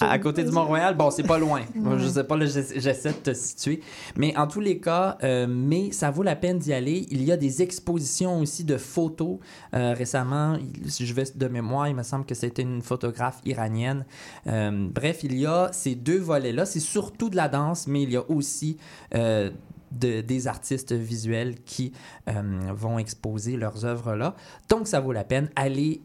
À, 0.00 0.18
côté 0.18 0.44
du 0.44 0.50
Mont-Royal, 0.52 0.96
bon, 0.96 1.10
c'est 1.10 1.22
pas 1.24 1.38
loin. 1.38 1.62
Je 1.98 2.06
sais 2.08 2.24
pas, 2.24 2.38
j'essaie 2.44 3.10
de 3.10 3.16
te 3.16 3.34
situer. 3.34 3.80
Mais 4.16 4.36
en 4.36 4.46
tous 4.46 4.60
les 4.60 4.78
cas, 4.78 5.18
euh, 5.22 5.46
mais 5.48 5.90
ça 5.92 6.10
vaut 6.10 6.22
la 6.22 6.36
peine 6.36 6.58
d'y 6.58 6.72
aller. 6.72 7.06
Il 7.10 7.24
y 7.24 7.32
a 7.32 7.36
des 7.36 7.62
expositions 7.62 8.38
aussi 8.40 8.64
de 8.64 8.76
photos. 8.76 9.38
Euh, 9.74 9.94
récemment, 9.96 10.58
si 10.86 11.06
je 11.06 11.14
vais 11.14 11.24
de 11.34 11.48
mémoire, 11.48 11.88
il 11.88 11.94
me 11.96 12.02
semble 12.02 12.24
que 12.24 12.34
c'était 12.34 12.62
une 12.62 12.82
photographe 12.82 13.40
iranienne. 13.44 14.04
Euh, 14.46 14.88
bref, 14.90 15.20
il 15.24 15.36
y 15.38 15.46
a 15.46 15.70
ces 15.72 15.94
deux 15.94 16.18
volets-là. 16.18 16.64
C'est 16.66 16.80
surtout 16.80 17.28
de 17.30 17.36
la 17.36 17.48
danse, 17.48 17.86
mais 17.86 18.02
il 18.02 18.10
y 18.12 18.16
a 18.16 18.30
aussi 18.30 18.76
de- 19.12 20.20
des 20.20 20.46
artistes 20.48 20.92
visuels 20.92 21.56
qui 21.64 21.92
euh, 22.28 22.32
vont 22.74 22.98
exposer 22.98 23.56
leurs 23.56 23.84
œuvres 23.84 24.14
là. 24.14 24.34
Donc, 24.68 24.86
ça 24.86 25.00
vaut 25.00 25.12
la 25.12 25.24
peine. 25.24 25.50
Allez 25.56 26.00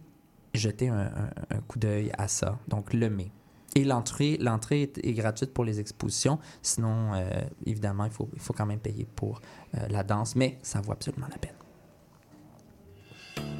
jeter 0.57 0.89
un, 0.89 1.09
coup 1.67 1.79
d'œil 1.79 2.11
à 2.17 2.27
ça. 2.27 2.59
Donc, 2.67 2.93
le 2.93 3.09
mai. 3.09 3.31
Et 3.75 3.83
l'entrée, 3.83 4.37
l'entrée 4.39 4.91
est, 5.03 5.13
gratuite 5.13 5.53
pour 5.53 5.63
les 5.63 5.79
expositions. 5.79 6.39
Sinon, 6.61 7.13
euh, 7.13 7.29
évidemment, 7.65 8.05
il 8.05 8.11
faut, 8.11 8.29
il 8.33 8.39
faut 8.39 8.53
quand 8.53 8.65
même 8.65 8.79
payer 8.79 9.05
pour 9.05 9.41
euh, 9.75 9.87
la 9.89 10.03
danse, 10.03 10.35
mais 10.35 10.57
ça 10.63 10.81
vaut 10.81 10.93
absolument 10.93 11.27
la 11.29 11.37
peine. 11.37 11.53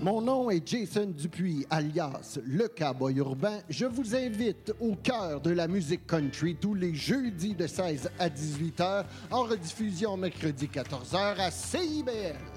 Mon 0.02 0.22
nom 0.22 0.50
est 0.52 0.68
Jason 0.68 1.08
Dupuis, 1.08 1.66
alias 1.70 2.40
Le 2.46 2.68
Cowboy 2.68 3.18
Urbain. 3.18 3.60
Je 3.68 3.86
vous 3.86 4.16
invite 4.16 4.74
au 4.80 4.96
cœur 4.96 5.42
de 5.42 5.50
la 5.50 5.68
musique 5.68 6.06
country 6.06 6.56
tous 6.56 6.76
les 6.76 6.94
jeudis 6.94 7.56
de 7.56 7.66
16 7.66 8.10
à 8.20 8.30
18 8.30 8.82
heures, 8.82 9.06
en 9.32 9.44
rediffusion 9.44 10.16
mercredi 10.16 10.68
14 10.68 11.16
heures 11.16 11.40
à 11.40 11.50
CIBL. 11.50 12.57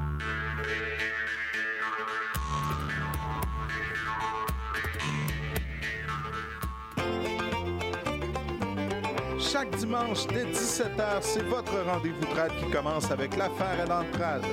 Chaque 9.51 9.75
dimanche 9.75 10.27
dès 10.27 10.45
17h, 10.45 11.21
c'est 11.21 11.43
votre 11.43 11.73
rendez-vous 11.85 12.25
trad 12.33 12.51
qui 12.57 12.71
commence 12.71 13.11
avec 13.11 13.35
l'affaire 13.35 13.83
et 13.83 13.89
l'entrade. 13.89 14.45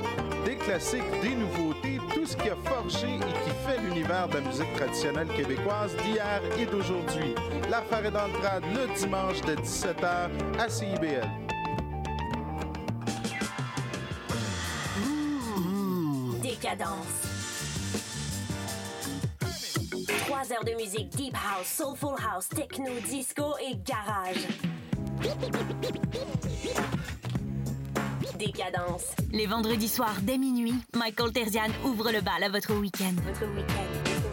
Des 0.43 0.57
classiques, 0.57 1.09
des 1.21 1.35
nouveautés, 1.35 1.99
tout 2.13 2.25
ce 2.25 2.35
qui 2.35 2.49
a 2.49 2.55
forgé 2.65 3.15
et 3.15 3.19
qui 3.19 3.49
fait 3.65 3.79
l'univers 3.81 4.27
de 4.27 4.39
la 4.39 4.41
musique 4.41 4.73
traditionnelle 4.73 5.29
québécoise 5.29 5.95
d'hier 6.03 6.41
et 6.57 6.65
d'aujourd'hui. 6.65 7.33
L'affaire 7.69 8.05
et 8.05 8.11
l'entrade 8.11 8.63
le 8.73 8.93
dimanche 8.93 9.39
de 9.41 9.55
17h 9.55 10.29
à 10.59 10.67
CIBL. 10.67 11.29
Décadence. 16.41 17.07
Trois 20.25 20.51
heures 20.51 20.65
de 20.65 20.75
musique 20.75 21.09
deep 21.11 21.35
house, 21.35 21.67
soulful 21.67 22.15
house, 22.21 22.49
techno, 22.49 22.91
disco 23.07 23.55
et 23.61 23.77
garage. 23.77 24.45
Décadence. 28.37 29.03
Les 29.33 29.45
vendredis 29.47 29.89
soirs 29.89 30.15
dès 30.21 30.37
minuit, 30.37 30.75
Michael 30.95 31.31
Terzian 31.33 31.67
ouvre 31.83 32.11
le 32.11 32.21
bal 32.21 32.43
à 32.43 32.49
votre 32.49 32.73
week-end. 32.73 33.13
Votre 33.25 33.45
week-end, 33.53 33.83
votre 34.03 34.29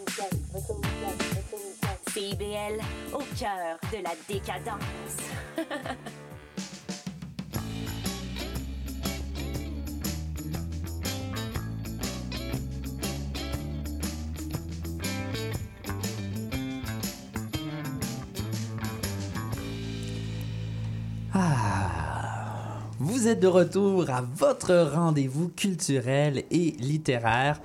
week-end, 0.00 0.36
votre 0.54 0.72
week-end, 0.74 1.16
votre 1.32 1.54
week-end. 1.54 2.10
CIBL, 2.12 2.80
au 3.14 3.22
cœur 3.38 3.78
de 3.92 4.02
la 4.02 4.14
décadence. 4.28 5.18
Ah, 21.34 22.78
vous 23.00 23.26
êtes 23.26 23.40
de 23.40 23.46
retour 23.48 24.08
à 24.08 24.20
votre 24.22 24.74
rendez-vous 24.94 25.48
culturel 25.48 26.44
et 26.50 26.70
littéraire 26.78 27.60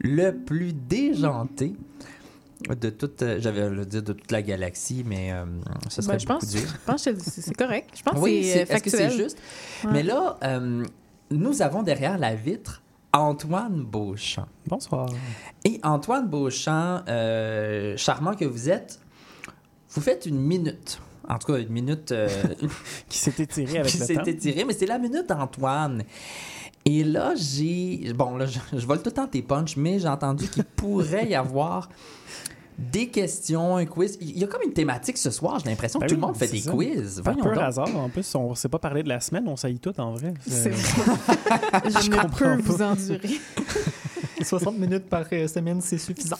le 0.00 0.30
plus 0.32 0.72
déjanté 0.72 1.74
de 2.68 2.90
toute, 2.90 3.22
euh, 3.22 3.38
j'avais 3.40 3.62
à 3.62 3.68
le 3.68 3.84
dire 3.86 4.02
de 4.02 4.12
toute 4.12 4.30
la 4.30 4.42
galaxie, 4.42 5.02
mais 5.04 5.32
euh, 5.32 5.44
ce 5.88 6.02
serait 6.02 6.14
Ben, 6.14 6.18
je 6.20 6.26
beaucoup 6.26 6.40
pense, 6.40 6.50
dur. 6.50 6.60
je 6.60 6.86
pense 6.92 7.04
que 7.04 7.10
c'est 7.18 7.54
correct. 7.56 7.90
Je 7.96 8.02
pense 8.02 8.18
Oui, 8.20 8.40
que 8.40 8.46
c'est- 8.46 8.52
c'est 8.66 8.70
euh, 8.72 8.74
est-ce 8.76 8.82
que 8.84 8.90
c'est 8.90 9.10
juste? 9.10 9.38
Ouais. 9.84 9.90
Mais 9.92 10.02
là, 10.02 10.38
euh, 10.44 10.84
nous 11.30 11.62
avons 11.62 11.82
derrière 11.82 12.16
la 12.18 12.34
vitre 12.34 12.82
Antoine 13.12 13.82
Beauchamp. 13.82 14.46
Bonsoir. 14.66 15.08
Et 15.64 15.80
Antoine 15.82 16.28
Beauchamp, 16.28 17.02
euh, 17.08 17.96
charmant 17.96 18.34
que 18.34 18.44
vous 18.44 18.68
êtes, 18.70 19.00
vous 19.90 20.00
faites 20.02 20.26
une 20.26 20.38
minute. 20.38 21.00
En 21.30 21.38
tout 21.38 21.52
cas, 21.52 21.58
une 21.58 21.68
minute 21.68 22.12
euh, 22.12 22.28
Qui 23.08 23.18
s'est 23.18 23.34
étiré 23.38 23.78
avec 23.78 23.92
qui 23.92 23.98
le 23.98 24.04
s'est 24.04 24.14
temps. 24.14 24.24
étirée, 24.24 24.64
mais 24.64 24.72
c'est 24.72 24.86
la 24.86 24.98
minute 24.98 25.30
Antoine. 25.30 26.02
Et 26.84 27.04
là, 27.04 27.34
j'ai. 27.36 28.12
Bon, 28.14 28.36
là, 28.36 28.46
je, 28.46 28.58
je 28.72 28.86
vole 28.86 28.98
tout 28.98 29.10
le 29.10 29.12
temps 29.12 29.26
tes 29.26 29.42
punchs, 29.42 29.76
mais 29.76 29.98
j'ai 29.98 30.08
entendu 30.08 30.48
qu'il 30.48 30.64
pourrait 30.76 31.28
y 31.28 31.34
avoir 31.34 31.88
des 32.78 33.08
questions, 33.08 33.76
un 33.76 33.84
quiz. 33.84 34.16
Il 34.22 34.38
y 34.38 34.42
a 34.42 34.46
comme 34.46 34.62
une 34.64 34.72
thématique 34.72 35.18
ce 35.18 35.30
soir, 35.30 35.58
j'ai 35.62 35.68
l'impression 35.68 36.00
Ben 36.00 36.06
que 36.06 36.14
tout 36.14 36.14
oui, 36.16 36.20
le 36.22 36.26
monde 36.26 36.36
fait 36.36 36.48
des 36.48 36.60
ça. 36.60 36.70
quiz. 36.72 37.20
Par 37.22 37.34
Voyons 37.34 37.48
pur 37.50 37.54
donc. 37.60 37.68
hasard, 37.68 37.94
en 37.96 38.08
plus, 38.08 38.34
on 38.34 38.50
ne 38.50 38.54
s'est 38.54 38.70
pas 38.70 38.78
parlé 38.78 39.02
de 39.02 39.08
la 39.10 39.20
semaine, 39.20 39.46
on 39.46 39.56
saillit 39.56 39.78
tout 39.80 39.98
en 40.00 40.12
vrai. 40.14 40.32
C'est 40.46 40.70
Euh, 40.70 40.74
vrai. 40.74 41.90
Je 42.02 42.10
ne 42.10 42.16
comprends 42.16 42.56
peux 42.56 42.62
pas. 42.62 42.72
vous 42.72 42.82
endurer. 42.82 43.40
60 44.44 44.78
minutes 44.78 45.08
par 45.08 45.24
euh, 45.32 45.46
semaine, 45.48 45.80
c'est 45.80 45.98
suffisant. 45.98 46.36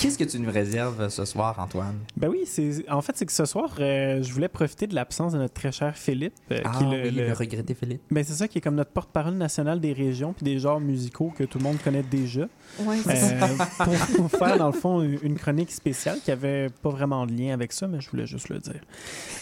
Qu'est-ce 0.00 0.18
que 0.18 0.24
tu 0.24 0.38
nous 0.38 0.50
réserves 0.50 1.08
ce 1.08 1.24
soir, 1.24 1.58
Antoine? 1.58 1.98
Ben 2.16 2.28
oui, 2.28 2.42
c'est 2.46 2.88
en 2.90 3.00
fait 3.02 3.12
c'est 3.16 3.26
que 3.26 3.32
ce 3.32 3.44
soir, 3.44 3.74
euh, 3.80 4.22
je 4.22 4.32
voulais 4.32 4.48
profiter 4.48 4.86
de 4.86 4.94
l'absence 4.94 5.32
de 5.32 5.38
notre 5.38 5.54
très 5.54 5.72
cher 5.72 5.96
Philippe, 5.96 6.34
euh, 6.50 6.60
Ah 6.64 6.72
qui 6.78 6.84
le, 6.84 6.90
oui, 6.90 7.10
le- 7.10 7.26
le 7.28 7.32
regretté 7.32 7.74
Philippe. 7.74 8.02
ben, 8.10 8.22
c'est 8.24 8.34
ça 8.34 8.48
qui 8.48 8.58
est 8.58 8.60
comme 8.60 8.74
notre 8.74 8.90
porte-parole 8.90 9.34
national 9.34 9.80
des 9.80 9.92
régions 9.92 10.32
puis 10.32 10.44
des 10.44 10.58
genres 10.58 10.80
musicaux 10.80 11.32
que 11.36 11.44
tout 11.44 11.58
le 11.58 11.64
monde 11.64 11.78
connaît 11.82 12.02
déjà. 12.02 12.48
Ouais, 12.80 12.96
c'est 13.04 13.16
ça. 13.16 13.44
Euh, 13.46 13.96
pour 14.16 14.30
faire 14.30 14.58
dans 14.58 14.66
le 14.66 14.72
fond 14.72 15.00
une 15.02 15.36
chronique 15.36 15.70
spéciale 15.70 16.18
qui 16.24 16.30
avait 16.30 16.68
pas 16.82 16.90
vraiment 16.90 17.26
de 17.26 17.32
lien 17.32 17.52
avec 17.54 17.72
ça, 17.72 17.86
mais 17.86 18.00
je 18.00 18.10
voulais 18.10 18.26
juste 18.26 18.48
le 18.48 18.58
dire. 18.58 18.80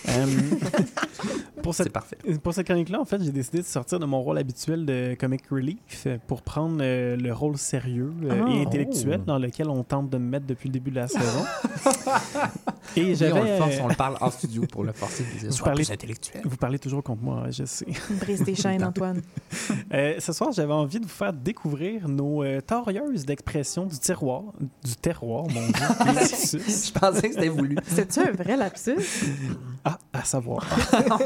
Euh, 0.08 0.26
pour 1.62 1.74
C'est 1.74 1.84
cette 1.84 1.92
parfait. 1.92 2.18
pour 2.42 2.52
cette 2.54 2.66
chronique-là, 2.66 3.00
en 3.00 3.04
fait, 3.04 3.22
j'ai 3.22 3.30
décidé 3.32 3.58
de 3.58 3.64
sortir 3.66 3.98
de 3.98 4.04
mon 4.06 4.20
rôle 4.22 4.38
habituel 4.38 4.84
de 4.86 5.16
comic 5.18 5.42
relief 5.50 5.76
euh, 6.06 6.18
pour 6.44 6.52
prendre 6.54 6.78
euh, 6.82 7.16
le 7.16 7.32
rôle 7.32 7.56
sérieux 7.56 8.12
euh, 8.24 8.46
et 8.46 8.62
Oh. 8.64 8.66
intellectuel 8.68 9.22
dans 9.24 9.38
lequel 9.38 9.68
on 9.68 9.82
tente 9.84 10.10
de 10.10 10.18
me 10.18 10.28
mettre 10.28 10.46
depuis 10.46 10.68
le 10.68 10.72
début 10.74 10.90
de 10.90 10.96
la 10.96 11.08
saison. 11.08 11.44
et 12.96 13.04
Oui, 13.04 13.14
j'avais. 13.14 13.32
on 13.40 13.42
le 13.44 13.56
force, 13.56 13.74
euh, 13.76 13.80
on 13.84 13.88
le 13.88 13.94
parle 13.94 14.16
en 14.20 14.30
studio 14.30 14.62
pour 14.70 14.84
le 14.84 14.92
forcer. 14.92 15.24
de 15.24 15.38
dire, 15.38 15.50
Vous 15.50 15.56
Sois 15.56 15.64
parlez- 15.66 15.84
plus 15.84 15.92
intellectuel. 15.92 16.42
Vous 16.44 16.56
parlez 16.56 16.78
toujours 16.78 17.02
contre 17.02 17.22
moi, 17.22 17.44
je 17.50 17.64
sais. 17.64 17.86
Brise 18.20 18.42
tes 18.44 18.54
chaînes, 18.54 18.84
Antoine. 18.84 19.20
Euh, 19.94 20.14
ce 20.20 20.32
soir, 20.32 20.50
j'avais 20.52 20.72
envie 20.72 20.98
de 21.00 21.04
vous 21.04 21.10
faire 21.10 21.32
découvrir 21.34 22.08
nos 22.08 22.42
euh, 22.42 22.60
torieuses 22.62 23.26
d'expression 23.26 23.84
du 23.84 23.98
terroir. 23.98 24.44
Du 24.82 24.96
terroir, 24.96 25.44
mon 25.48 25.66
Dieu. 25.66 25.72
Je 25.74 26.92
pensais 26.98 27.28
que 27.28 27.34
c'était 27.34 27.48
voulu. 27.48 27.76
C'est-tu 27.86 28.20
un 28.20 28.32
vrai 28.32 28.56
lapsus? 28.56 28.96
ah, 29.84 29.98
à 30.14 30.24
savoir. 30.24 30.64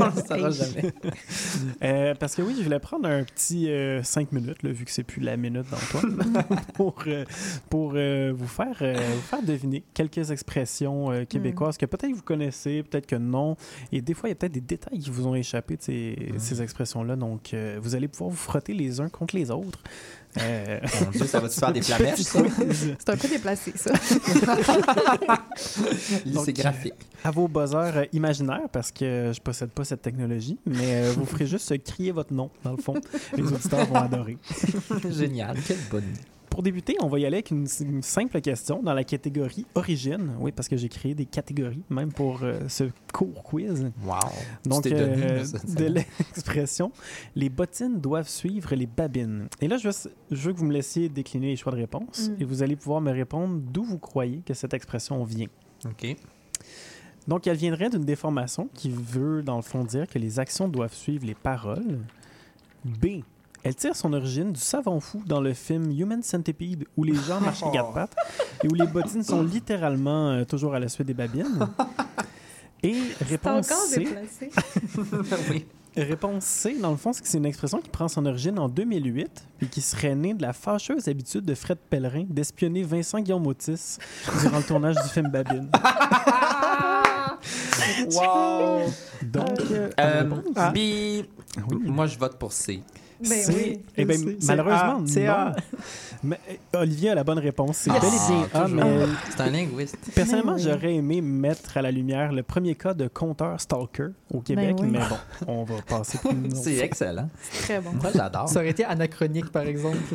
on 0.01 0.05
le 0.07 0.23
saura 0.27 0.51
jamais. 0.51 0.93
Euh, 1.83 2.15
parce 2.19 2.35
que 2.35 2.43
oui, 2.43 2.55
je 2.59 2.65
voulais 2.65 2.81
prendre 2.81 3.09
un 3.09 3.23
petit 3.23 3.69
5 4.03 4.33
minutes, 4.33 4.63
là, 4.65 4.71
vu 4.73 4.85
que 4.85 4.91
c'est 4.91 5.05
plus 5.07 5.21
la 5.21 5.37
minute 5.37 5.67
d'Antoine, 5.71 6.45
pour, 6.75 6.97
euh, 7.07 7.25
pour 7.71 7.93
euh, 7.95 8.33
vous, 8.35 8.47
faire, 8.47 8.77
euh, 8.83 8.95
vous 9.15 9.23
faire 9.23 9.43
deviner 9.43 9.83
quelques 9.95 10.31
expressions 10.31 11.11
euh, 11.13 11.25
québécoises 11.25 11.77
que 11.77 11.87
peut-être 11.87 12.13
vous 12.13 12.23
connaissez, 12.23 12.83
peut-être 12.83 13.07
que 13.07 13.17
non. 13.17 13.57
Et 13.93 14.01
des 14.01 14.15
fois, 14.15 14.29
il 14.29 14.33
y 14.33 14.35
a 14.35 14.37
peut-être 14.37 14.53
des 14.53 14.61
détails 14.61 14.99
qui 14.99 15.11
vous 15.11 15.27
ont 15.27 15.35
échappé 15.35 15.77
de 15.77 15.83
ces, 15.83 16.35
ces 16.39 16.63
expressions-là. 16.63 17.17
Donc, 17.17 17.55
vous 17.81 17.95
allez 17.95 18.09
pouvoir 18.09 18.31
vous 18.31 18.37
frotter 18.37 18.75
les 18.75 19.01
uns 19.01 19.09
contre 19.09 19.37
les 19.37 19.51
autres. 19.51 19.81
Euh, 20.41 20.79
Mon 21.05 21.11
Dieu, 21.11 21.27
ça 21.27 21.41
va-tu 21.41 21.59
faire 21.59 21.73
des 21.73 21.83
flamèches, 21.87 22.21
ça? 22.21 22.41
C'est 22.99 23.11
un 23.11 23.17
peu 23.17 23.29
déplacé, 23.29 23.73
ça. 23.77 23.93
Donc, 26.27 26.45
C'est 26.45 26.53
graphique. 26.53 26.95
à 27.25 27.31
vos 27.31 27.49
buzzers 27.49 27.97
euh, 27.97 28.05
imaginaires, 28.13 28.69
parce 28.73 28.91
que 28.93 29.33
je 29.35 29.41
possède 29.41 29.71
pas 29.71 29.85
cette 29.85 30.03
technologie, 30.03 30.59
mais 30.67 31.07
euh, 31.07 31.13
vous 31.17 31.27
ferez 31.27 31.47
juste 31.47 31.83
crier 31.85 32.13
votre 32.13 32.33
nom, 32.33 32.51
dans 32.65 32.73
le 32.73 32.79
fond. 32.83 32.95
Les 33.37 33.43
auditeurs 33.45 33.87
vont 33.87 33.97
adorer. 33.97 34.39
Génial. 35.11 35.57
Quelle 35.67 35.79
bonne 35.91 36.05
idée. 36.05 36.21
Pour 36.51 36.63
débuter, 36.63 36.97
on 37.01 37.09
va 37.09 37.19
y 37.19 37.27
aller 37.27 37.37
avec 37.37 37.51
une, 37.51 37.67
une 37.81 38.03
simple 38.03 38.41
question 38.41 38.83
dans 38.83 38.95
la 38.95 39.05
catégorie 39.05 39.67
origine. 39.75 40.33
Oui, 40.41 40.53
parce 40.53 40.69
que 40.69 40.77
j'ai 40.77 40.89
créé 40.89 41.15
des 41.15 41.27
catégories, 41.27 41.83
même 41.91 42.13
pour 42.13 42.43
euh, 42.43 42.61
ce 42.69 42.85
court 43.13 43.43
quiz. 43.43 43.91
Wow. 44.05 44.15
Donc, 44.65 44.83
Tu 44.85 44.91
t'es 44.91 44.95
donné, 44.95 45.23
euh, 45.23 45.45
de 45.77 45.85
l'expression, 45.85 46.93
les 47.35 47.49
bottines 47.49 48.01
doivent 48.01 48.29
suivre 48.29 48.75
les 48.75 48.87
babines. 48.87 49.49
Et 49.61 49.69
là, 49.69 49.77
je 49.77 49.89
veux, 49.89 49.95
je 50.31 50.37
veux 50.49 50.53
que 50.53 50.59
vous 50.59 50.65
me 50.67 50.73
laissiez 50.73 51.09
décliner 51.09 51.49
les 51.49 51.57
choix 51.57 51.73
de 51.73 51.77
réponse 51.79 52.31
Mm. 52.31 52.37
et 52.41 52.45
vous 52.45 52.63
allez 52.63 52.77
pouvoir 52.77 53.01
me 53.01 53.11
répondre 53.13 53.61
d'où 53.61 53.85
vous 53.85 53.99
croyez 53.99 54.43
que 54.47 54.55
cette 54.55 54.73
expression 54.75 55.23
vient. 55.25 55.49
OK. 55.85 56.17
Donc, 57.29 57.47
elle 57.47 57.57
viendrait 57.57 57.91
d'une 57.91 58.05
déformation 58.05 58.69
qui 58.73 58.89
veut, 58.89 59.43
dans 59.43 59.57
le 59.57 59.63
fond, 59.63 59.85
dire 59.85 60.07
que 60.07 60.19
les 60.19 60.39
actions 60.39 60.69
doivent 60.69 60.95
suivre 60.95 61.27
les 61.27 61.35
paroles. 61.35 61.99
B. 62.85 63.23
Elle 63.67 63.75
tire 63.75 63.97
son 63.97 64.13
origine 64.13 64.53
du 64.53 64.61
savant 64.61 65.01
fou 65.01 65.21
dans 65.27 65.41
le 65.41 65.53
film 65.53 65.91
Human 65.91 66.23
Centipede, 66.23 66.85
où 66.97 67.03
les 67.03 67.17
gens 67.17 67.41
marchent 67.41 67.65
à 67.65 67.71
quatre 67.73 67.93
pattes 67.93 68.15
et 68.63 68.69
où 68.69 68.75
les 68.75 68.87
bottines 68.87 69.25
sont 69.25 69.43
littéralement 69.43 70.31
euh, 70.31 70.45
toujours 70.45 70.73
à 70.73 70.79
la 70.79 70.87
suite 70.87 71.09
des 71.09 71.15
babines. 71.15 71.67
Et 72.85 72.95
C'est 73.19 73.25
réponse 73.25 73.67
C. 73.67 74.05
déplacé. 74.05 74.51
oui. 75.51 75.67
Réponse 75.97 76.45
C, 76.45 76.77
dans 76.81 76.93
le 76.93 76.97
fond, 76.97 77.13
c'est 77.13 77.23
que 77.23 77.29
c'est 77.29 77.39
une 77.39 77.47
expression 77.47 77.81
qui 77.81 77.91
prend 77.91 78.07
son 78.07 78.25
origine 78.27 78.57
en 78.61 78.69
2008 78.69 79.45
et 79.63 79.67
qui 79.67 79.81
serait 79.81 80.15
née 80.15 80.35
de 80.35 80.43
la 80.43 80.53
fâcheuse 80.53 81.09
habitude 81.09 81.45
de 81.45 81.55
Fred 81.57 81.79
Pellerin 81.91 82.25
d'espionner 82.29 82.85
Vincent 82.85 83.19
Guillaume 83.19 83.49
Otis 83.49 83.99
durant 84.43 84.59
le 84.59 84.63
tournage 84.63 84.95
du 84.95 85.09
film 85.09 85.29
Babine. 85.29 85.69
Wow. 88.13 88.93
Donc, 89.25 89.61
euh, 89.73 89.91
Euh. 89.99 90.31
Oui. 90.73 91.29
Moi, 91.83 92.07
je 92.07 92.17
vote 92.17 92.39
pour 92.39 92.53
C. 92.53 92.81
Ben 93.21 93.39
oui. 93.49 93.81
eh 93.97 94.05
ben, 94.05 94.37
malheureusement, 94.47 95.03
c'est 95.07 95.25
non. 95.27 95.33
A. 95.33 95.57
Mais, 96.23 96.41
euh, 96.75 96.81
Olivier 96.81 97.11
a 97.11 97.15
la 97.15 97.25
bonne 97.25 97.39
réponse. 97.39 97.77
C'est 97.79 97.91
Ah, 97.91 97.99
bel 98.01 98.09
et 98.11 98.29
bien 98.29 98.49
A, 98.63 98.69
mais 98.69 98.83
C'est 99.31 99.41
un 99.43 99.51
linguiste. 99.51 99.97
personnellement, 100.15 100.55
oui. 100.55 100.63
j'aurais 100.63 100.95
aimé 100.95 101.21
mettre 101.21 101.77
à 101.77 101.83
la 101.83 101.91
lumière 101.91 102.33
le 102.33 102.43
premier 102.43 102.75
cas 102.75 102.95
de 102.95 103.07
compteur 103.09 103.61
stalker 103.61 104.09
au 104.33 104.41
Québec, 104.41 104.77
oui. 104.81 104.89
mais 104.91 104.99
bon, 104.99 105.17
on 105.47 105.65
va 105.65 105.75
passer 105.87 106.19
pour 106.19 106.33
une 106.33 106.47
autre 106.53 106.57
C'est 106.57 106.79
excellent. 106.79 107.29
Très 107.63 107.81
bon. 107.81 107.91
Moi, 107.93 108.11
j'adore. 108.15 108.49
Ça 108.49 108.61
aurait 108.61 108.71
été 108.71 108.85
anachronique, 108.85 109.51
par 109.51 109.63
exemple. 109.63 109.99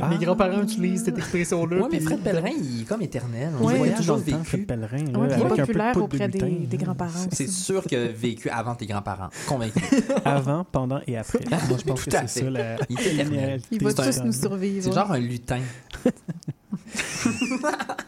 Ah. 0.00 0.08
mes 0.08 0.18
grands-parents 0.18 0.62
utilisent 0.62 1.04
cette 1.04 1.16
expression-là. 1.18 1.76
Oui, 1.82 1.88
mais 1.92 2.00
Fred 2.00 2.20
Pellerin, 2.20 2.50
il 2.50 2.82
est 2.82 2.84
comme 2.84 3.02
éternel. 3.02 3.50
On 3.60 3.66
Ouais. 3.66 3.76
Voyage 3.78 3.94
a 3.94 3.98
toujours 3.98 4.16
dans 4.18 4.24
le 4.26 4.30
temps, 4.32 4.38
vécu. 4.38 4.48
Fred 4.50 4.66
Pellerin, 4.66 4.96
là, 5.12 5.18
Ouais, 5.18 5.28
puis 5.28 5.36
il 5.36 5.40
est 5.40 5.44
avec 5.44 5.44
un 5.44 5.46
peu 5.46 5.52
de 5.56 5.66
populaire 5.66 5.92
poudre 5.92 6.08
de 6.08 6.14
auprès 6.16 6.28
des, 6.28 6.76
grands-parents 6.76 7.26
C'est 7.32 7.48
sûr 7.48 7.82
qu'il 7.84 7.98
a 7.98 8.06
vécu 8.08 8.48
avant 8.50 8.74
tes 8.74 8.86
grands-parents. 8.86 9.28
Convaincu. 9.48 9.80
Avant, 10.24 10.64
pendant 10.70 11.00
et 11.06 11.16
après. 11.16 11.38
Moi, 11.50 11.58
je 11.78 11.84
pense 11.84 12.00
Tout 12.00 12.10
que 12.10 12.15
c'est 12.26 12.40
ça 12.40 12.50
la, 12.50 12.76
Il 12.88 13.00
est 13.00 13.14
éternel. 13.14 13.60
Il 13.70 13.82
va 13.82 13.92
tous 13.92 14.22
nous 14.22 14.32
survivre. 14.32 14.84
C'est 14.84 14.92
genre 14.92 15.12
un 15.12 15.18
lutin. 15.18 15.60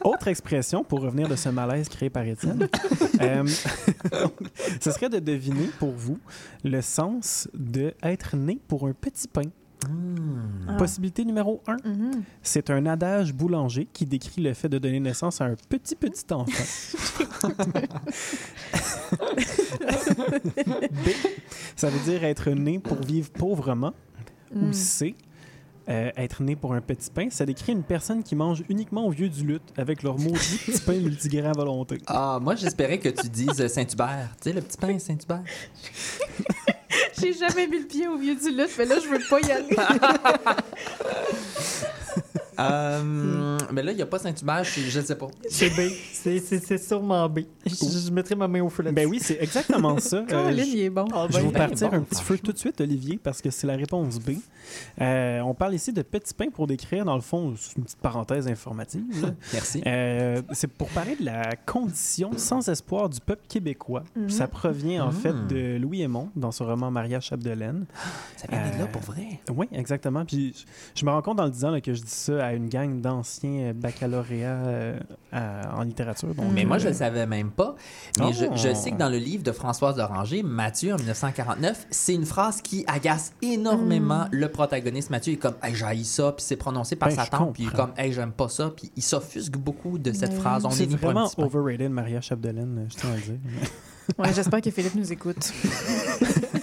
Autre 0.04 0.28
expression 0.28 0.84
pour 0.84 1.00
revenir 1.00 1.28
de 1.28 1.36
ce 1.36 1.48
malaise 1.48 1.88
créé 1.88 2.10
par 2.10 2.24
Étienne, 2.24 2.68
euh, 3.20 3.46
ce 4.80 4.90
serait 4.90 5.08
de 5.08 5.18
deviner 5.18 5.68
pour 5.78 5.92
vous 5.92 6.18
le 6.64 6.80
sens 6.80 7.48
de 7.54 7.94
être 8.02 8.36
né 8.36 8.58
pour 8.68 8.86
un 8.86 8.92
petit 8.92 9.28
pain. 9.28 9.50
Ah. 9.86 10.74
Possibilité 10.76 11.24
numéro 11.24 11.62
1, 11.66 11.76
Mhm. 11.88 12.10
c'est 12.42 12.68
un 12.70 12.84
adage 12.86 13.32
boulanger 13.32 13.86
qui 13.92 14.06
décrit 14.06 14.42
le 14.42 14.52
fait 14.54 14.68
de 14.68 14.78
donner 14.78 15.00
naissance 15.00 15.40
à 15.40 15.44
un 15.46 15.54
petit 15.68 15.94
petit 15.96 16.24
enfant. 16.32 16.50
B, 20.90 21.08
ça 21.76 21.88
veut 21.90 22.00
dire 22.10 22.24
être 22.24 22.50
né 22.50 22.78
pour 22.78 22.96
vivre 23.00 23.30
pauvrement. 23.30 23.92
Ou 24.54 24.66
Mm. 24.68 24.72
C, 24.72 25.14
euh, 25.90 26.10
être 26.16 26.42
né 26.42 26.56
pour 26.56 26.72
un 26.74 26.80
petit 26.80 27.10
pain, 27.10 27.28
ça 27.30 27.44
décrit 27.46 27.72
une 27.72 27.82
personne 27.82 28.22
qui 28.22 28.34
mange 28.34 28.64
uniquement 28.68 29.06
au 29.06 29.10
vieux 29.10 29.28
du 29.28 29.44
lutte 29.46 29.72
avec 29.76 30.02
leur 30.02 30.18
maudit 30.18 30.58
petit 30.64 30.80
pain 30.80 30.98
multigrain 30.98 31.50
à 31.50 31.52
volonté. 31.52 31.98
Ah, 32.06 32.38
moi, 32.40 32.54
j'espérais 32.54 32.98
que 32.98 33.10
tu 33.10 33.28
dises 33.28 33.66
Saint-Hubert. 33.68 34.30
Tu 34.40 34.48
sais, 34.50 34.52
le 34.54 34.62
petit 34.62 34.78
pain 34.78 34.98
Saint-Hubert. 34.98 35.42
J'ai 37.20 37.32
jamais 37.34 37.66
mis 37.66 37.80
le 37.80 37.86
pied 37.86 38.08
au 38.08 38.16
vieux 38.16 38.34
du 38.34 38.50
lutte, 38.50 38.70
mais 38.78 38.84
là, 38.86 38.96
je 39.02 39.08
veux 39.08 39.20
pas 39.28 39.40
y 39.40 39.50
aller. 39.50 39.76
Euh, 42.60 43.56
mais 43.72 43.84
là, 43.84 43.92
il 43.92 43.96
n'y 43.96 44.02
a 44.02 44.06
pas 44.06 44.18
Saint-Hubert, 44.18 44.64
je 44.64 44.80
je 44.80 44.98
ne 44.98 45.04
sais 45.04 45.14
pas. 45.14 45.28
C'est 45.48 45.70
B. 45.70 45.92
C'est- 46.12 46.78
sûrement 46.78 47.28
B. 47.28 47.40
Je, 47.64 47.72
je 47.72 48.10
mettrai 48.10 48.34
ma 48.34 48.48
main 48.48 48.62
au 48.62 48.68
feu 48.68 48.82
là-dessus. 48.82 48.94
Ben 49.06 49.08
oui, 49.08 49.20
c'est 49.22 49.38
exactement 49.40 49.96
ça. 50.00 50.24
Euh, 50.32 50.50
je- 50.56 50.62
il 50.64 50.80
est 50.80 50.90
bon. 50.90 51.06
Ah, 51.14 51.28
Je 51.30 51.36
vais 51.36 51.44
vous 51.44 51.52
ben 51.52 51.68
partir 51.68 51.88
bon, 51.90 51.98
un 51.98 52.00
petit 52.00 52.20
feu 52.20 52.36
tout 52.38 52.50
de 52.52 52.58
suite, 52.58 52.80
Olivier, 52.80 53.20
parce 53.22 53.40
que 53.40 53.50
c'est 53.50 53.68
la 53.68 53.76
réponse 53.76 54.18
B. 54.18 54.30
Euh, 55.00 55.38
on 55.42 55.54
parle 55.54 55.74
ici 55.76 55.92
de 55.92 56.02
petit 56.02 56.34
pain 56.34 56.48
pour 56.50 56.66
décrire, 56.66 57.04
dans 57.04 57.14
le 57.14 57.20
fond, 57.20 57.54
une 57.76 57.84
petite 57.84 58.00
parenthèse 58.00 58.48
informative. 58.48 59.04
là. 59.22 59.28
Merci. 59.52 59.80
Euh, 59.86 60.42
c'est 60.50 60.66
pour 60.66 60.88
parler 60.88 61.14
de 61.14 61.26
la 61.26 61.54
condition 61.64 62.32
sans 62.36 62.68
espoir 62.68 63.08
du 63.08 63.20
peuple 63.20 63.42
québécois. 63.48 64.02
Mhm. 64.16 64.30
Ça 64.30 64.48
provient 64.48 65.04
en 65.04 65.12
Mhm. 65.12 65.20
fait 65.20 65.46
de 65.46 65.76
Louis 65.78 66.02
Aymon 66.02 66.30
dans 66.34 66.50
son 66.50 66.66
roman 66.66 66.77
Maria 66.90 67.20
Chapdelaine. 67.20 67.84
Ça 68.36 68.46
vient 68.48 68.58
de 68.70 68.78
là 68.78 68.84
Euh, 68.84 68.86
pour 68.86 69.02
vrai? 69.02 69.40
Oui, 69.54 69.66
exactement. 69.72 70.24
Puis 70.24 70.54
je, 70.56 71.00
je 71.00 71.04
me 71.04 71.10
rends 71.10 71.22
compte 71.22 71.40
en 71.40 71.44
le 71.44 71.50
disant 71.50 71.70
là, 71.70 71.80
que 71.80 71.92
je 71.94 72.00
dis 72.02 72.10
ça 72.10 72.46
à 72.46 72.52
une 72.52 72.68
gang 72.68 73.00
d'anciens 73.00 73.72
baccalauréats 73.74 74.48
euh, 74.66 74.98
à- 75.32 75.76
en 75.76 75.82
littérature. 75.82 76.34
Donc, 76.34 76.46
Mais 76.52 76.64
moi, 76.64 76.78
je 76.78 76.84
euh, 76.84 76.88
ne 76.90 76.92
le 76.94 76.98
savais 76.98 77.26
même 77.26 77.50
pas. 77.50 77.74
Mais 78.18 78.26
Oh. 78.28 78.32
je, 78.32 78.44
je 78.56 78.74
sais 78.74 78.92
que 78.92 78.96
dans 78.96 79.08
le 79.08 79.18
livre 79.18 79.42
de 79.42 79.52
Françoise 79.52 79.96
d'Oranger, 79.96 80.42
Mathieu, 80.42 80.92
en 80.94 80.96
1949, 80.96 81.86
c'est 81.90 82.14
une 82.14 82.24
phrase 82.26 82.62
qui 82.62 82.84
agace 82.86 83.32
énormément 83.42 84.26
le 84.30 84.48
protagoniste. 84.48 85.10
Mathieu 85.10 85.32
est 85.34 85.36
comme 85.36 85.54
«Hey, 85.62 85.74
j'haïs 85.74 86.04
ça», 86.04 86.32
puis 86.36 86.44
c'est 86.44 86.56
prononcé 86.56 86.96
par 86.96 87.08
Ben, 87.08 87.14
sa 87.16 87.24
je 87.24 87.30
tante, 87.30 87.54
puis 87.54 87.64
il 87.64 87.68
est 87.68 87.72
comme 87.76 87.92
«Hey, 87.96 88.12
j'aime 88.12 88.32
pas 88.32 88.48
ça», 88.48 88.70
puis 88.76 88.90
il 88.96 89.02
s'offusque 89.02 89.56
beaucoup 89.56 89.98
de 89.98 90.12
cette 90.12 90.32
Mais 90.32 90.38
phrase. 90.40 90.64
On 90.64 90.70
est 90.70 90.92
un 90.92 90.96
vraiment 90.96 91.30
overrated, 91.38 91.90
Maria 91.90 92.20
Chapdelaine, 92.20 92.86
je 92.90 92.96
tiens 92.96 93.10
à 93.10 93.14
le 93.16 93.20
dire. 93.22 93.38
Ouais, 94.18 94.32
j'espère 94.34 94.60
que 94.62 94.70
Philippe 94.70 94.94
nous 94.94 95.12
écoute. 95.12 95.52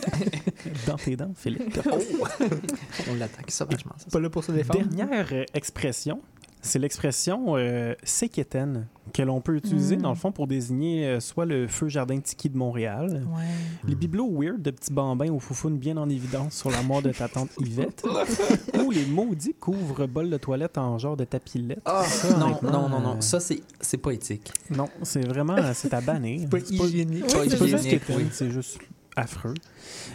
Dans 0.87 0.95
tes 0.97 1.15
dents, 1.15 1.31
Philippe. 1.35 1.79
On 3.09 3.15
l'attaque 3.15 3.51
ça 3.51 3.65
vachement. 3.65 3.93
ça. 3.97 4.05
Pas 4.11 4.19
là 4.19 4.29
pour 4.29 4.43
se 4.43 4.51
défendre. 4.51 4.85
Dernière 4.87 5.27
euh, 5.31 5.43
expression, 5.53 6.21
C'est 6.61 6.79
l'expression 6.79 7.55
euh, 7.57 7.93
séquétaine 8.03 8.87
que 9.13 9.21
l'on 9.21 9.39
peut 9.39 9.55
utiliser 9.55 9.97
Mm. 9.97 10.01
dans 10.01 10.09
le 10.09 10.15
fond 10.15 10.31
pour 10.31 10.47
désigner 10.47 11.05
euh, 11.05 11.19
soit 11.19 11.45
le 11.45 11.67
feu 11.67 11.87
jardin 11.89 12.19
tiki 12.19 12.49
de 12.49 12.57
Montréal, 12.57 13.21
Ouais. 13.35 13.43
les 13.87 13.93
bibelots 13.93 14.31
weird 14.35 14.59
de 14.63 14.71
petits 14.71 14.91
bambins 14.91 15.29
aux 15.31 15.39
foufounes 15.39 15.77
bien 15.77 15.95
en 15.97 16.09
évidence 16.09 16.55
sur 16.55 16.71
la 16.71 16.81
mort 16.81 17.03
de 17.03 17.11
ta 17.11 17.27
tante 17.27 17.51
Yvette, 17.59 18.03
ou 18.83 18.89
les 18.89 19.05
maudits 19.05 19.53
couvre-bols 19.59 20.31
de 20.31 20.37
toilette 20.37 20.79
en 20.79 20.97
genre 20.97 21.15
de 21.15 21.23
tapis 21.25 21.67
Ah, 21.85 22.03
non, 22.39 22.45
honnêtement, 22.47 22.71
non, 22.71 22.89
non, 22.89 22.97
euh, 22.97 23.13
non. 23.15 23.21
Ça, 23.21 23.39
c'est 23.39 23.61
c'est 23.79 23.97
pas 23.99 24.11
éthique. 24.13 24.51
Non, 24.75 24.87
c'est 25.03 25.27
vraiment 25.27 25.55
c'est 25.75 25.93
à 25.93 26.01
bannir. 26.01 26.49
Pas 26.49 26.57
C'est 26.65 26.75
pas- 26.77 26.85
hygiénique. 26.85 27.25
C'est 27.27 27.37
pas 27.37 27.43
juste 27.43 27.61
hygiénique, 27.61 27.89
quétaine, 27.89 28.15
oui. 28.17 28.25
c'est 28.31 28.49
juste 28.49 28.79
affreux. 29.15 29.53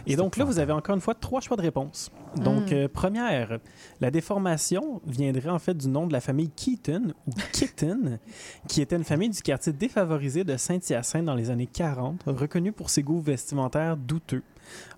Et 0.07 0.15
donc 0.15 0.37
là, 0.37 0.45
vous 0.45 0.59
avez 0.59 0.71
encore 0.73 0.95
une 0.95 1.01
fois 1.01 1.15
trois 1.15 1.41
choix 1.41 1.57
de 1.57 1.61
réponse. 1.61 2.11
Donc, 2.35 2.71
Mm. 2.71 2.73
euh, 2.73 2.87
première, 2.87 3.59
la 3.99 4.11
déformation 4.11 5.01
viendrait 5.05 5.49
en 5.49 5.59
fait 5.59 5.73
du 5.75 5.87
nom 5.87 6.07
de 6.07 6.13
la 6.13 6.21
famille 6.21 6.49
Keaton 6.49 7.13
ou 7.27 7.31
Kitten, 7.51 8.19
qui 8.67 8.81
était 8.81 8.95
une 8.95 9.03
famille 9.03 9.29
du 9.29 9.41
quartier 9.41 9.73
défavorisé 9.73 10.43
de 10.43 10.55
Saint-Hyacinthe 10.57 11.25
dans 11.25 11.35
les 11.35 11.49
années 11.49 11.67
40, 11.67 12.23
reconnue 12.27 12.71
pour 12.71 12.89
ses 12.89 13.03
goûts 13.03 13.21
vestimentaires 13.21 13.97
douteux. 13.97 14.43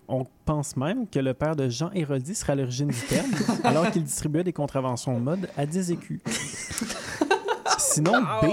On 0.10 0.26
pense 0.46 0.76
même 0.76 1.08
que 1.08 1.20
le 1.20 1.34
père 1.34 1.56
de 1.56 1.70
Jean 1.70 1.90
Héroldi 1.94 2.36
serait 2.36 2.52
à 2.54 2.56
l'origine 2.56 2.90
du 2.90 3.00
terme, 3.08 3.30
alors 3.64 3.90
qu'il 3.90 4.04
distribuait 4.04 4.44
des 4.44 4.52
contraventions 4.54 5.18
mode 5.20 5.50
à 5.58 5.66
10 5.66 5.92
écus. 5.92 6.20
Sinon, 7.78 8.22
B, 8.22 8.48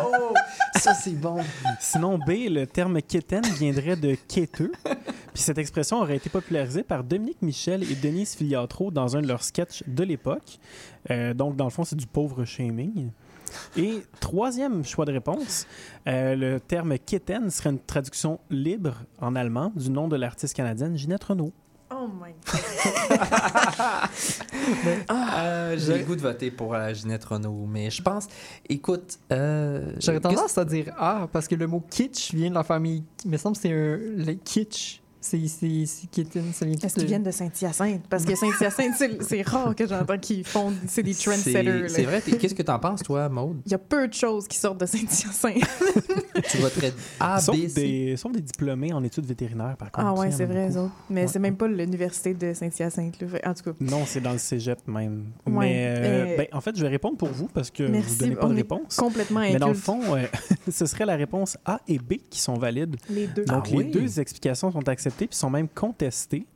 Oh, 0.00 0.34
ça, 0.78 0.94
c'est 0.94 1.18
bon. 1.18 1.38
Sinon, 1.80 2.18
B, 2.18 2.48
le 2.48 2.66
terme 2.66 3.00
quétaine 3.02 3.44
viendrait 3.58 3.96
de 3.96 4.16
quêteux. 4.28 4.72
Puis 5.34 5.42
cette 5.42 5.58
expression 5.58 6.00
aurait 6.00 6.16
été 6.16 6.30
popularisée 6.30 6.82
par 6.82 7.04
Dominique 7.04 7.42
Michel 7.42 7.82
et 7.82 7.94
Denise 7.94 8.34
Filiatro 8.34 8.90
dans 8.90 9.16
un 9.16 9.22
de 9.22 9.28
leurs 9.28 9.42
sketchs 9.42 9.82
de 9.86 10.02
l'époque. 10.02 10.58
Euh, 11.10 11.34
donc, 11.34 11.56
dans 11.56 11.64
le 11.64 11.70
fond, 11.70 11.84
c'est 11.84 11.96
du 11.96 12.06
pauvre 12.06 12.44
shaming. 12.44 13.10
Et 13.76 14.02
troisième 14.20 14.84
choix 14.84 15.04
de 15.04 15.12
réponse, 15.12 15.66
euh, 16.06 16.34
le 16.34 16.60
terme 16.60 16.98
quétaine 16.98 17.50
serait 17.50 17.70
une 17.70 17.78
traduction 17.78 18.40
libre 18.50 19.02
en 19.20 19.36
allemand 19.36 19.72
du 19.76 19.90
nom 19.90 20.08
de 20.08 20.16
l'artiste 20.16 20.54
canadienne 20.54 20.96
Ginette 20.96 21.24
Renault. 21.24 21.52
Oh 21.90 22.08
my 22.08 22.32
god. 22.44 22.60
Euh, 25.10 25.76
J'ai 25.78 25.98
le 25.98 26.04
goût 26.04 26.16
de 26.16 26.20
voter 26.20 26.50
pour 26.50 26.74
euh, 26.74 26.92
Ginette 26.92 27.24
Renault, 27.24 27.66
mais 27.68 27.90
je 27.90 28.02
pense, 28.02 28.26
écoute, 28.68 29.18
euh, 29.32 29.92
J'aurais 30.00 30.20
tendance 30.20 30.58
à 30.58 30.64
dire 30.64 30.92
ah 30.98 31.28
parce 31.32 31.46
que 31.46 31.54
le 31.54 31.66
mot 31.66 31.80
kitsch 31.88 32.32
vient 32.34 32.50
de 32.50 32.54
la 32.54 32.64
famille. 32.64 33.04
Il 33.24 33.30
me 33.30 33.36
semble 33.36 33.56
que 33.56 33.62
c'est 33.62 33.72
un 33.72 33.96
le 33.96 34.32
kitsch. 34.34 35.00
C'est 35.28 35.48
c'est 35.48 35.84
c'est 35.86 36.24
ça 36.52 36.66
Est-ce 36.66 36.94
de- 36.94 37.00
qu'ils 37.00 37.06
viennent 37.08 37.22
de 37.24 37.30
Saint-Hyacinthe? 37.32 38.02
Parce 38.08 38.24
que 38.24 38.36
Saint-Hyacinthe, 38.36 38.94
c'est- 38.96 39.22
c'est 39.22 39.42
rare 39.42 39.74
que 39.74 39.86
j'entends 39.86 40.18
qu'ils 40.18 40.44
font. 40.44 40.72
C'est 40.86 41.02
des 41.02 41.14
trendsetters. 41.14 41.88
C'est 41.90 42.04
vrai. 42.04 42.20
t'es- 42.20 42.36
Qu'est-ce 42.36 42.54
que 42.54 42.62
t'en 42.62 42.78
penses, 42.78 43.02
toi, 43.02 43.28
Maude? 43.28 43.56
Il 43.66 43.72
y 43.72 43.74
a 43.74 43.78
peu 43.78 44.06
de 44.06 44.14
choses 44.14 44.46
qui 44.46 44.56
sortent 44.56 44.78
de 44.80 44.86
Saint-Hyacinthe. 44.86 45.64
Tu 46.50 46.58
voterais 46.58 46.92
A, 47.18 47.40
sauf, 47.40 47.56
B, 47.56 47.66
C? 47.66 47.74
des, 47.80 48.16
sauf 48.16 48.30
des 48.30 48.42
diplômés 48.42 48.92
en 48.92 49.02
études 49.02 49.24
vétérinaires, 49.24 49.74
par 49.78 49.90
contre. 49.90 50.06
Ah 50.06 50.14
ouais, 50.14 50.30
c'est 50.30 50.44
vrai, 50.44 50.76
autres. 50.76 50.92
Mais 51.10 51.22
Ouais. 51.22 51.26
c'est 51.28 51.38
même 51.38 51.56
pas 51.56 51.66
l'université 51.66 52.34
de 52.34 52.52
Saint-Hyacinthe. 52.52 53.14
En 53.44 53.54
tout 53.54 53.64
cas, 53.64 53.70
Non, 53.80 54.02
c'est 54.06 54.20
dans 54.20 54.32
le 54.32 54.38
cégep 54.38 54.78
même. 54.86 55.24
Ouais, 55.46 55.52
mais 55.66 55.86
euh, 55.86 56.24
mais- 56.26 56.36
ben, 56.36 56.46
en 56.52 56.60
fait, 56.60 56.76
je 56.76 56.82
vais 56.82 56.88
répondre 56.88 57.16
pour 57.16 57.28
vous 57.30 57.48
parce 57.52 57.70
que 57.70 57.82
vous 57.84 57.90
merci. 57.90 58.14
ne 58.16 58.18
donnez 58.20 58.36
pas 58.36 58.46
on 58.46 58.50
de 58.50 58.54
est 58.54 58.56
réponse. 58.58 58.96
complètement 58.96 59.40
Mais 59.40 59.56
dans 59.56 59.68
le 59.68 59.72
inculte. 59.72 59.84
fond, 59.84 60.00
euh, 60.14 60.26
ce 60.70 60.84
serait 60.86 61.06
la 61.06 61.16
réponse 61.16 61.56
A 61.64 61.80
et 61.88 61.98
B 61.98 62.14
qui 62.28 62.38
sont 62.40 62.54
valides. 62.54 62.96
Les 63.08 63.26
deux. 63.28 63.44
Donc, 63.46 63.64
Ah 63.66 63.70
les 63.70 63.76
oui? 63.78 63.90
deux 63.90 64.20
explications 64.20 64.70
sont 64.70 64.86
acceptées 64.88 65.15
puis 65.24 65.36
sont 65.36 65.50
même 65.50 65.68
contestées. 65.68 66.46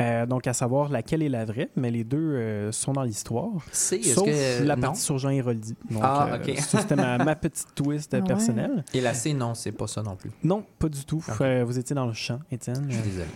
Euh, 0.00 0.24
donc, 0.24 0.46
à 0.46 0.52
savoir 0.52 0.88
laquelle 0.88 1.22
est 1.22 1.28
la 1.28 1.44
vraie, 1.44 1.68
mais 1.76 1.90
les 1.90 2.04
deux 2.04 2.16
euh, 2.18 2.72
sont 2.72 2.92
dans 2.92 3.02
l'histoire. 3.02 3.48
C, 3.72 3.96
est-ce 3.96 4.14
Sauf 4.14 4.24
que... 4.26 4.62
la 4.62 4.76
non? 4.76 4.82
partie 4.82 5.00
sur 5.02 5.18
Jean 5.18 5.30
Héroldi. 5.30 5.74
Donc, 5.90 6.00
Ah, 6.04 6.28
euh, 6.32 6.36
ok. 6.38 6.58
ça, 6.58 6.80
C'était 6.80 6.96
ma, 6.96 7.18
ma 7.18 7.34
petite 7.36 7.66
twist 7.74 8.14
Ah 8.14 8.18
ouais. 8.18 8.24
personnelle. 8.24 8.84
Et 8.94 9.00
la 9.00 9.14
C, 9.14 9.32
non, 9.34 9.54
c'est 9.54 9.72
pas 9.72 9.86
ça 9.88 10.02
non 10.02 10.16
plus. 10.16 10.30
Non, 10.44 10.64
pas 10.78 10.88
du 10.88 11.04
tout. 11.04 11.22
Euh, 11.40 11.64
vous 11.64 11.78
étiez 11.78 11.94
dans 11.94 12.06
le 12.06 12.12
champ, 12.14 12.38
Étienne. 12.50 12.86
Je 12.88 12.94
suis 12.94 13.02
désolé. 13.02 13.26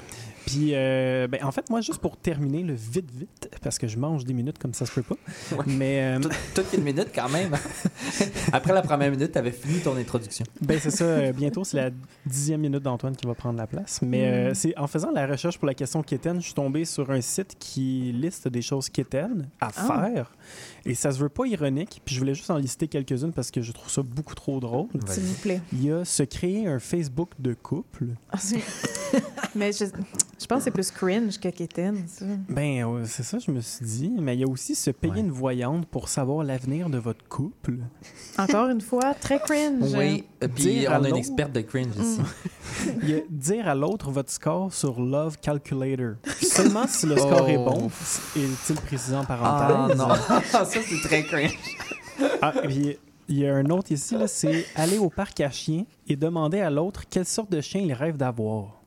Puis, 0.47 0.70
euh, 0.74 1.26
ben, 1.26 1.42
en 1.45 1.53
fait, 1.53 1.70
moi, 1.70 1.80
juste 1.80 2.01
pour 2.01 2.16
terminer 2.16 2.62
le 2.62 2.74
vite, 2.74 3.11
vite, 3.12 3.49
parce 3.62 3.78
que 3.78 3.88
je 3.88 3.99
mange 3.99 4.24
des 4.24 4.34
minutes 4.34 4.59
comme 4.59 4.74
ça 4.74 4.84
se 4.86 4.92
peut 4.92 5.03
pas. 5.03 5.16
Ouais. 5.57 5.64
Mais, 5.66 6.16
euh, 6.16 6.20
Tout- 6.20 6.28
Toute 6.55 6.72
une 6.74 6.82
minute 6.84 7.09
quand 7.14 7.28
même. 7.30 7.55
Après 8.53 8.72
la 8.72 8.82
première 8.82 9.11
minute, 9.11 9.32
t'avais 9.32 9.53
fini 9.53 9.80
ton 9.80 9.97
introduction. 9.97 10.45
ben, 10.61 10.78
c'est 10.80 10.90
ça. 10.90 11.05
euh, 11.05 11.32
bientôt, 11.32 11.64
c'est 11.64 11.76
la 11.78 11.90
dixième 12.26 12.61
minute 12.61 12.82
d'Antoine 12.82 13.16
qui 13.16 13.26
va 13.26 13.34
prendre 13.34 13.59
la 13.59 13.66
place. 13.66 14.01
Mais 14.03 14.26
euh, 14.26 14.51
Mm. 14.51 14.55
c'est 14.55 14.78
en 14.78 14.86
faisant 14.86 15.11
la 15.11 15.26
recherche 15.26 15.59
pour 15.59 15.66
la 15.66 15.74
question 15.74 16.03
quétaine, 16.03 16.40
je 16.40 16.47
suis 16.47 16.55
tombé 16.55 16.84
sur 16.84 17.11
un 17.11 17.20
site 17.20 17.57
qui 17.59 18.12
liste 18.12 18.49
des 18.49 18.62
choses 18.62 18.88
quétaines 18.88 19.49
à 19.61 19.70
Ah. 19.76 20.03
faire. 20.03 20.32
Et 20.86 20.95
ça 20.95 21.11
se 21.12 21.18
veut 21.18 21.28
pas 21.30 21.47
ironique. 21.47 22.03
Puis 22.05 22.14
je 22.14 22.20
voulais 22.20 22.34
juste 22.34 22.51
en 22.51 22.59
lister 22.59 22.86
quelques-unes 22.88 23.32
parce 23.32 23.51
que 23.51 23.62
je 23.62 23.72
trouve 23.72 23.90
ça 23.90 24.03
beaucoup 24.03 24.34
trop 24.34 24.61
drôle. 24.61 24.88
S'il 25.07 25.22
vous 25.22 25.34
plaît. 25.40 25.61
Il 25.72 25.84
y 25.84 25.90
a 25.90 26.05
se 26.05 26.22
créer 26.22 26.66
un 26.66 26.78
Facebook 26.78 27.30
de 27.38 27.55
couple. 27.55 28.09
Ah, 28.30 28.38
Mais 29.55 29.72
je, 29.72 29.84
je 30.41 30.47
pense 30.47 30.59
que 30.59 30.64
c'est 30.64 30.70
plus 30.70 30.91
cringe 30.91 31.39
que 31.39 31.49
Kéten, 31.49 32.05
ça. 32.07 32.24
Ben, 32.49 32.85
euh, 32.87 33.05
c'est 33.07 33.22
ça, 33.22 33.39
je 33.39 33.51
me 33.51 33.61
suis 33.61 33.85
dit. 33.85 34.12
Mais 34.18 34.35
il 34.37 34.41
y 34.41 34.45
a 34.45 34.49
aussi 34.49 34.74
se 34.74 34.91
payer 34.91 35.14
Ouais. 35.14 35.20
une 35.20 35.30
voyante 35.30 35.87
pour 35.87 36.09
savoir 36.09 36.45
l'avenir 36.45 36.89
de 36.91 36.99
votre 36.99 37.26
couple. 37.28 37.78
Encore 38.39 38.68
une 38.68 38.80
fois, 38.80 39.14
très 39.14 39.39
cringe. 39.39 39.95
Oui, 39.97 40.24
euh, 40.43 40.49
puis 40.49 40.64
Dire 40.64 40.93
on 40.99 41.05
a 41.05 41.09
une 41.09 41.16
experte 41.16 41.53
de 41.53 41.61
cringe 41.61 41.95
ici. 41.99 42.20
Il 43.03 43.11
y 43.11 43.14
a 43.14 43.18
dire 43.30 43.68
à 43.68 43.74
l'autre 43.74 44.11
votre 44.11 44.30
score 44.30 44.72
sur 44.72 45.01
Love 45.01 45.39
Calculator. 45.41 46.14
Seulement 46.43 46.87
si 46.87 47.07
le 47.07 47.16
score 47.16 47.45
Oh. 47.47 47.49
est 47.49 47.57
bon, 47.59 47.91
est-il 48.37 48.76
précisé 48.76 49.16
en 49.16 49.22
Ah 49.22 49.26
parenthèse? 49.26 49.97
non, 49.97 50.09
ça 50.45 50.64
c'est 50.64 50.80
très 51.09 51.22
cringe. 51.24 51.57
Ah, 52.43 52.53
puis 52.64 52.97
il 53.28 53.39
y 53.39 53.47
a 53.47 53.55
un 53.55 53.64
autre 53.70 53.91
ici, 53.93 54.14
là, 54.16 54.28
c'est 54.28 54.66
aller 54.74 54.99
au 54.99 55.09
parc 55.11 55.41
à 55.41 55.51
chiens 55.51 55.85
et 56.09 56.14
demander 56.16 56.61
à 56.61 56.70
l'autre 56.70 57.05
quelle 57.09 57.24
sorte 57.24 57.51
de 57.51 57.61
chien 57.61 57.80
il 57.80 57.93
rêve 57.93 58.16
d'avoir. 58.16 58.82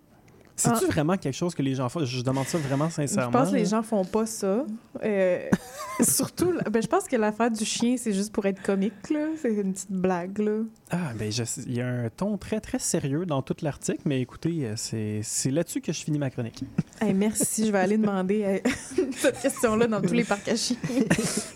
C'est-tu 0.59 0.85
Ah. 0.89 0.91
vraiment 0.91 1.15
quelque 1.17 1.35
chose 1.35 1.53
que 1.55 1.61
les 1.61 1.75
gens 1.75 1.87
font? 1.87 2.03
Je 2.03 2.21
demande 2.21 2.45
ça 2.47 2.57
vraiment 2.57 2.89
Je 2.89 2.93
sincèrement. 2.95 3.31
pense 3.31 3.51
que 3.51 3.55
les 3.55 3.65
gens 3.65 3.83
font 3.83 4.03
pas 4.03 4.25
ça. 4.25 4.65
Euh, 5.03 5.39
surtout, 6.01 6.51
ben, 6.71 6.81
je 6.81 6.87
pense 6.87 7.03
que 7.07 7.15
l'affaire 7.15 7.51
du 7.51 7.63
chien, 7.63 7.95
c'est 7.97 8.11
juste 8.11 8.33
pour 8.33 8.45
être 8.47 8.61
comique, 8.63 9.09
là. 9.11 9.27
C'est 9.41 9.53
une 9.53 9.73
petite 9.73 9.91
blague, 9.91 10.39
là. 10.39 10.61
Ah, 10.89 11.11
ben, 11.17 11.31
je 11.31 11.43
sais- 11.43 11.61
il 11.67 11.75
y 11.75 11.81
a 11.81 11.87
un 11.87 12.09
ton 12.09 12.37
très, 12.37 12.59
très 12.59 12.79
sérieux 12.79 13.25
dans 13.27 13.41
tout 13.43 13.55
l'article, 13.61 14.01
mais 14.05 14.19
écoutez, 14.19 14.65
euh, 14.65 14.73
c'est 14.75 15.19
c'est 15.23 15.51
là-dessus 15.51 15.79
que 15.81 15.93
je 15.93 16.03
finis 16.03 16.17
ma 16.17 16.29
chronique. 16.31 16.63
Hey, 17.01 17.13
merci, 17.13 17.67
je 17.67 17.71
vais 17.71 17.77
aller 17.79 17.97
demander 17.97 18.43
euh, 18.43 18.69
cette 19.17 19.39
question-là 19.39 19.85
dans 19.87 20.01
tous 20.01 20.13
les 20.13 20.23
parcs 20.23 20.47
à 20.47 20.55
chiens. 20.55 20.77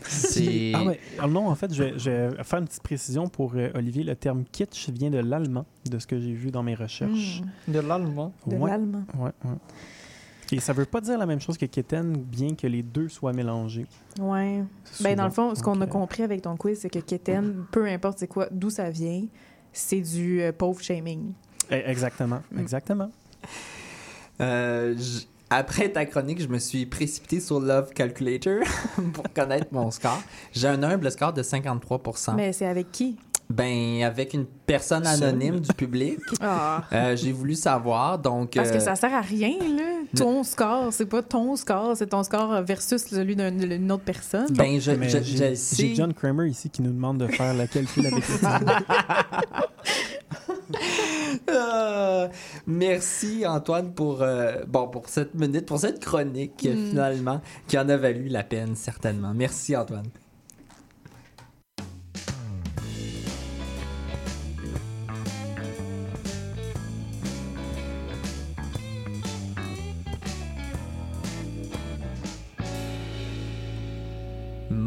C'est 0.03 0.71
Ah 0.75 0.83
ouais. 0.83 0.99
Ah 1.19 1.27
non, 1.27 1.47
en 1.47 1.55
fait, 1.55 1.73
je 1.73 1.83
vais, 1.83 1.93
je 1.97 2.09
vais 2.11 2.43
faire 2.43 2.59
une 2.59 2.65
petite 2.67 2.83
précision 2.83 3.27
pour 3.27 3.53
euh, 3.55 3.69
Olivier. 3.75 4.03
Le 4.03 4.15
terme 4.15 4.43
kitsch 4.51 4.89
vient 4.89 5.09
de 5.09 5.19
l'allemand, 5.19 5.65
de 5.89 5.97
ce 5.99 6.07
que 6.07 6.19
j'ai 6.19 6.33
vu 6.33 6.51
dans 6.51 6.63
mes 6.63 6.75
recherches. 6.75 7.41
Mm, 7.67 7.71
de 7.73 7.79
l'allemand? 7.79 8.33
de 8.47 8.55
Ouais, 8.55 8.71
ouais, 9.17 9.31
ouais. 9.45 9.55
Et 10.53 10.59
ça 10.59 10.73
veut 10.73 10.85
pas 10.85 10.99
dire 10.99 11.17
la 11.17 11.25
même 11.25 11.39
chose 11.39 11.57
que 11.57 11.65
keten, 11.65 12.13
bien 12.17 12.55
que 12.55 12.67
les 12.67 12.83
deux 12.83 13.07
soient 13.07 13.31
mélangés. 13.31 13.85
Ouais. 14.19 14.63
Ben, 15.01 15.15
dans 15.15 15.23
le 15.25 15.31
fond, 15.31 15.55
ce 15.55 15.63
qu'on 15.63 15.79
a 15.81 15.87
compris 15.87 16.23
avec 16.23 16.41
ton 16.41 16.57
quiz, 16.57 16.79
c'est 16.81 16.89
que 16.89 16.99
Kéten, 16.99 17.65
peu 17.71 17.85
importe 17.87 18.19
c'est 18.19 18.27
quoi, 18.27 18.47
d'où 18.51 18.69
ça 18.69 18.89
vient, 18.89 19.23
c'est 19.71 20.01
du 20.01 20.41
euh, 20.41 20.51
pauvre 20.51 20.81
shaming. 20.81 21.31
eh, 21.69 21.89
Exactement, 21.89 22.41
Mm. 22.51 22.59
exactement. 22.59 23.11
Euh, 24.41 24.95
après 25.49 25.89
ta 25.89 26.05
chronique, 26.05 26.41
je 26.41 26.47
me 26.47 26.57
suis 26.59 26.85
précipité 26.85 27.39
sur 27.39 27.59
Love 27.59 27.91
Calculator 27.93 28.59
pour 29.13 29.23
connaître 29.33 29.67
mon 29.71 29.91
score. 29.91 30.21
J'ai 30.51 30.67
un 30.67 30.81
humble 30.83 31.11
score 31.11 31.31
de 31.33 31.43
53% 31.43 32.35
Mais 32.35 32.51
c'est 32.53 32.65
avec 32.65 32.91
qui? 32.91 33.17
Ben, 33.51 34.03
avec 34.03 34.33
une 34.33 34.45
personne 34.45 35.05
anonyme 35.05 35.59
du 35.59 35.73
public, 35.73 36.19
Ah. 36.41 36.83
euh, 36.93 37.15
j'ai 37.15 37.31
voulu 37.31 37.55
savoir. 37.55 38.17
Donc, 38.19 38.53
Parce 38.55 38.71
que 38.71 38.77
euh, 38.77 38.79
ça 38.79 38.95
sert 38.95 39.13
à 39.13 39.21
rien, 39.21 39.53
là. 39.59 40.01
Ton 40.15 40.43
score, 40.43 40.91
c'est 40.91 41.05
pas 41.05 41.21
ton 41.21 41.55
score, 41.55 41.95
c'est 41.95 42.07
ton 42.07 42.23
score 42.23 42.61
versus 42.63 43.03
celui 43.05 43.35
d'un- 43.35 43.51
d'une 43.51 43.91
autre 43.91 44.03
personne. 44.03 44.47
ben, 44.51 44.79
je, 44.79 44.91
j'ai- 44.91 45.09
je 45.09 45.17
le 45.17 45.23
J'ai 45.23 45.55
sais. 45.55 45.95
John 45.95 46.13
Kramer 46.13 46.47
ici 46.49 46.69
qui 46.69 46.81
nous 46.81 46.91
demande 46.91 47.17
de 47.19 47.27
faire 47.27 47.53
le 47.53 47.65
calcul 47.67 48.07
avec. 48.07 48.23
Euh, 51.49 52.27
merci 52.67 53.45
Antoine 53.45 53.93
pour 53.93 54.21
euh, 54.21 54.63
bon 54.67 54.87
pour 54.87 55.09
cette 55.09 55.33
minute, 55.35 55.65
pour 55.65 55.79
cette 55.79 55.99
chronique 56.03 56.63
Mm. 56.65 56.89
finalement 56.89 57.41
qui 57.67 57.77
en 57.77 57.87
a 57.89 57.97
valu 57.97 58.27
la 58.27 58.43
peine 58.43 58.75
certainement. 58.75 59.33
Merci 59.33 59.75
Antoine. 59.75 60.07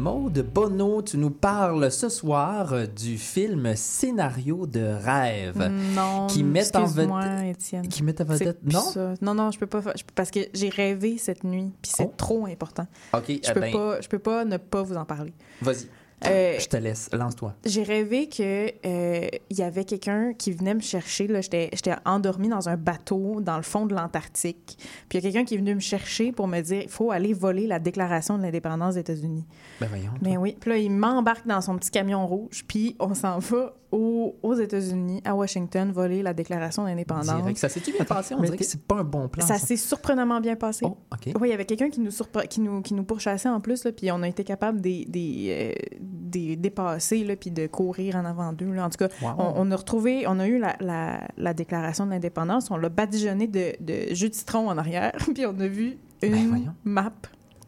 Maude 0.05 0.45
Bonneau, 0.53 1.01
tu 1.01 1.17
nous 1.17 1.31
parles 1.31 1.89
ce 1.91 2.09
soir 2.09 2.75
du 2.95 3.17
film 3.17 3.75
Scénario 3.75 4.67
de 4.67 4.81
rêve. 5.03 5.57
Non, 5.95 6.27
Qui 6.27 6.43
mettent 6.43 6.75
en 6.75 7.41
Étienne. 7.41 7.87
Qui 7.87 8.03
met 8.03 8.13
C'est 8.15 8.23
vedette. 8.23 8.59
Non? 8.71 8.81
ça. 8.81 9.15
Non, 9.23 9.33
non, 9.33 9.49
je 9.49 9.57
peux 9.57 9.65
pas 9.65 9.81
parce 10.13 10.29
que 10.29 10.41
j'ai 10.53 10.69
rêvé 10.69 11.17
cette 11.17 11.43
nuit, 11.43 11.71
puis 11.81 11.91
c'est 11.95 12.03
Oh. 12.03 12.13
trop 12.15 12.45
important. 12.45 12.85
Ok, 13.15 13.23
Je 13.29 13.33
eh 13.49 13.53
peux 13.55 13.59
ben, 13.61 13.73
pas, 13.73 13.99
je 13.99 14.07
peux 14.07 14.19
pas 14.19 14.45
ne 14.45 14.57
pas 14.57 14.83
vous 14.83 14.95
en 14.95 15.05
parler. 15.05 15.33
vas-y. 15.63 15.87
Euh, 16.25 16.57
Je 16.59 16.67
te 16.67 16.77
laisse, 16.77 17.09
lance-toi. 17.11 17.53
j'ai 17.65 17.83
rêvé 17.83 18.29
que 18.29 18.71
euh, 18.85 19.27
il 19.49 19.57
y 19.59 19.61
avait 19.63 19.83
quelqu'un 19.83 20.33
qui 20.33 20.51
venait 20.53 20.73
me 20.73 20.79
chercher. 20.79 21.27
Là, 21.27 21.41
j'étais, 21.41 21.69
j'étais 21.73 21.93
endormie 22.05 22.47
dans 22.47 22.69
un 22.69 22.77
bateau 22.77 23.41
dans 23.41 23.57
le 23.57 23.63
fond 23.63 23.85
de 23.85 23.93
l'Antarctique. 23.93 24.77
Puis 25.09 25.17
il 25.17 25.23
y 25.23 25.27
a 25.27 25.31
quelqu'un 25.31 25.45
qui 25.45 25.55
est 25.55 25.57
venu 25.57 25.75
me 25.75 25.79
chercher 25.81 26.31
pour 26.31 26.47
me 26.47 26.61
dire 26.61 26.83
il 26.83 26.89
faut 26.89 27.11
aller 27.11 27.33
voler 27.33 27.67
la 27.67 27.79
Déclaration 27.79 28.37
de 28.37 28.43
l'indépendance 28.43 28.93
des 28.95 29.01
États-Unis. 29.01 29.45
Ben 29.81 29.87
voyons. 29.87 30.11
Ben 30.21 30.37
oui. 30.37 30.55
Puis 30.59 30.69
là, 30.69 30.77
il 30.77 30.89
m'embarque 30.91 31.45
dans 31.45 31.61
son 31.61 31.77
petit 31.77 31.91
camion 31.91 32.25
rouge. 32.25 32.63
Puis 32.67 32.95
on 32.99 33.13
s'en 33.13 33.39
va 33.39 33.73
au- 33.95 34.35
aux 34.43 34.53
États-Unis, 34.55 35.21
à 35.25 35.33
Washington, 35.35 35.91
voler 35.91 36.21
la 36.21 36.33
Déclaration 36.33 36.83
d'indépendance. 36.83 37.57
Ça 37.57 37.69
s'est-tu 37.69 37.91
bien 37.93 38.05
passé? 38.05 38.33
On 38.35 38.39
Mais 38.39 38.47
dirait 38.47 38.57
que 38.57 38.63
c'est 38.65 38.81
pas 38.81 38.95
un 38.97 39.03
bon 39.03 39.27
plan. 39.29 39.45
Ça 39.45 39.57
ça. 39.57 39.65
s'est 39.65 39.77
surprenamment 39.77 40.39
bien 40.41 40.55
passé. 40.55 40.85
Oh, 40.87 40.97
OK. 41.13 41.33
Oui, 41.39 41.47
il 41.47 41.51
y 41.51 41.53
avait 41.53 41.65
quelqu'un 41.65 41.89
qui 41.89 42.01
nous, 42.01 42.11
surpre- 42.11 42.47
qui 42.47 42.59
nous, 42.61 42.81
qui 42.81 42.93
nous 42.93 43.03
pourchassait 43.03 43.49
en 43.49 43.59
plus, 43.61 43.83
là, 43.85 43.91
puis 43.91 44.11
on 44.11 44.21
a 44.21 44.27
été 44.27 44.43
capable 44.43 44.81
des, 44.81 45.05
des, 45.05 45.47
euh, 45.49 45.95
des 46.01 46.55
dépasser, 46.55 47.23
là, 47.23 47.35
puis 47.35 47.51
de 47.51 47.67
courir 47.67 48.15
en 48.17 48.25
avant 48.25 48.51
d'eux. 48.53 48.77
En 48.77 48.89
tout 48.89 48.97
cas, 48.97 49.07
Wow. 49.21 49.29
on, 49.37 49.53
on 49.57 49.71
a 49.71 49.75
retrouvé, 49.75 50.25
on 50.27 50.39
a 50.39 50.47
eu 50.47 50.59
la, 50.59 50.75
la, 50.81 51.21
la 51.37 51.53
déclaration 51.53 52.05
de 52.05 52.11
l'indépendance, 52.11 52.69
on 52.71 52.77
l'a 52.77 52.89
badigeonné 52.89 53.47
de, 53.47 53.73
de 53.79 54.13
jus 54.13 54.29
de 54.29 54.35
citron 54.35 54.67
en 54.69 54.77
arrière, 54.77 55.13
puis 55.33 55.45
on 55.45 55.57
a 55.59 55.67
vu 55.67 55.97
Ben, 56.21 56.33
une 56.33 56.71
map, 56.83 57.13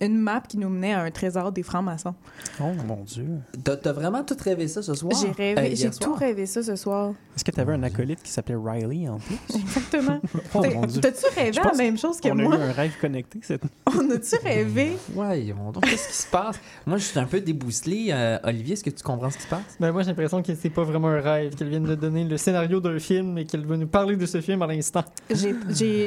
une 0.02 0.18
map 0.18 0.42
qui 0.48 0.58
nous 0.58 0.70
menait 0.70 0.94
à 0.94 1.02
un 1.02 1.12
trésor 1.12 1.52
des 1.52 1.64
francs-maçons. 1.64 2.14
Oh 2.62 2.66
mon 2.88 3.04
Dieu. 3.04 3.28
T'as 3.64 3.92
vraiment 3.94 4.24
tout 4.24 4.36
rêvé 4.44 4.68
ça 4.68 4.82
ce 4.82 4.94
soir? 4.94 5.12
J'ai 5.22 5.32
rêvé, 5.32 5.76
j'ai 5.76 5.90
tout 5.90 6.14
rêvé 6.14 6.46
ça 6.46 6.62
ce 6.64 6.76
soir. 6.76 7.14
Est-ce 7.36 7.44
que 7.44 7.52
tu 7.52 7.60
avais 7.60 7.74
un 7.74 7.84
acolyte 7.84 8.22
qui 8.24 8.32
s'appelait 8.32 8.56
Riley 8.56 9.08
en 9.10 9.18
plus? 9.20 9.38
Exactement. 9.56 10.20
Oh 10.54 10.62
T'as- 10.62 10.70
mon 10.74 10.86
Dieu. 10.86 11.02
T'as-tu 11.02 11.26
rêvé 11.36 11.60
la 11.64 11.74
même 11.74 11.98
chose 11.98 12.20
que 12.22 12.30
On 12.30 12.38
a 12.40 12.42
eu 12.42 12.48
moi? 12.48 12.56
un 12.56 12.72
rêve 12.72 12.94
connecté. 13.00 13.40
cette- 13.44 13.64
On 13.88 14.10
a-tu 14.10 14.36
rêvé? 14.44 14.98
Voyons 15.14 15.72
donc, 15.72 15.84
qu'est-ce 15.86 16.08
qui 16.08 16.14
se 16.16 16.28
passe? 16.28 16.60
Moi, 16.86 16.98
je 16.98 17.04
suis 17.04 17.20
un 17.20 17.26
peu 17.26 17.42
débousselé. 17.42 18.08
Euh, 18.12 18.38
Olivier, 18.44 18.74
est-ce 18.74 18.84
que 18.84 18.90
tu 18.90 19.04
comprends 19.04 19.30
ce 19.30 19.38
qui 19.38 19.44
se 19.44 19.48
passe? 19.48 19.78
Ben 19.80 19.92
moi 19.92 20.02
j'ai 20.04 20.10
l'impression 20.10 20.42
que 20.42 20.54
c'est 20.56 20.70
pas 20.70 20.84
vraiment 20.84 21.10
un 21.10 21.20
rêve, 21.22 21.56
qu'elle 21.56 21.70
vient 21.70 21.80
de 21.82 21.96
donner 21.96 22.24
le 22.24 22.38
scénario 22.38 22.80
d'un 22.80 23.00
film 23.00 23.38
et 23.38 23.46
qu'elle 23.46 23.66
va 23.66 23.78
nous 23.78 23.88
parler 23.88 24.16
de 24.16 24.26
ce 24.26 24.42
film 24.42 24.62
à 24.62 24.68
l'instant. 24.68 25.04
J'ai, 25.30 25.56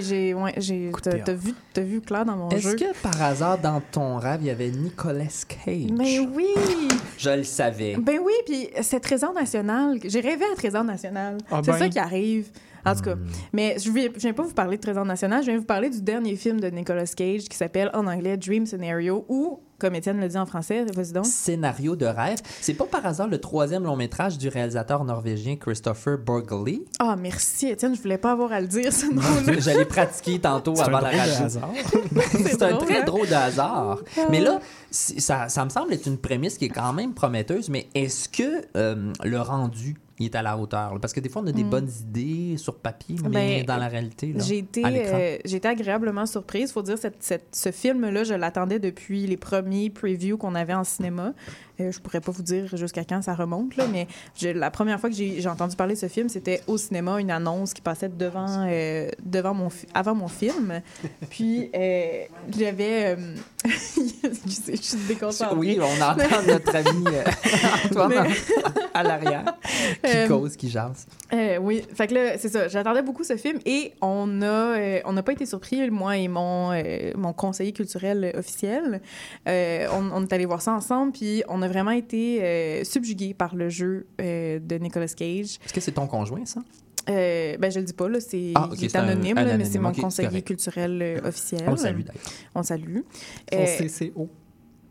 j'ai, 0.02 0.34
ouais, 0.34 0.54
t'as, 1.02 1.32
vu, 1.34 1.54
vu 1.76 2.00
clair 2.00 2.24
dans 2.24 2.36
mon 2.36 2.48
Est-ce 2.50 2.70
jeu. 2.70 2.76
que 2.76 3.00
par 3.02 3.20
hasard, 3.22 3.58
dans 3.58 3.79
ton 3.90 4.16
rêve, 4.18 4.40
il 4.42 4.46
y 4.46 4.50
avait 4.50 4.70
Nicolas 4.70 5.44
Cage? 5.48 5.90
Mais 5.96 6.18
oui! 6.18 6.54
Je 7.18 7.30
le 7.30 7.44
savais. 7.44 7.96
Ben 8.00 8.18
oui, 8.24 8.32
puis 8.46 8.68
c'est 8.82 9.00
Trésor 9.00 9.32
National. 9.34 9.98
J'ai 10.04 10.20
rêvé 10.20 10.44
à 10.52 10.56
Trésor 10.56 10.84
National. 10.84 11.38
Ah 11.50 11.60
c'est 11.64 11.72
ben. 11.72 11.78
ça 11.78 11.88
qui 11.88 11.98
arrive. 11.98 12.48
En 12.84 12.94
tout 12.94 13.02
cas, 13.02 13.14
Hmm. 13.14 13.26
mais 13.52 13.76
je 13.78 13.90
viens, 13.90 14.08
je 14.14 14.20
viens 14.20 14.32
pas 14.32 14.42
vous 14.42 14.54
parler 14.54 14.78
de 14.78 14.82
Trésor 14.82 15.04
National, 15.04 15.42
je 15.42 15.50
viens 15.50 15.58
vous 15.58 15.66
parler 15.66 15.90
du 15.90 16.00
dernier 16.00 16.34
film 16.36 16.60
de 16.60 16.68
Nicolas 16.68 17.04
Cage 17.14 17.42
qui 17.42 17.54
s'appelle 17.56 17.90
en 17.92 18.06
anglais 18.06 18.38
Dream 18.38 18.64
Scenario 18.64 19.26
ou, 19.28 19.60
comme 19.80 19.94
Étienne 19.94 20.20
le 20.20 20.28
dit 20.28 20.38
en 20.38 20.46
français, 20.46 20.84
vas-y 20.94 21.12
donc. 21.12 21.26
Scénario 21.26 21.96
de 21.96 22.06
rêve. 22.06 22.38
C'est 22.60 22.74
pas 22.74 22.84
par 22.84 23.04
hasard 23.06 23.28
le 23.28 23.38
troisième 23.38 23.84
long 23.84 23.96
métrage 23.96 24.38
du 24.38 24.48
réalisateur 24.48 25.04
norvégien 25.04 25.56
Christopher 25.56 26.18
Borgli. 26.18 26.84
Ah, 26.98 27.16
merci 27.16 27.68
Étienne, 27.68 27.96
je 27.96 28.02
voulais 28.02 28.18
pas 28.18 28.32
avoir 28.32 28.52
à 28.52 28.60
le 28.60 28.66
dire 28.66 28.92
ce 28.92 29.06
nom-là. 29.06 29.58
J'allais 29.58 29.84
pratiquer 29.84 30.38
tantôt 30.38 30.78
un 30.78 30.84
avant 30.84 31.00
la 31.00 31.10
radio. 31.10 31.44
hasard. 31.44 31.70
C'est 32.30 32.62
un 32.62 32.76
très 32.76 33.00
hein? 33.00 33.04
drôle 33.04 33.28
de 33.28 33.34
hasard. 33.34 33.98
Ah. 34.16 34.20
Mais 34.30 34.40
là, 34.40 34.60
ça, 34.90 35.48
ça 35.48 35.64
me 35.64 35.70
semble 35.70 35.92
être 35.94 36.06
une 36.06 36.18
prémisse 36.18 36.58
qui 36.58 36.66
est 36.66 36.70
quand 36.70 36.92
même 36.92 37.14
prometteuse, 37.14 37.68
mais 37.68 37.88
est-ce 37.94 38.28
que 38.28 38.66
euh, 38.76 39.12
le 39.24 39.40
rendu 39.40 39.96
il 40.20 40.26
est 40.26 40.36
à 40.36 40.42
la 40.42 40.56
hauteur? 40.56 40.92
là? 40.94 41.00
Parce 41.00 41.12
que 41.12 41.18
des 41.20 41.28
fois, 41.28 41.42
on 41.42 41.46
a 41.48 41.52
des 41.52 41.64
Mm. 41.64 41.70
bonnes 41.70 41.90
idées 42.02 42.56
sur 42.56 42.76
papier, 42.76 43.16
mais 43.24 43.58
Ben, 43.60 43.64
dans 43.66 43.76
la 43.78 43.88
réalité, 43.88 44.32
J'ai 44.36 44.58
été, 44.58 44.82
euh, 44.84 45.38
été 45.44 45.66
agréablement 45.66 46.26
surprise. 46.26 46.70
faut 46.72 46.82
dire, 46.82 46.98
cette, 46.98 47.16
cette- 47.22 47.48
ce 47.56 47.72
film-là, 47.72 48.22
je 48.24 48.34
l'attendais 48.34 48.78
depuis 48.78 49.26
les 49.26 49.36
premiers 49.36 49.90
previews 49.90 50.36
qu'on 50.36 50.54
avait 50.54 50.74
en 50.74 50.84
cinéma. 50.84 51.32
Euh, 51.80 51.90
je 51.92 51.98
pourrais 52.00 52.20
pas 52.20 52.32
vous 52.32 52.42
dire 52.42 52.66
jusqu'à 52.76 53.04
quand 53.04 53.22
ça 53.22 53.34
remonte, 53.34 53.76
là, 53.76 53.86
mais 53.90 54.06
je- 54.38 54.48
la 54.48 54.70
première 54.70 55.00
fois 55.00 55.08
que 55.08 55.16
j'ai 55.16 55.46
entendu 55.48 55.76
parler 55.76 55.94
de 55.94 55.98
ce 55.98 56.08
film, 56.08 56.28
c'était 56.28 56.60
au 56.66 56.76
cinéma, 56.76 57.20
une 57.20 57.30
annonce 57.30 57.72
qui 57.74 57.80
passait 57.80 58.08
devant, 58.08 58.66
euh, 58.68 59.08
devant 59.24 59.54
mon, 59.54 59.68
avant 59.94 60.14
mon 60.14 60.28
film. 60.28 60.80
Puis, 61.30 61.70
euh, 61.74 62.24
j'avais... 62.58 63.16
euh, 63.16 63.34
je 63.64 64.76
suis 64.76 64.98
déconcentrée. 65.08 65.56
Oui, 65.56 65.78
on 65.80 66.02
entend 66.02 66.42
notre 66.46 66.74
ami 66.76 67.04
Antoine 67.86 68.08
Mais- 68.28 68.72
à 68.94 69.02
l'arrière 69.02 69.44
qui 70.02 70.28
cause, 70.28 70.56
qui 70.56 70.68
jase. 70.70 71.06
Oui, 71.60 71.82
fait 71.94 72.06
que 72.08 72.14
là, 72.14 72.38
c'est 72.38 72.48
ça. 72.48 72.68
J'attendais 72.68 73.02
beaucoup 73.02 73.24
ce 73.24 73.36
film 73.36 73.58
et 73.64 73.92
on 74.00 74.42
a, 74.42 75.00
on 75.04 75.12
n'a 75.12 75.22
pas 75.22 75.32
été 75.32 75.46
surpris, 75.46 75.90
moi 75.90 76.16
et 76.16 76.28
mon, 76.28 76.72
mon 77.16 77.32
conseiller 77.32 77.72
culturel 77.72 78.32
officiel. 78.36 79.00
On, 79.46 80.10
on 80.12 80.22
est 80.22 80.32
allé 80.32 80.46
voir 80.46 80.60
ça 80.62 80.72
ensemble, 80.72 81.12
puis 81.12 81.42
on 81.48 81.62
a 81.62 81.68
vraiment 81.70 81.90
été 81.92 82.42
euh, 82.42 82.84
subjugués 82.84 83.32
par 83.34 83.54
le 83.54 83.68
jeu 83.68 84.06
euh, 84.20 84.58
de 84.58 84.76
Nicolas 84.76 85.08
Cage. 85.08 85.58
Est-ce 85.64 85.72
que 85.72 85.80
c'est 85.80 85.92
ton 85.92 86.06
conjoint, 86.06 86.44
ça? 86.44 86.60
Euh, 87.08 87.56
ben, 87.58 87.70
je 87.72 87.78
le 87.80 87.86
dis 87.86 87.92
pas, 87.94 88.08
là, 88.08 88.20
c'est 88.20 88.52
Ah, 88.54 88.68
un- 88.70 88.98
anonyme, 89.00 89.38
un 89.38 89.44
là, 89.44 89.56
mais 89.56 89.64
c'est 89.64 89.78
mon 89.78 89.90
conseiller 89.92 90.28
correct. 90.28 90.46
culturel 90.46 91.00
euh, 91.02 91.28
officiel. 91.28 91.62
On 91.66 91.70
le 91.72 91.76
salue 91.78 92.00
d'ailleurs. 92.02 92.22
On 92.54 92.60
le 92.60 92.64
salue. 92.64 92.98
Son 93.50 93.58
Euh, 93.58 93.88
CCO. 93.88 94.28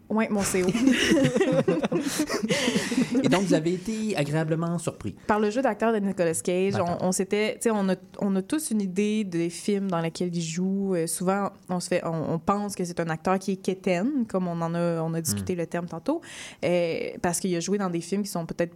Ouais, 0.10 0.28
mon 0.30 0.42
CO. 0.42 0.68
Et 3.24 3.30
donc, 3.30 3.44
vous 3.44 3.54
avez 3.54 3.74
été 3.74 4.16
agréablement 4.16 4.78
surpris. 4.78 5.16
par 5.28 5.40
le 5.40 5.50
jeu 5.50 5.62
d'acteur 5.62 5.94
de 5.94 6.00
Nicolas 6.00 6.34
Cage, 6.34 6.76
on, 6.76 7.06
on 7.06 7.12
s'était, 7.12 7.56
tu 7.56 7.64
sais, 7.64 7.72
on 7.72 7.90
a, 7.90 7.96
on 8.20 8.36
a 8.36 8.42
tous 8.42 8.72
une 8.72 8.82
idée 8.82 9.24
des 9.24 9.50
films 9.50 9.90
dans 9.90 10.02
lesquels 10.02 10.36
il 10.36 10.42
joue. 10.42 10.96
Euh, 10.96 11.08
souvent, 11.08 11.50
on 11.70 11.80
se 11.80 11.88
fait, 11.88 12.04
on, 12.06 12.34
on 12.34 12.40
pense 12.40 12.76
que 12.76 12.84
c'est 12.84 13.00
un 13.00 13.10
acteur 13.10 13.40
qui 13.40 13.54
est 13.54 13.58
quétaine, 13.58 14.26
comme 14.28 14.48
on 14.48 14.62
en 14.62 14.74
a, 14.74 15.02
on 15.02 15.14
a 15.14 15.22
discuté 15.22 15.56
le 15.56 15.68
terme 15.68 15.88
tantôt, 15.88 16.22
euh, 16.66 17.00
parce 17.22 17.40
qu'il 17.40 17.56
a 17.56 17.60
joué 17.60 17.78
dans 17.78 17.90
des 17.90 18.02
films 18.02 18.24
qui 18.24 18.30
sont 18.30 18.46
peut-être 18.46 18.76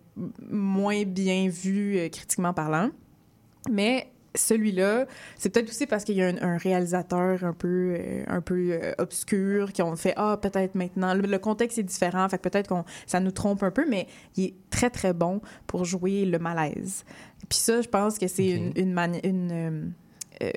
moins 0.49 1.03
bien 1.03 1.47
vus 1.49 1.97
euh, 1.97 2.09
critiquement 2.09 2.53
parlant. 2.53 2.89
Mais 3.71 4.11
celui-là, 4.35 5.05
c'est 5.37 5.49
peut-être 5.49 5.69
aussi 5.69 5.85
parce 5.85 6.03
qu'il 6.03 6.15
y 6.15 6.21
a 6.23 6.27
un, 6.27 6.37
un 6.41 6.57
réalisateur 6.57 7.43
un 7.43 7.53
peu, 7.53 7.95
euh, 7.99 8.23
un 8.27 8.41
peu 8.41 8.69
euh, 8.71 8.93
obscur 8.97 9.71
qui 9.73 9.81
ont 9.81 9.95
fait 9.95 10.13
ah 10.17 10.37
peut-être 10.41 10.75
maintenant 10.75 11.13
le, 11.13 11.21
le 11.21 11.39
contexte 11.39 11.77
est 11.77 11.83
différent, 11.83 12.27
fait 12.29 12.37
que 12.37 12.49
peut-être 12.49 12.67
qu'on 12.69 12.83
ça 13.05 13.19
nous 13.19 13.31
trompe 13.31 13.61
un 13.63 13.71
peu, 13.71 13.85
mais 13.87 14.07
il 14.35 14.45
est 14.45 14.53
très 14.69 14.89
très 14.89 15.13
bon 15.13 15.41
pour 15.67 15.85
jouer 15.85 16.25
le 16.25 16.39
malaise. 16.39 17.03
Puis 17.49 17.59
ça, 17.59 17.81
je 17.81 17.87
pense 17.89 18.17
que 18.17 18.27
c'est 18.27 18.49
une, 18.49 18.71
une, 18.75 19.51
euh, 19.51 19.85
euh, 20.41 20.49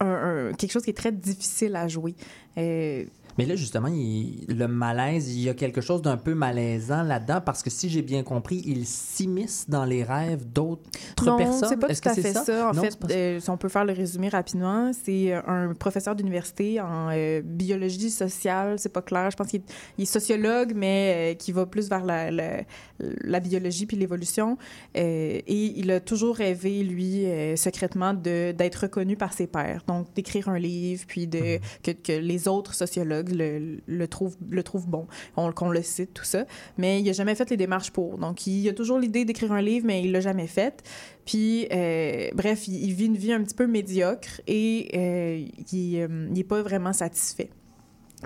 un- 0.00 0.48
un- 0.48 0.52
quelque 0.54 0.70
chose 0.72 0.84
qui 0.84 0.90
est 0.90 0.96
très 0.96 1.12
difficile 1.12 1.76
à 1.76 1.86
jouer. 1.88 2.14
Euh, 2.56 3.04
Mais 3.38 3.46
là, 3.46 3.54
justement, 3.56 3.88
il- 3.88 4.44
le 4.48 4.66
malaise, 4.68 5.32
il 5.34 5.40
y 5.42 5.48
a 5.48 5.54
quelque 5.54 5.80
chose 5.80 6.02
d'un 6.02 6.16
peu 6.16 6.34
malaisant 6.34 7.02
là-dedans 7.02 7.40
parce 7.44 7.62
que 7.62 7.70
si 7.70 7.88
j'ai 7.88 8.02
bien 8.02 8.22
compris, 8.22 8.62
il 8.66 8.86
s'immisce 8.86 9.66
dans 9.68 9.84
les 9.84 10.02
rêves 10.02 10.44
d'autres 10.52 10.82
non, 11.24 11.36
personnes. 11.36 11.68
c'est 11.68 11.76
pas 11.78 11.88
Est-ce 11.88 12.02
tout 12.02 12.08
à 12.08 12.14
fait 12.14 12.32
ça? 12.32 12.44
ça? 12.44 12.70
En 12.70 12.74
Non, 12.74 12.82
fait, 12.82 12.96
euh, 13.10 13.40
si 13.40 13.50
on 13.50 13.56
peut 13.56 13.68
faire 13.68 13.84
le 13.84 13.92
résumé 13.92 14.28
rapidement, 14.28 14.90
c'est 14.92 15.32
euh, 15.32 15.40
un 15.46 15.74
professeur 15.74 16.14
d'université 16.16 16.80
en 16.80 17.08
euh, 17.12 17.40
biologie 17.44 18.10
sociale. 18.10 18.78
C'est 18.78 18.92
pas 18.92 19.02
clair. 19.02 19.30
Je 19.30 19.36
pense 19.36 19.48
qu'il 19.48 19.62
est, 19.98 20.04
sociologue, 20.04 20.72
mais 20.74 21.32
euh, 21.32 21.34
qui 21.36 21.52
va 21.52 21.66
plus 21.66 21.88
vers 21.88 22.04
la, 22.04 22.30
la, 22.30 22.62
la 22.98 23.40
biologie 23.40 23.86
puis 23.86 23.96
l'évolution. 23.96 24.58
Et 24.94 25.44
il 25.76 25.90
a 25.90 26.00
toujours 26.00 26.36
rêvé, 26.36 26.82
lui, 26.82 27.24
secrètement, 27.56 28.12
d'être 28.14 28.82
reconnu 28.82 29.16
par 29.16 29.32
ses 29.32 29.46
pairs. 29.46 29.82
Donc, 29.86 30.12
d'écrire 30.14 30.48
un 30.48 30.58
livre, 30.58 31.04
puis 31.06 31.26
de, 31.26 31.38
Mhm. 31.40 31.58
que, 31.82 31.90
que 31.92 32.12
les 32.12 32.48
autres 32.48 32.74
sociologues 32.74 33.19
le, 33.28 34.06
trouvent, 34.06 34.36
le 34.48 34.62
trouvent 34.62 34.88
bon, 34.88 35.06
on- 35.36 35.52
qu'on 35.52 35.70
le 35.70 35.82
cite, 35.82 36.14
tout 36.14 36.24
ça. 36.24 36.44
Mais 36.78 37.00
il 37.00 37.06
n'a 37.06 37.12
jamais 37.12 37.34
fait 37.34 37.48
les 37.50 37.56
démarches 37.56 37.90
pour. 37.90 38.18
Donc, 38.18 38.46
il 38.46 38.68
a 38.68 38.72
toujours 38.72 38.98
l'idée 38.98 39.24
d'écrire 39.24 39.52
un 39.52 39.62
livre, 39.62 39.86
mais 39.86 40.02
il 40.02 40.12
l'a 40.12 40.20
jamais 40.20 40.46
fait. 40.46 40.82
Puis, 41.24 41.66
euh, 41.72 42.28
bref, 42.34 42.66
il, 42.68 42.92
vit 42.94 43.06
une 43.06 43.16
vie 43.16 43.32
un 43.32 43.42
petit 43.42 43.54
peu 43.54 43.66
médiocre 43.66 44.40
et 44.46 44.90
euh, 44.94 45.44
il 45.72 46.06
n'est 46.30 46.44
pas 46.44 46.62
vraiment 46.62 46.92
satisfait 46.92 47.50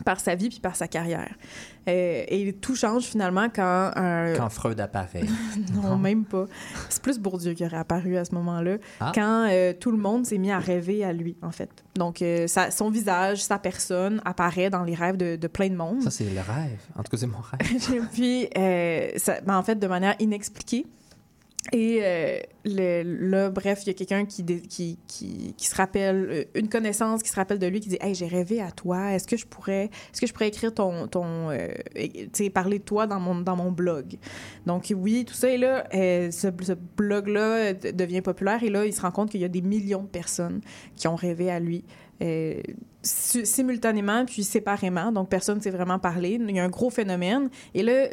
par 0.04 0.18
sa 0.20 0.34
vie 0.34 0.48
puis 0.48 0.60
par 0.60 0.74
sa 0.76 0.88
carrière. 0.88 1.32
Euh, 1.88 2.24
et 2.28 2.52
tout 2.54 2.74
change 2.74 3.04
finalement 3.04 3.48
quand. 3.54 3.90
Quand 3.94 4.48
Freud 4.48 4.80
apparaît. 4.80 5.22
Non, 5.74 5.96
même 5.96 6.24
pas. 6.24 6.46
C'est 6.88 7.02
plus 7.02 7.18
Bourdieu 7.18 7.52
qui 7.54 7.64
aurait 7.64 7.76
apparu 7.76 8.16
à 8.16 8.24
ce 8.24 8.34
moment-là, 8.34 8.76
Ah. 9.00 9.12
quand 9.14 9.46
euh, 9.50 9.72
tout 9.78 9.90
le 9.90 9.98
monde 9.98 10.24
s'est 10.26 10.38
mis 10.38 10.50
à 10.50 10.58
rêver 10.58 11.04
à 11.04 11.12
lui, 11.12 11.36
en 11.42 11.50
fait. 11.50 11.70
Donc, 11.96 12.22
euh, 12.22 12.46
sa- 12.46 12.70
son 12.70 12.90
visage, 12.90 13.42
sa 13.44 13.58
personne 13.58 14.20
apparaît 14.24 14.70
dans 14.70 14.82
les 14.84 14.94
rêves 14.94 15.16
de, 15.16 15.36
de 15.36 15.46
plein 15.46 15.68
de 15.68 15.76
monde. 15.76 16.02
Ça, 16.02 16.10
c'est 16.10 16.24
le 16.24 16.40
rêve. 16.40 16.80
En 16.96 17.02
tout 17.02 17.10
cas, 17.10 17.16
c'est 17.18 17.26
mon 17.26 17.38
rêve. 17.38 18.08
Puis, 18.12 18.48
ça, 19.20 19.40
ben, 19.42 19.56
en 19.58 19.62
fait, 19.62 19.76
de 19.76 19.86
manière 19.86 20.14
inexpliquée. 20.18 20.86
Et 21.72 22.00
euh, 22.02 22.38
là, 22.64 23.50
bref, 23.50 23.80
il 23.82 23.86
y 23.86 23.90
a 23.90 23.94
quelqu'un 23.94 24.26
qui, 24.26 24.44
qui, 24.44 24.98
qui, 25.06 25.66
se 25.66 25.74
rappelle, 25.74 26.28
euh, 26.30 26.44
une 26.54 26.68
connaissance 26.68 27.22
qui 27.22 27.30
se 27.30 27.36
rappelle 27.36 27.58
de 27.58 27.66
lui, 27.66 27.80
qui 27.80 27.88
dit 27.88 27.98
Hey, 28.00 28.14
j'ai 28.14 28.26
rêvé 28.26 28.60
à 28.60 28.70
toi, 28.70 29.12
est-ce 29.12 29.26
que 29.26 29.36
je 29.36 29.46
pourrais, 29.46 29.84
est-ce 29.84 30.20
que 30.20 30.26
je 30.26 30.32
pourrais 30.32 30.48
écrire 30.48 30.74
ton. 30.74 31.08
ton 31.08 31.50
euh, 31.50 31.68
parler 32.52 32.78
de 32.78 32.84
toi 32.84 33.06
dans 33.06 33.18
mon, 33.18 33.36
dans 33.36 33.56
mon 33.56 33.72
blog? 33.72 34.18
Donc, 34.66 34.92
oui, 34.94 35.24
tout 35.24 35.34
ça. 35.34 35.48
Et 35.48 35.56
là, 35.56 35.86
euh, 35.94 36.30
ce, 36.30 36.48
blog-là 36.96 37.72
de- 37.72 37.90
devient 37.92 38.20
populaire. 38.20 38.62
Et 38.62 38.70
là, 38.70 38.84
il 38.84 38.92
se 38.92 39.00
rend 39.00 39.10
compte 39.10 39.30
qu'il 39.30 39.40
y 39.40 39.44
a 39.44 39.48
des 39.48 39.62
millions 39.62 40.02
de 40.02 40.08
personnes 40.08 40.60
qui 40.96 41.08
ont 41.08 41.16
rêvé 41.16 41.50
à 41.50 41.60
lui. 41.60 41.82
simultanément 43.02 44.26
puis 44.26 44.44
séparément. 44.44 45.12
Donc, 45.12 45.30
personne 45.30 45.58
ne 45.58 45.62
s'est 45.62 45.70
vraiment 45.70 45.98
parlé. 45.98 46.38
Il 46.40 46.54
y 46.54 46.60
a 46.60 46.64
un 46.64 46.68
gros 46.68 46.90
phénomène. 46.90 47.48
Et 47.72 47.82
là, 47.82 48.08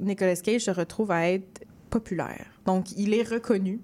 Nicolas 0.00 0.36
Cage 0.36 0.62
se 0.62 0.70
retrouve 0.72 1.12
à 1.12 1.30
être 1.30 1.62
populaire. 1.92 2.46
Donc, 2.64 2.92
il 2.96 3.12
est 3.12 3.28
reconnu. 3.28 3.80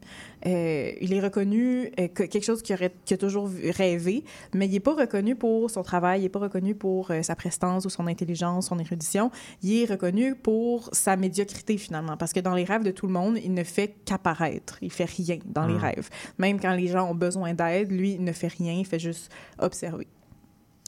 Euh, 0.46 0.92
il 1.00 1.12
est 1.12 1.20
reconnu 1.20 1.92
euh, 2.00 2.08
que 2.08 2.22
quelque 2.22 2.44
chose 2.44 2.62
qu'il 2.62 2.74
aurait, 2.74 2.94
qu'il 3.04 3.14
a 3.14 3.18
toujours 3.18 3.50
rêvé, 3.76 4.24
mais 4.54 4.66
il 4.66 4.72
n'est 4.72 4.80
pas 4.80 4.94
reconnu 4.94 5.36
pour 5.36 5.70
son 5.70 5.82
travail, 5.82 6.20
il 6.20 6.22
n'est 6.22 6.28
pas 6.30 6.38
reconnu 6.38 6.74
pour 6.74 7.10
euh, 7.10 7.22
sa 7.22 7.36
prestance 7.36 7.84
ou 7.84 7.90
son 7.90 8.06
intelligence, 8.06 8.68
son 8.68 8.78
érudition. 8.78 9.30
Il 9.62 9.82
est 9.82 9.84
reconnu 9.84 10.34
pour 10.34 10.88
sa 10.92 11.16
médiocrité, 11.16 11.76
finalement, 11.76 12.16
parce 12.16 12.32
que 12.32 12.40
dans 12.40 12.54
les 12.54 12.64
rêves 12.64 12.84
de 12.84 12.92
tout 12.92 13.06
le 13.06 13.12
monde, 13.12 13.38
il 13.44 13.52
ne 13.52 13.64
fait 13.64 13.94
qu'apparaître. 14.06 14.78
Il 14.80 14.90
fait 14.92 15.04
rien 15.04 15.38
dans 15.44 15.66
les 15.66 15.74
Mm. 15.74 15.84
rêves. 15.88 16.08
Même 16.38 16.58
quand 16.58 16.74
les 16.74 16.86
gens 16.86 17.10
ont 17.10 17.14
besoin 17.14 17.52
d'aide, 17.52 17.92
lui, 17.92 18.12
il 18.12 18.24
ne 18.24 18.32
fait 18.32 18.48
rien, 18.48 18.72
il 18.72 18.86
fait 18.86 18.98
juste 18.98 19.30
observer. 19.58 20.06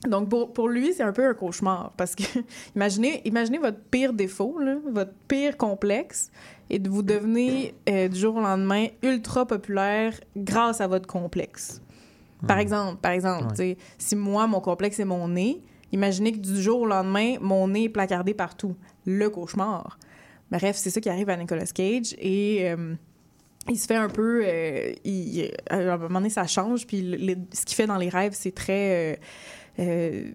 Donc, 0.08 0.28
pour, 0.30 0.52
pour 0.52 0.68
lui, 0.68 0.94
c'est 0.94 1.02
un 1.02 1.12
peu 1.12 1.26
un 1.26 1.34
cauchemar 1.34 1.92
parce 1.96 2.14
que 2.14 2.22
imaginez, 2.76 3.20
imaginez 3.26 3.58
votre 3.58 3.78
pire 3.90 4.12
défaut, 4.14 4.58
là, 4.58 4.76
votre 4.90 5.12
pire 5.28 5.56
complexe, 5.56 6.30
et 6.70 6.78
de 6.78 6.88
vous 6.88 7.02
devenez 7.02 7.74
euh, 7.88 8.08
du 8.08 8.18
jour 8.18 8.36
au 8.36 8.40
lendemain 8.40 8.86
ultra 9.02 9.44
populaire 9.46 10.14
grâce 10.36 10.80
à 10.80 10.86
votre 10.86 11.06
complexe. 11.06 11.82
Par 12.46 12.58
exemple, 12.58 12.96
par 13.02 13.12
exemple, 13.12 13.52
Ouais. 13.58 13.76
si 13.98 14.16
moi, 14.16 14.46
mon 14.46 14.60
complexe 14.60 14.98
est 14.98 15.04
mon 15.04 15.28
nez, 15.28 15.60
imaginez 15.92 16.32
que 16.32 16.38
du 16.38 16.62
jour 16.62 16.80
au 16.80 16.86
lendemain, 16.86 17.34
mon 17.42 17.68
nez 17.68 17.84
est 17.84 17.88
placardé 17.90 18.32
partout. 18.32 18.74
Le 19.04 19.28
cauchemar. 19.28 19.98
Bref, 20.50 20.76
c'est 20.76 20.88
ça 20.88 21.02
qui 21.02 21.10
arrive 21.10 21.28
à 21.28 21.36
Nicolas 21.36 21.66
Cage 21.66 22.14
et 22.18 22.70
euh, 22.70 22.94
il 23.68 23.78
se 23.78 23.86
fait 23.86 23.96
un 23.96 24.08
peu. 24.08 24.42
euh, 24.46 24.92
il- 25.04 25.50
à 25.68 25.76
un 25.76 25.96
moment 25.98 26.20
donné, 26.20 26.30
ça 26.30 26.46
change, 26.46 26.86
puis 26.86 27.02
le- 27.02 27.16
le- 27.18 27.36
ce 27.52 27.66
qu'il 27.66 27.76
fait 27.76 27.86
dans 27.86 27.98
les 27.98 28.08
rêves, 28.08 28.32
c'est 28.34 28.54
très. 28.54 29.20
Euh, 29.78 30.30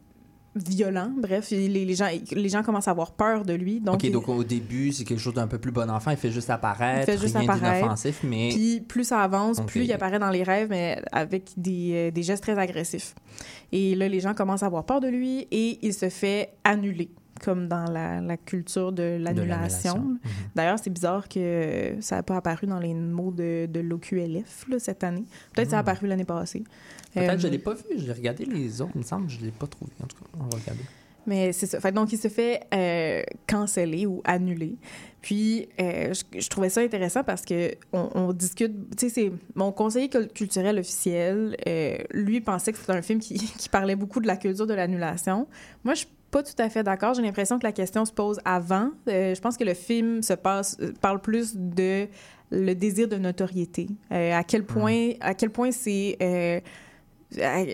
violent, 0.55 1.11
bref, 1.17 1.49
les, 1.51 1.67
les 1.67 1.95
gens, 1.95 2.07
les 2.31 2.49
gens 2.49 2.63
commencent 2.63 2.87
à 2.87 2.91
avoir 2.91 3.11
peur 3.11 3.43
de 3.43 3.53
lui. 3.53 3.81
Donc, 3.81 3.95
ok, 3.95 4.11
donc 4.11 4.29
au 4.29 4.43
début, 4.43 4.93
c'est 4.93 5.03
quelque 5.03 5.19
chose 5.19 5.33
d'un 5.33 5.47
peu 5.47 5.57
plus 5.57 5.71
bon 5.71 5.89
enfant. 5.89 6.11
Il 6.11 6.17
fait 6.17 6.31
juste 6.31 6.49
apparaître, 6.49 7.09
Il 7.09 7.13
fait 7.13 7.21
juste 7.21 7.35
rien 7.35 7.53
d'inoffensif, 7.55 8.21
mais 8.23 8.49
Puis 8.49 8.79
plus 8.79 9.03
ça 9.03 9.21
avance, 9.21 9.59
plus 9.61 9.83
il 9.83 9.91
apparaît 9.91 10.19
dans 10.19 10.29
les 10.29 10.43
rêves, 10.43 10.69
mais 10.69 11.01
avec 11.11 11.51
des, 11.57 11.91
euh, 11.93 12.11
des 12.11 12.23
gestes 12.23 12.43
très 12.43 12.57
agressifs. 12.57 13.15
Et 13.71 13.95
là, 13.95 14.07
les 14.07 14.21
gens 14.21 14.33
commencent 14.33 14.63
à 14.63 14.67
avoir 14.67 14.85
peur 14.85 15.01
de 15.01 15.07
lui 15.07 15.47
et 15.51 15.79
il 15.81 15.93
se 15.93 16.07
fait 16.09 16.53
annuler, 16.63 17.09
comme 17.45 17.67
dans 17.67 17.85
la, 17.85 18.19
la 18.19 18.35
culture 18.37 18.91
de 18.91 19.17
l'annulation. 19.21 19.99
Mhm. 19.99 20.19
D'ailleurs, 20.55 20.79
c'est 20.79 20.89
bizarre 20.89 21.29
que 21.29 21.95
ça 22.01 22.15
n'a 22.17 22.23
pas 22.23 22.37
apparu 22.37 22.67
dans 22.67 22.79
les 22.79 22.93
mots 22.93 23.31
de, 23.31 23.67
de 23.67 23.79
l'OQLF 23.79 24.65
cette 24.79 25.03
année. 25.03 25.23
Peut-être 25.53 25.67
que 25.67 25.71
ça 25.71 25.79
a 25.79 25.83
Mhm. 25.83 25.87
apparu 25.89 26.07
l'année 26.07 26.25
passée. 26.25 26.63
Peut-être 27.13 27.29
Euh, 27.35 27.37
je 27.37 27.47
l'ai 27.47 27.59
pas 27.59 27.73
vu. 27.75 27.83
J'ai 27.97 28.11
regardé 28.11 28.43
les 28.45 28.81
autres. 28.81 28.91
Il 28.95 28.99
me 28.99 29.03
semble 29.03 29.29
je 29.29 29.39
l'ai 29.39 29.51
pas 29.51 29.67
trouvé. 29.67 29.91
En 30.03 30.07
tout 30.07 30.17
cas, 30.17 30.25
on 30.39 30.43
va 30.43 30.57
regarder. 30.57 30.83
Mais 31.27 31.53
c'est 31.53 31.65
ça. 31.65 31.79
Fait, 31.79 31.91
donc, 31.91 32.13
il 32.13 32.19
se 32.19 32.27
fait 32.27 32.61
euh, 32.73 33.23
canceller 33.47 34.05
ou 34.05 34.21
annuler. 34.25 34.75
Puis, 35.23 35.67
euh, 35.79 36.13
je, 36.13 36.39
je 36.39 36.47
trouvais 36.49 36.69
ça 36.69 36.81
intéressant 36.81 37.23
parce 37.23 37.41
que 37.43 37.73
on, 37.93 38.09
on 38.13 38.31
discute. 38.31 38.71
Tu 38.95 39.09
sais, 39.09 39.09
c'est 39.09 39.31
mon 39.55 39.71
conseiller 39.71 40.07
cul- 40.09 40.27
culturel 40.27 40.77
officiel. 40.77 41.57
euh, 41.67 41.97
lui 42.11 42.41
pensait 42.41 42.71
que 42.73 42.77
c'était 42.77 42.91
un 42.91 43.01
film 43.01 43.17
qui, 43.19 43.33
qui 43.57 43.69
parlait 43.69 43.95
beaucoup 43.95 44.19
de 44.19 44.27
la 44.27 44.37
culture 44.37 44.67
de 44.67 44.75
l'annulation. 44.75 45.47
Moi, 45.83 45.95
je 45.95 46.05
pas 46.35 46.43
tout 46.43 46.61
à 46.61 46.67
fait 46.69 46.83
d'accord. 46.83 47.13
J'ai 47.13 47.21
l'impression 47.21 47.57
que 47.57 47.63
la 47.63 47.71
question 47.71 48.03
se 48.03 48.11
pose 48.11 48.41
avant. 48.43 48.89
Euh, 49.07 49.33
je 49.33 49.39
pense 49.39 49.55
que 49.55 49.63
le 49.63 49.73
film 49.73 50.21
se 50.21 50.33
passe 50.33 50.75
euh, 50.81 50.91
parle 50.99 51.21
plus 51.21 51.55
de 51.55 52.09
le 52.51 52.73
désir 52.73 53.07
de 53.07 53.15
notoriété. 53.15 53.87
Euh, 54.11 54.33
à 54.33 54.43
quel 54.43 54.65
point, 54.65 55.11
à 55.21 55.33
quel 55.33 55.49
point 55.49 55.71
c'est 55.71 56.17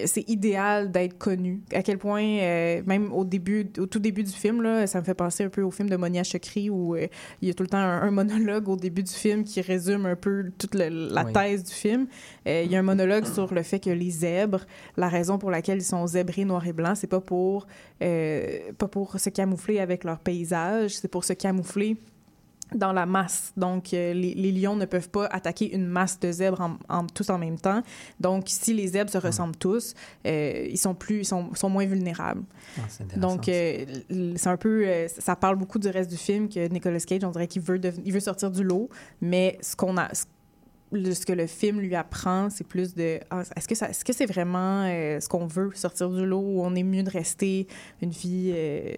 c'est 0.05 0.29
idéal 0.29 0.91
d'être 0.91 1.17
connu. 1.17 1.61
À 1.73 1.81
quel 1.83 1.97
point, 1.97 2.23
euh, 2.23 2.81
même 2.85 3.11
au 3.13 3.23
début, 3.23 3.69
au 3.77 3.85
tout 3.85 3.99
début 3.99 4.23
du 4.23 4.31
film, 4.31 4.61
là, 4.61 4.87
ça 4.87 4.99
me 4.99 5.05
fait 5.05 5.13
penser 5.13 5.43
un 5.43 5.49
peu 5.49 5.61
au 5.61 5.71
film 5.71 5.89
de 5.89 5.95
Monia 5.95 6.23
Chokri 6.23 6.69
où 6.69 6.95
euh, 6.95 7.07
il 7.41 7.47
y 7.47 7.51
a 7.51 7.53
tout 7.53 7.63
le 7.63 7.69
temps 7.69 7.77
un, 7.77 8.01
un 8.01 8.11
monologue 8.11 8.67
au 8.69 8.75
début 8.75 9.03
du 9.03 9.11
film 9.11 9.43
qui 9.43 9.61
résume 9.61 10.05
un 10.05 10.15
peu 10.15 10.51
toute 10.57 10.75
le- 10.75 10.89
la 11.13 11.25
Oui. 11.25 11.33
thèse 11.33 11.63
du 11.63 11.71
film. 11.73 12.07
Euh, 12.47 12.63
il 12.65 12.71
y 12.71 12.75
a 12.75 12.79
un 12.79 12.83
monologue 12.83 13.25
sur 13.25 13.53
le 13.53 13.63
fait 13.63 13.79
que 13.79 13.89
les 13.89 14.09
zèbres, 14.09 14.65
la 14.97 15.09
raison 15.09 15.37
pour 15.37 15.51
laquelle 15.51 15.77
ils 15.79 15.83
sont 15.83 16.05
zébrés 16.07 16.45
noir 16.45 16.65
et 16.67 16.73
blanc, 16.73 16.95
c'est 16.95 17.07
pas 17.07 17.21
pour 17.21 17.67
pas 17.99 18.87
pour 18.87 19.19
se 19.19 19.29
camoufler 19.29 19.79
avec 19.79 20.03
leur 20.03 20.19
paysage, 20.19 20.91
c'est 20.97 21.07
pour 21.07 21.23
se 21.23 21.33
camoufler 21.33 21.97
dans 22.73 22.93
la 22.93 23.05
masse. 23.05 23.51
Donc, 23.57 23.93
euh, 23.93 24.13
les, 24.13 24.33
les 24.33 24.51
lions 24.51 24.75
ne 24.75 24.85
peuvent 24.85 25.09
pas 25.09 25.25
attaquer 25.25 25.73
une 25.75 25.85
masse 25.87 26.19
de 26.19 26.31
zèbres 26.31 26.61
en, 26.61 26.77
en- 26.89 27.05
tous 27.07 27.29
en 27.29 27.37
même 27.37 27.59
temps. 27.59 27.83
Donc, 28.19 28.45
si 28.47 28.73
les 28.73 28.87
zèbres 28.87 29.11
se 29.11 29.17
ressemblent 29.17 29.55
tous, 29.57 29.93
euh, 30.25 30.67
ils 30.69 30.77
sont 30.77 30.93
plus, 30.95 31.19
ils 31.19 31.25
sont, 31.25 31.53
sont 31.53 31.69
moins 31.69 31.85
vulnérables. 31.85 32.43
Ah, 32.77 32.81
Donc, 33.17 33.49
euh, 33.49 33.85
c'est 34.37 34.47
un 34.49 34.57
peu, 34.57 34.85
ça 35.07 35.35
parle 35.35 35.55
beaucoup 35.57 35.79
du 35.79 35.89
reste 35.89 36.09
du 36.09 36.17
film 36.17 36.47
que 36.49 36.67
Nicolas 36.69 36.99
Cage, 36.99 37.23
on 37.23 37.31
dirait 37.31 37.47
qu'il 37.47 37.61
veut, 37.61 37.79
il 38.05 38.13
veut 38.13 38.19
sortir 38.19 38.49
du 38.51 38.63
lot, 38.63 38.89
mais 39.21 39.57
ce 39.61 39.75
qu'on 39.75 39.97
a, 39.97 40.13
ce, 40.13 40.23
ce 40.91 41.25
que 41.25 41.33
le 41.33 41.47
film 41.47 41.79
lui 41.79 41.95
apprend, 41.95 42.49
c'est 42.49 42.65
plus 42.65 42.93
de, 42.95 43.19
ah, 43.29 43.43
est-ce 43.55 44.03
que 44.03 44.13
c'est 44.13 44.25
vraiment 44.25 44.85
euh, 44.85 45.19
ce 45.19 45.27
qu'on 45.29 45.47
veut, 45.47 45.71
sortir 45.73 46.09
du 46.09 46.25
lot, 46.25 46.39
ou 46.39 46.61
on 46.61 46.75
est 46.75 46.83
mieux 46.83 47.03
de 47.03 47.09
rester 47.09 47.67
une 48.01 48.11
vie, 48.11 48.51
euh, 48.53 48.93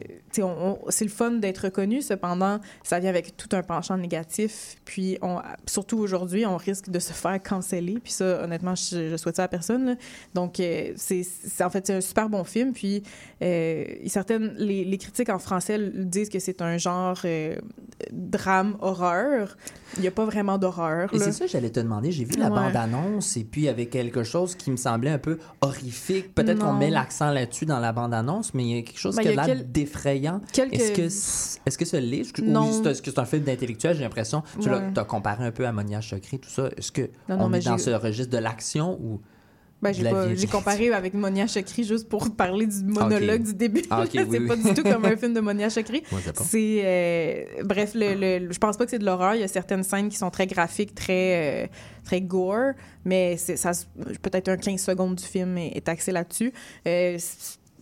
c'est 0.90 1.06
le 1.06 1.12
fun 1.12 1.32
d'être 1.32 1.66
reconnu, 1.66 2.02
cependant, 2.02 2.60
ça 2.84 3.00
vient 3.00 3.10
avec 3.10 3.38
tout 3.38 3.50
un 3.54 3.64
penchant 3.64 3.98
négatif, 3.98 4.78
puis 4.86 5.18
on, 5.22 5.40
surtout 5.66 6.00
aujourd'hui, 6.00 6.46
on 6.46 6.58
risque 6.58 6.90
de 6.90 7.00
se 7.00 7.14
faire 7.14 7.42
canceller, 7.42 8.00
puis 8.04 8.14
ça, 8.14 8.44
honnêtement, 8.44 8.76
je, 8.76 9.10
je 9.10 9.18
souhaite 9.18 9.36
ça 9.36 9.44
à 9.44 9.48
personne, 9.48 9.86
là. 9.86 9.96
donc 10.34 10.60
euh, 10.60 10.94
c'est, 10.96 11.24
en 11.62 11.70
fait, 11.70 11.88
c'est 11.88 11.96
un 11.96 12.02
super 12.02 12.30
bon 12.30 12.44
film, 12.44 12.74
puis 12.74 13.04
certaines, 14.08 14.54
les, 14.58 14.86
les 14.86 14.98
critiques 14.98 15.30
en 15.30 15.40
français 15.40 15.80
disent 15.94 16.30
que 16.30 16.40
c'est 16.40 16.62
un 16.62 16.78
genre 16.78 17.20
euh, 17.26 17.56
drame 18.12 18.78
horreur. 18.80 19.58
Il 19.98 20.02
n'y 20.02 20.08
a 20.08 20.12
pas 20.12 20.26
vraiment 20.26 20.58
d'horreur. 20.58 21.14
Et 21.14 21.20
c'est 21.20 21.32
ça, 21.32 21.46
j'allais 21.46 21.70
te 21.70 21.80
demander. 21.84 22.12
J'ai 22.12 22.26
vu 22.26 22.36
la 22.38 22.50
Ouais. 22.50 22.56
bande-annonce 22.56 23.38
et 23.38 23.44
puis 23.44 23.62
il 23.62 23.66
y 23.66 23.70
avait 23.70 23.86
quelque 23.86 24.24
chose 24.24 24.56
qui 24.56 24.72
me 24.72 24.78
semblait 24.78 25.12
un 25.12 25.18
peu 25.18 25.38
horrifique. 25.62 26.34
Peut-être 26.36 26.60
qu'on 26.60 26.74
met 26.74 26.90
l'accent 26.90 27.32
là-dessus 27.32 27.66
dans 27.66 27.80
la 27.80 27.92
bande-annonce, 27.94 28.54
mais 28.54 28.64
il 28.64 28.76
y 28.76 28.80
a 28.80 28.82
quelque 28.82 29.00
chose 29.00 29.16
Ben, 29.16 29.22
qui 29.24 29.28
a 29.30 29.32
l'air 29.32 29.46
quel- 29.46 29.72
d'effrayant. 29.72 30.42
Est-ce 30.58 30.92
que 30.92 31.02
est-ce 31.66 31.78
que 31.78 31.86
ce 31.86 31.98
livre, 31.98 32.32
Non. 32.44 32.70
ou 32.82 32.88
est-ce 32.88 33.02
que 33.02 33.12
c'est 33.12 33.20
un 33.20 33.26
film 33.26 33.44
d'intellectuel, 33.44 33.96
j'ai 33.96 34.04
l'impression, 34.04 34.44
tu 34.62 34.70
Ouais. 34.70 34.80
as 34.96 35.04
comparé 35.06 35.46
un 35.46 35.52
peu 35.52 35.66
à 35.68 35.72
Monia 35.72 36.02
Chokri, 36.02 36.40
tout 36.40 36.50
ça. 36.50 36.70
Est-ce 36.78 36.92
que 36.92 37.10
Non, 37.30 37.38
on 37.40 37.54
est 37.54 37.66
dans 37.66 37.78
ce 37.78 37.90
registre 37.92 38.32
de 38.32 38.38
l'action 38.38 39.00
ou 39.02 39.22
Ben, 39.92 39.94
j'ai, 39.94 40.04
pas- 40.10 40.28
comparé 40.48 40.92
avec 40.94 41.14
Monia 41.14 41.48
Chokri 41.48 41.84
juste 41.84 42.08
pour 42.10 42.34
parler 42.36 42.68
du 42.68 42.84
monologue 42.84 43.42
Ok. 43.42 43.48
du 43.48 43.54
début. 43.56 43.82
Ah, 43.90 44.02
ok, 44.04 44.10
c'est 44.14 44.24
oui, 44.26 44.48
pas 44.48 44.56
oui. 44.56 44.64
du 44.64 44.74
tout 44.74 44.84
comme 44.84 45.06
un 45.06 45.16
film 45.18 45.34
de 45.34 45.40
Monia 45.42 45.70
pas. 46.34 46.44
C'est 46.44 46.82
euh, 46.84 47.44
bref, 47.64 47.92
le, 47.96 48.40
le- 48.40 48.52
je 48.52 48.58
pense 48.60 48.78
pas 48.78 48.86
que 48.86 48.92
c'est 48.92 49.00
de 49.00 49.06
l'horreur. 49.06 49.36
Il 49.36 49.42
y 49.42 49.44
a 49.44 49.48
certaines 49.48 49.84
scènes 49.84 50.10
qui 50.10 50.18
sont 50.18 50.30
très 50.30 50.48
graphiques, 50.48 50.96
très 50.96 51.64
euh, 51.64 51.68
très 52.06 52.22
gore, 52.22 52.74
mais 53.06 53.38
c'est 53.38 53.58
ça. 53.58 53.72
Peut-être 54.22 54.50
un 54.50 54.58
15 54.58 54.82
secondes 54.82 55.16
du 55.16 55.24
film 55.24 55.58
est, 55.58 55.76
est 55.76 55.88
axé 55.90 56.12
là-dessus. 56.12 56.52
Euh, 56.88 57.18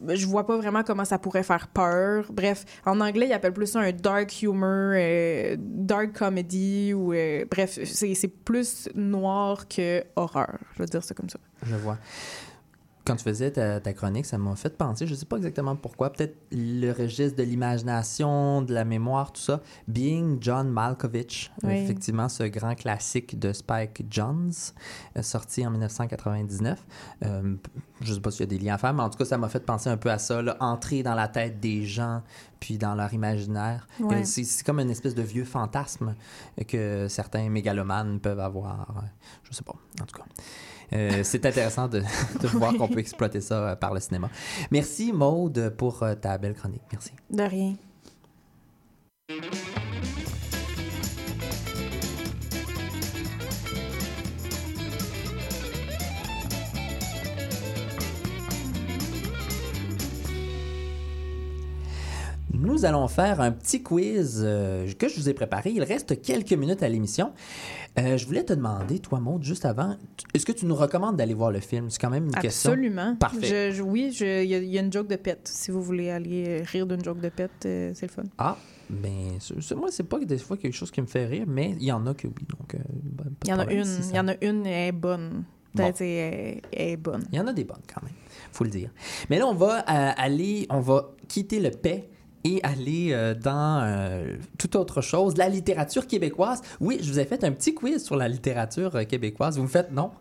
je 0.07 0.25
vois 0.25 0.45
pas 0.45 0.57
vraiment 0.57 0.83
comment 0.83 1.05
ça 1.05 1.17
pourrait 1.17 1.43
faire 1.43 1.67
peur. 1.67 2.25
Bref, 2.31 2.65
en 2.85 2.99
anglais, 3.01 3.27
ils 3.27 3.33
appellent 3.33 3.53
plus 3.53 3.67
ça 3.67 3.79
un 3.79 3.91
dark 3.91 4.41
humor, 4.41 4.93
euh, 4.95 5.55
dark 5.59 6.13
comedy 6.13 6.93
ou 6.93 7.13
euh, 7.13 7.45
bref, 7.49 7.79
c'est 7.83 8.27
plus 8.27 8.89
noir 8.95 9.67
que 9.67 10.03
horreur. 10.15 10.57
Je 10.73 10.83
vais 10.83 10.85
dire 10.85 11.03
ça 11.03 11.13
comme 11.13 11.29
ça. 11.29 11.39
Je 11.63 11.75
vois. 11.75 11.97
Quand 13.03 13.15
tu 13.15 13.23
faisais 13.23 13.49
ta, 13.51 13.79
ta 13.79 13.93
chronique, 13.93 14.27
ça 14.27 14.37
m'a 14.37 14.55
fait 14.55 14.77
penser, 14.77 15.07
je 15.07 15.15
sais 15.15 15.25
pas 15.25 15.37
exactement 15.37 15.75
pourquoi, 15.75 16.11
peut-être 16.11 16.37
le 16.51 16.91
registre 16.91 17.35
de 17.35 17.43
l'imagination, 17.43 18.61
de 18.61 18.73
la 18.73 18.85
mémoire, 18.85 19.31
tout 19.31 19.41
ça. 19.41 19.61
Being 19.87 20.37
John 20.39 20.69
Malkovich, 20.69 21.51
Oui. 21.63 21.73
effectivement, 21.77 22.29
ce 22.29 22.43
grand 22.43 22.75
classique 22.75 23.39
de 23.39 23.53
Spike 23.53 24.05
Jones, 24.09 24.51
euh, 25.17 25.21
sorti 25.23 25.65
en 25.65 25.71
1999. 25.71 26.79
Euh, 27.25 27.55
je 28.01 28.13
sais 28.13 28.19
pas 28.19 28.29
s'il 28.31 28.41
y 28.41 28.43
a 28.43 28.45
des 28.47 28.59
liens 28.59 28.75
à 28.75 28.77
faire, 28.77 28.93
mais 28.93 29.01
en 29.03 29.09
tout 29.09 29.17
cas, 29.17 29.25
ça 29.25 29.37
m'a 29.37 29.49
fait 29.49 29.65
penser 29.65 29.89
un 29.89 29.97
peu 29.97 30.11
à 30.11 30.19
ça, 30.19 30.41
là, 30.41 30.55
entrer 30.59 31.01
dans 31.01 31.15
la 31.15 31.27
tête 31.27 31.59
des 31.59 31.83
gens, 31.85 32.21
puis 32.59 32.77
dans 32.77 32.93
leur 32.93 33.11
imaginaire. 33.13 33.87
Ouais. 33.99 34.17
Euh, 34.17 34.21
C'est 34.25 34.43
c'est 34.43 34.63
comme 34.63 34.79
une 34.79 34.91
espèce 34.91 35.15
de 35.15 35.23
vieux 35.23 35.45
fantasme 35.45 36.13
que 36.67 37.07
certains 37.09 37.49
mégalomanes 37.49 38.19
peuvent 38.19 38.39
avoir. 38.39 38.93
Je 39.43 39.53
sais 39.53 39.63
pas, 39.63 39.73
en 40.01 40.05
tout 40.05 40.17
cas. 40.17 40.25
Euh, 40.93 41.21
c'est 41.23 41.45
intéressant 41.45 41.87
de, 41.87 42.01
de 42.41 42.47
voir 42.47 42.75
qu'on 42.75 42.87
peut 42.87 42.99
exploiter 42.99 43.41
ça 43.41 43.69
euh, 43.69 43.75
par 43.75 43.93
le 43.93 43.99
cinéma. 43.99 44.29
Merci 44.71 45.13
Maude 45.13 45.73
pour 45.77 46.03
euh, 46.03 46.15
ta 46.15 46.37
belle 46.37 46.53
chronique. 46.53 46.83
Merci. 46.91 47.11
De 47.29 47.43
rien. 47.43 47.75
nous 62.81 62.85
allons 62.85 63.07
faire 63.07 63.41
un 63.41 63.51
petit 63.51 63.83
quiz 63.83 64.41
euh, 64.43 64.91
que 64.97 65.07
je 65.07 65.15
vous 65.15 65.29
ai 65.29 65.33
préparé. 65.33 65.71
Il 65.71 65.83
reste 65.83 66.21
quelques 66.21 66.53
minutes 66.53 66.81
à 66.81 66.89
l'émission. 66.89 67.31
Euh, 67.99 68.17
je 68.17 68.25
voulais 68.25 68.43
te 68.45 68.53
demander, 68.53 68.99
toi, 68.99 69.19
Maud, 69.19 69.43
juste 69.43 69.65
avant, 69.65 69.97
est-ce 70.33 70.45
que 70.45 70.53
tu 70.53 70.65
nous 70.65 70.75
recommandes 70.75 71.17
d'aller 71.17 71.33
voir 71.33 71.51
le 71.51 71.59
film? 71.59 71.89
C'est 71.89 71.99
quand 71.99 72.09
même 72.09 72.25
une 72.25 72.31
question. 72.35 72.71
Absolument. 72.71 73.15
Parfait. 73.17 73.71
Je, 73.71 73.75
je- 73.77 73.81
oui, 73.83 74.15
il 74.19 74.25
y, 74.25 74.55
a- 74.55 74.59
il 74.59 74.69
y 74.69 74.77
a 74.77 74.81
une 74.81 74.93
joke 74.93 75.07
de 75.07 75.17
pet. 75.17 75.41
Si 75.43 75.71
vous 75.71 75.81
voulez 75.81 76.09
aller 76.09 76.61
rire 76.63 76.87
d'une 76.87 77.03
joke 77.03 77.19
de 77.19 77.27
pet, 77.29 77.51
euh, 77.65 77.91
c'est 77.93 78.05
le 78.07 78.11
fun. 78.11 78.23
Ah, 78.37 78.55
ben, 78.89 79.37
c'est- 79.39 79.75
moi, 79.75 79.89
c'est 79.91 80.03
pas 80.03 80.19
des 80.19 80.37
fois 80.37 80.55
quelque 80.55 80.73
chose 80.73 80.89
qui 80.89 81.01
me 81.01 81.05
fait 81.07 81.25
rire, 81.25 81.43
mais 81.47 81.75
il 81.79 81.83
y 81.83 81.91
en 81.91 82.05
a 82.07 82.13
que 82.13 82.27
oui. 82.27 82.45
Donc, 82.57 82.75
euh, 82.75 82.79
ben, 83.03 83.25
Il 83.43 83.49
y 83.49 83.53
en 83.53 83.59
a 83.59 83.71
une. 83.71 83.83
si 83.83 84.03
ça- 84.03 84.09
Il 84.11 84.15
y 84.15 84.19
en 84.19 84.27
a 84.29 84.35
une, 84.41 84.65
elle 84.65 84.87
est 84.89 84.91
bonne. 84.93 85.43
Bon. 85.73 85.83
Peut-être 85.83 86.01
elle, 86.01 86.61
elle 86.73 86.89
est 86.89 86.97
bonne. 86.97 87.23
Il 87.31 87.37
y 87.37 87.41
en 87.41 87.47
a 87.47 87.53
des 87.53 87.63
bonnes 87.63 87.81
quand 87.93 88.03
même, 88.03 88.11
faut 88.51 88.63
le 88.65 88.69
dire. 88.69 88.89
Mais 89.29 89.37
là, 89.39 89.47
on 89.47 89.53
va 89.53 89.79
euh, 89.79 90.11
aller, 90.17 90.65
on 90.69 90.81
va 90.81 91.11
quitter 91.29 91.59
le 91.61 91.71
paix 91.71 92.09
et 92.43 92.59
aller 92.63 93.09
euh, 93.11 93.33
dans 93.33 93.81
euh, 93.83 94.35
toute 94.57 94.75
autre 94.75 95.01
chose, 95.01 95.37
la 95.37 95.49
littérature 95.49 96.07
québécoise. 96.07 96.61
Oui, 96.79 96.99
je 97.01 97.11
vous 97.11 97.19
ai 97.19 97.25
fait 97.25 97.43
un 97.43 97.51
petit 97.51 97.73
quiz 97.73 98.03
sur 98.03 98.15
la 98.15 98.27
littérature 98.27 98.95
euh, 98.95 99.03
québécoise. 99.03 99.57
Vous 99.57 99.63
me 99.63 99.67
faites 99.67 99.91
non? 99.91 100.11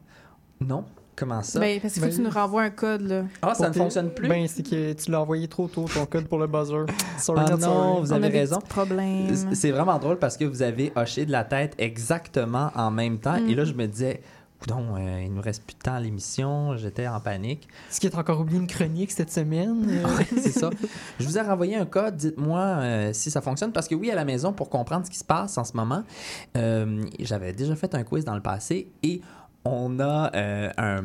Non? 0.61 0.85
Comment 1.16 1.43
ça? 1.43 1.61
Ben, 1.61 1.79
parce 1.81 1.95
que 1.95 2.01
tu 2.01 2.16
Ben- 2.16 2.23
nous 2.25 2.31
renvoies 2.31 2.62
un 2.62 2.71
code, 2.71 3.03
là. 3.03 3.25
ah, 3.43 3.53
ça 3.55 3.68
ne 3.68 3.75
fonctionne 3.75 4.09
plus? 4.11 4.27
Ben, 4.29 4.47
c'est 4.49 4.62
que 4.62 4.93
tu 4.95 5.11
l'as 5.11 5.21
envoyé 5.21 5.49
trop 5.49 5.68
tôt, 5.68 5.85
ton 5.93 6.07
code 6.07 6.27
pour 6.29 6.39
le 6.39 6.47
buzzer. 6.47 6.87
Sorry, 7.18 7.41
Ah 7.45 7.51
not 7.51 7.57
non, 7.59 7.61
sorry. 7.61 8.01
vous 8.01 8.12
On 8.12 8.16
avez 8.16 8.29
des 8.31 8.39
raison. 8.39 8.59
C'est 9.53 9.71
vraiment 9.71 9.99
drôle 9.99 10.18
parce 10.18 10.37
que 10.39 10.45
vous 10.47 10.62
avez 10.62 10.93
hoché 10.97 11.27
de 11.27 11.33
la 11.33 11.45
tête 11.45 11.75
exactement 11.79 12.71
en 12.75 12.91
même 12.91 13.18
temps. 13.18 13.37
Et 13.37 13.55
là, 13.55 13.64
je 13.64 13.75
me 13.75 13.87
disais, 13.87 14.23
Coudon, 14.61 14.94
euh, 14.96 15.22
il 15.22 15.32
nous 15.32 15.40
reste 15.40 15.64
plus 15.64 15.74
de 15.74 15.78
temps 15.80 15.94
à 15.94 16.00
l'émission. 16.00 16.76
J'étais 16.76 17.08
en 17.08 17.18
panique. 17.18 17.66
Est-ce 17.90 17.98
qu'il 17.98 18.11
est 18.11 18.16
encore 18.16 18.40
oublié 18.40 18.58
une 18.58 18.66
chronique 18.66 19.11
cette 19.11 19.32
semaine? 19.32 19.86
Ouais, 20.11 20.26
c'est 20.40 20.52
ça. 20.52 20.68
Je 21.18 21.24
vous 21.24 21.38
ai 21.38 21.40
renvoyé 21.40 21.76
un 21.76 21.86
code. 21.86 22.16
Dites-moi 22.16 22.61
euh, 22.61 23.12
si 23.14 23.30
ça 23.30 23.40
fonctionne. 23.40 23.72
Parce 23.72 23.88
que 23.88 23.94
oui, 23.94 24.11
à 24.11 24.14
la 24.14 24.24
maison, 24.24 24.52
pour 24.52 24.68
comprendre 24.68 25.06
ce 25.06 25.11
qui 25.11 25.18
se 25.18 25.24
passe 25.24 25.56
en 25.56 25.64
ce 25.64 25.74
moment, 25.76 26.02
euh, 26.56 27.02
j'avais 27.20 27.52
déjà 27.52 27.74
fait 27.74 27.94
un 27.94 28.02
quiz 28.04 28.24
dans 28.24 28.34
le 28.34 28.42
passé 28.42 28.90
et 29.02 29.22
on 29.64 29.98
a 30.00 30.34
euh, 30.34 30.70
un, 30.76 31.02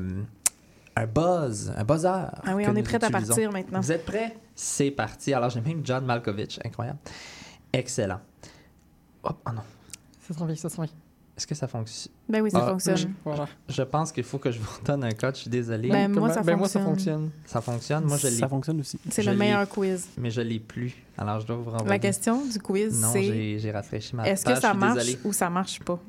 un 0.98 1.08
buzz, 1.08 1.74
un 1.78 1.84
buzzer. 1.84 2.08
Ah 2.46 2.56
oui, 2.56 2.66
on 2.68 2.76
est 2.76 2.84
prêt 2.84 3.04
à 3.04 3.10
partir 3.10 3.52
maintenant. 3.52 3.80
Vous 3.80 3.92
êtes 3.92 4.06
prêts? 4.06 4.36
C'est 4.54 4.92
parti. 4.92 5.34
Alors, 5.34 5.50
j'ai 5.50 5.62
même 5.62 5.82
John 5.86 6.06
Malkovich. 6.06 6.60
Incroyable. 6.66 7.00
Excellent. 7.72 8.20
Hop, 9.24 9.38
oh 9.48 9.52
non. 9.54 9.62
Ça 10.28 10.34
s'en 10.34 10.46
vient, 10.46 10.56
ça 10.56 10.70
s'en 10.70 10.84
vient. 10.84 10.94
Est-ce 11.38 11.46
que 11.48 11.56
ça 11.56 11.68
fonctionne? 11.68 12.14
Ben 12.30 12.42
oui, 12.42 12.50
ça 12.50 12.62
Ah, 12.64 12.70
fonctionne. 12.70 13.14
Voilà. 13.26 13.48
Je 13.68 13.82
pense 13.82 14.12
qu'il 14.14 14.24
faut 14.24 14.38
que 14.38 14.52
je 14.52 14.60
vous 14.60 14.80
donne 14.86 15.04
un 15.04 15.12
code. 15.12 15.36
Je 15.36 15.42
suis 15.42 15.50
désolé. 15.50 15.90
Ben, 15.90 16.08
moi, 16.10 16.32
ça 16.32 16.42
ben, 16.42 16.56
moi, 16.56 16.70
ça 16.70 16.80
fonctionne. 16.80 17.30
ça 17.46 17.60
fonctionne. 17.60 18.06
Moi, 18.06 18.18
je 18.18 18.28
l'ai. 18.28 18.36
Ça 18.38 18.48
fonctionne 18.48 18.80
aussi. 18.80 18.98
C'est 19.10 19.24
le 19.24 19.36
meilleur 19.36 19.68
quiz. 19.68 20.08
Mais 20.18 20.32
je 20.32 20.40
l'ai 20.42 20.60
plus. 20.60 20.94
Alors, 21.18 21.42
je 21.42 21.48
dois 21.48 21.58
vous 21.58 21.70
renvoyer. 21.72 21.90
La 21.90 22.00
question 22.00 22.46
du 22.46 22.58
quiz, 22.60 23.02
Non, 23.02 23.10
c'est 23.12 23.24
j'ai 23.24 23.60
j'ai 23.60 23.72
rafraîchi 23.72 24.16
ma 24.16 24.28
est-ce 24.30 24.46
page, 24.46 24.56
que 24.56 24.62
ça 24.62 24.74
marche 24.74 24.98
désolé. 25.00 25.20
ou 25.26 25.34
ça 25.34 25.50
marche 25.50 25.80
pas? 25.82 26.00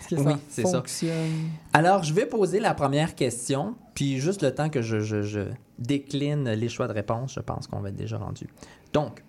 Est-ce 0.00 0.08
que 0.16 0.20
Oui, 0.20 0.32
ça 0.32 0.38
c'est 0.48 0.62
ça. 0.66 0.78
fonctionne? 0.78 1.50
Alors, 1.72 2.02
je 2.02 2.12
vais 2.12 2.26
poser 2.26 2.58
la 2.60 2.74
première 2.74 3.14
question, 3.14 3.76
puis 3.94 4.18
juste 4.18 4.42
le 4.42 4.52
temps 4.54 4.68
que 4.68 4.82
je, 4.82 4.98
je- 5.00 5.22
je 5.22 5.40
décline 5.78 6.48
les 6.50 6.68
choix 6.68 6.88
de 6.88 6.92
réponse, 6.92 7.34
je 7.34 7.40
pense 7.40 7.66
qu'on 7.66 7.80
va 7.80 7.88
être 7.90 7.96
déjà 7.96 8.18
rendu. 8.18 8.46
Donc, 8.92 9.22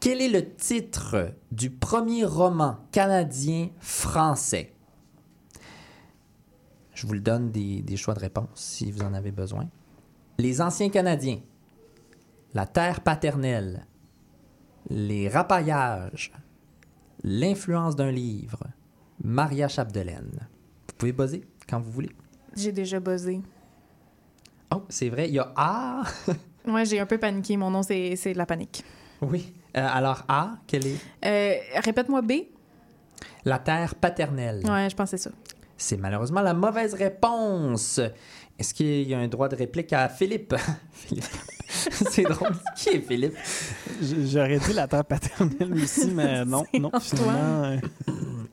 quel 0.00 0.20
est 0.20 0.28
le 0.28 0.54
titre 0.54 1.34
du 1.50 1.70
premier 1.70 2.24
roman 2.24 2.78
canadien-français? 2.92 4.72
Je 6.94 7.06
vous 7.06 7.14
le 7.14 7.20
donne 7.20 7.50
des, 7.50 7.82
des 7.82 7.96
choix 7.96 8.14
de 8.14 8.20
réponse 8.20 8.48
si 8.54 8.90
vous 8.90 9.02
en 9.02 9.14
avez 9.14 9.30
besoin. 9.30 9.68
Les 10.38 10.60
anciens 10.60 10.90
Canadiens, 10.90 11.40
La 12.54 12.66
terre 12.66 13.00
paternelle, 13.00 13.86
Les 14.88 15.28
rapaillages, 15.28 16.32
L'influence 17.22 17.96
d'un 17.96 18.10
livre, 18.10 18.62
Maria 19.22 19.68
Chapdelaine. 19.68 20.48
Vous 20.88 20.94
pouvez 20.96 21.12
buzzer 21.12 21.44
quand 21.68 21.80
vous 21.80 21.90
voulez. 21.90 22.12
J'ai 22.54 22.72
déjà 22.72 23.00
buzzé. 23.00 23.40
Oh, 24.74 24.84
c'est 24.88 25.08
vrai, 25.08 25.28
il 25.28 25.34
y 25.34 25.38
a 25.38 25.52
A. 25.56 26.02
Ouais, 26.66 26.84
j'ai 26.84 27.00
un 27.00 27.06
peu 27.06 27.18
paniqué. 27.18 27.56
Mon 27.56 27.70
nom, 27.70 27.82
c'est 27.82 28.16
c'est 28.16 28.32
de 28.32 28.38
la 28.38 28.46
panique. 28.46 28.84
Oui. 29.20 29.52
Euh, 29.76 29.86
alors 29.92 30.24
A, 30.28 30.56
quelle 30.66 30.86
est? 30.86 30.96
Euh, 31.24 31.54
Répète-moi 31.84 32.22
B. 32.22 32.32
La 33.44 33.58
terre 33.58 33.94
paternelle. 33.94 34.62
Ouais, 34.64 34.88
je 34.90 34.96
pensais 34.96 35.18
ça. 35.18 35.30
C'est 35.76 35.98
malheureusement 35.98 36.40
la 36.40 36.54
mauvaise 36.54 36.94
réponse. 36.94 38.00
Est-ce 38.58 38.72
qu'il 38.72 39.02
y 39.08 39.14
a 39.14 39.18
un 39.18 39.28
droit 39.28 39.48
de 39.48 39.56
réplique 39.56 39.92
à 39.92 40.08
Philippe? 40.08 40.54
Philippe. 40.92 41.24
c'est 41.90 42.22
drôle. 42.22 42.54
Qui 42.74 42.90
est 42.90 43.00
Philippe? 43.00 43.36
J'aurais 44.00 44.58
dit 44.58 44.72
la 44.72 44.88
terre 44.88 45.04
paternelle 45.04 45.74
aussi, 45.74 46.10
mais 46.10 46.44
non, 46.46 46.64
non, 46.78 46.90
finalement. 47.00 47.78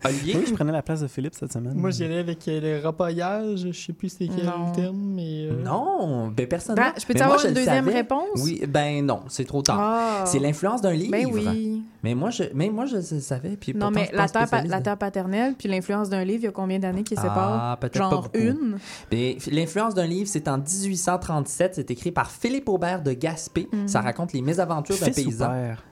Olivier? 0.06 0.36
Oui, 0.38 0.44
je 0.48 0.54
prenais 0.54 0.72
la 0.72 0.82
place 0.82 1.02
de 1.02 1.08
Philippe 1.08 1.34
cette 1.36 1.52
semaine. 1.54 1.74
Moi, 1.76 1.92
j'y 1.92 2.04
allais 2.06 2.20
avec 2.20 2.48
euh, 2.48 2.60
le 2.80 2.84
rapaillage. 2.84 3.68
Je 3.72 3.72
sais 3.72 3.94
plus 3.94 4.10
c'est 4.10 4.28
quel 4.28 4.46
Non. 4.46 4.72
terme, 4.74 4.98
mais. 5.16 5.48
euh, 5.48 5.64
Non, 5.64 6.28
ben 6.30 6.48
personne. 6.48 6.76
Ben, 6.76 6.94
je 7.00 7.06
peux-tu 7.06 7.22
avoir 7.22 7.44
une 7.46 7.54
deuxième 7.54 7.86
savais. 7.86 7.98
réponse? 7.98 8.42
Oui, 8.44 8.62
ben 8.68 9.06
non, 9.06 9.22
c'est 9.30 9.46
trop 9.46 9.62
tard. 9.62 9.78
Ah. 9.80 10.24
C'est 10.26 10.40
l'influence 10.40 10.82
d'un 10.82 10.94
livre. 10.94 11.12
Ben 11.12 11.26
oui. 11.32 11.84
Mais 12.04 12.16
moi, 12.16 12.30
je, 12.30 12.44
mais 12.54 12.70
moi, 12.70 12.86
je 12.86 12.98
le 12.98 13.02
savais. 13.22 13.56
Puis 13.56 13.74
Non, 13.74 13.88
pourtant, 13.88 13.92
mais 13.96 14.02
je 14.02 14.08
suis 14.08 14.18
la 14.18 14.24
pas 14.24 14.30
terre, 14.30 14.42
pa- 14.42 14.48
spécialiste 14.48 14.72
la 14.72 14.80
de- 14.80 14.84
terre 14.84 14.98
paternelle 14.98 15.56
puis 15.58 15.70
l'influence 15.70 16.10
d'un 16.10 16.24
livre, 16.24 16.40
il 16.42 16.46
y 16.46 16.48
a 16.48 16.52
combien 16.52 16.80
d'années 16.80 17.04
qui 17.04 17.14
Ah, 17.18 17.22
séparent? 17.22 17.78
peut-être 17.80 17.94
pas 17.94 18.00
Genre 18.10 18.22
beaucoup. 18.24 18.38
une? 18.38 18.78
Mais 19.12 19.38
L'influence 19.52 19.94
d'un 19.94 20.06
livre, 20.08 20.28
c'est 20.32 20.48
en 20.48 20.58
1837. 20.58 21.76
C'est 21.76 21.92
écrit 21.92 22.12
par 22.12 22.30
Philippe 22.32 22.68
Aubert 22.70 23.02
de 23.04 23.14
Gaspé. 23.14 23.68
Ça 23.86 24.02
raconte 24.02 24.34
les 24.34 24.42
mésaventures 24.42 24.98
d'un 24.98 25.06
Fils 25.06 25.20
ou 25.26 25.30
paysan. 25.30 25.48
père? 25.50 25.84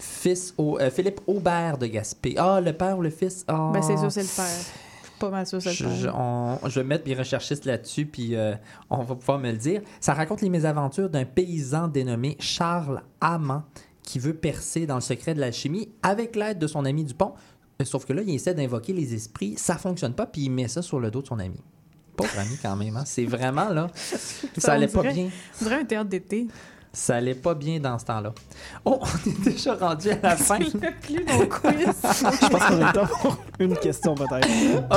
Fils 0.00 0.54
au, 0.58 0.78
euh, 0.78 0.90
Philippe 0.90 1.20
Aubert 1.26 1.78
de 1.78 1.86
Gaspé. 1.86 2.34
Ah, 2.38 2.60
le 2.60 2.72
père 2.72 2.98
ou 2.98 3.02
le 3.02 3.10
fils? 3.10 3.44
Ah. 3.48 3.70
Ben, 3.72 3.82
c'est 3.82 3.96
sûr, 3.96 4.10
c'est 4.10 4.22
le 4.22 4.28
père. 4.36 4.64
Pas 5.18 5.28
mal 5.30 5.46
sûr, 5.46 5.60
c'est 5.60 5.68
le 5.68 5.74
je- 5.94 6.04
père. 6.06 6.18
on- 6.18 6.58
je 6.66 6.80
vais 6.80 6.86
mettre 6.86 7.06
mes 7.06 7.14
recherchistes 7.14 7.66
là-dessus, 7.66 8.06
puis 8.06 8.34
euh, 8.34 8.54
on 8.88 9.02
va 9.02 9.14
pouvoir 9.14 9.38
me 9.38 9.50
le 9.50 9.58
dire. 9.58 9.82
Ça 10.00 10.14
raconte 10.14 10.40
les 10.40 10.48
mésaventures 10.48 11.10
d'un 11.10 11.24
paysan 11.26 11.88
dénommé 11.88 12.36
Charles 12.40 13.02
Amand 13.20 13.64
qui 14.02 14.18
veut 14.18 14.34
percer 14.34 14.86
dans 14.86 14.94
le 14.94 15.00
secret 15.02 15.34
de 15.34 15.40
l'alchimie 15.40 15.90
avec 16.02 16.34
l'aide 16.36 16.58
de 16.58 16.66
son 16.66 16.84
ami 16.86 17.04
Dupont. 17.04 17.34
Euh, 17.80 17.84
Sauf 17.84 18.06
que 18.06 18.12
là, 18.14 18.22
il 18.22 18.34
essaie 18.34 18.54
d'invoquer 18.54 18.92
les 18.94 19.14
esprits. 19.14 19.54
Ça 19.58 19.76
fonctionne 19.76 20.14
pas, 20.14 20.26
puis 20.26 20.42
il 20.42 20.50
met 20.50 20.68
ça 20.68 20.80
sur 20.82 20.98
le 21.00 21.10
dos 21.10 21.20
de 21.22 21.26
son 21.26 21.38
ami. 21.38 21.60
Pauvre 22.16 22.38
ami, 22.38 22.56
quand 22.60 22.74
même. 22.76 22.96
hein. 22.96 23.04
C'est 23.06 23.24
vraiment, 23.26 23.68
là... 23.68 23.88
ça 23.94 24.42
on 24.68 24.68
allait 24.70 24.88
pas 24.88 25.02
bien. 25.02 25.28
On 25.60 25.64
dirait 25.64 25.80
un 25.80 25.84
théâtre 25.84 26.08
d'été. 26.10 26.46
Ça 26.92 27.16
allait 27.16 27.36
pas 27.36 27.54
bien 27.54 27.78
dans 27.78 27.96
ce 28.00 28.04
temps-là. 28.06 28.32
Oh, 28.84 28.98
on 29.26 29.30
est 29.30 29.44
déjà 29.44 29.74
rendu 29.74 30.10
à 30.10 30.18
la 30.22 30.36
fin. 30.36 30.58
plus 30.58 31.24
mon 31.24 31.46
quiz. 31.46 31.86
Je 32.02 32.48
pense 32.48 32.64
qu'on 32.64 32.82
a 32.82 32.86
le 32.88 32.92
temps 32.92 33.06
pour 33.22 33.36
une 33.60 33.76
question 33.76 34.14
peut-être. 34.16 34.48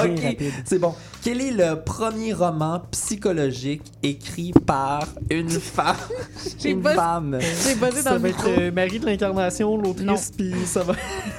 Ok, 0.04 0.38
c'est 0.66 0.80
bon. 0.80 0.96
Quel 1.22 1.39
est 1.39 1.52
le 1.52 1.82
premier 1.84 2.34
roman 2.34 2.82
psychologique 2.91 3.84
écrit 4.02 4.54
par 4.66 5.06
une 5.30 5.50
femme? 5.52 5.96
J'ai 6.60 6.72
une 6.72 6.84
femme. 6.84 7.38
J'ai 7.39 7.76
buzzé 7.76 7.98
dans 7.98 8.10
Ça 8.10 8.14
le 8.16 8.20
va 8.20 8.30
être 8.30 8.46
micro. 8.48 8.62
euh, 8.62 8.72
Marie 8.72 9.00
de 9.00 9.06
l'Incarnation, 9.06 9.78
l'autrice, 9.78 10.32
puis 10.36 10.52
ça 10.66 10.82
va. 10.84 10.94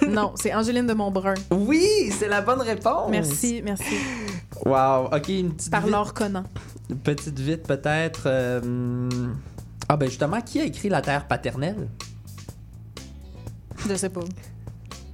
Non, 0.08 0.32
c'est 0.36 0.54
Angéline 0.54 0.86
de 0.86 0.94
Montbrun. 0.94 1.34
Oui, 1.50 2.12
c'est 2.16 2.28
la 2.28 2.42
bonne 2.42 2.60
réponse. 2.60 3.10
Merci, 3.10 3.60
merci. 3.64 3.96
Wow. 4.64 5.06
Ok, 5.12 5.28
une 5.30 5.52
petite 5.52 5.70
Par 5.72 5.82
vite, 5.82 5.90
Laure 5.90 6.14
Conan. 6.14 6.44
petite 7.02 7.40
vite 7.40 7.66
peut-être. 7.66 8.22
euh, 8.26 8.60
hum, 8.60 9.34
Ah 9.88 9.96
ben 9.96 10.08
justement, 10.08 10.40
qui 10.40 10.60
a 10.60 10.64
écrit 10.64 10.88
La 10.88 11.02
Terre 11.02 11.26
paternelle? 11.26 11.88
Je 13.88 13.94
sais 13.94 14.08
pas. 14.08 14.20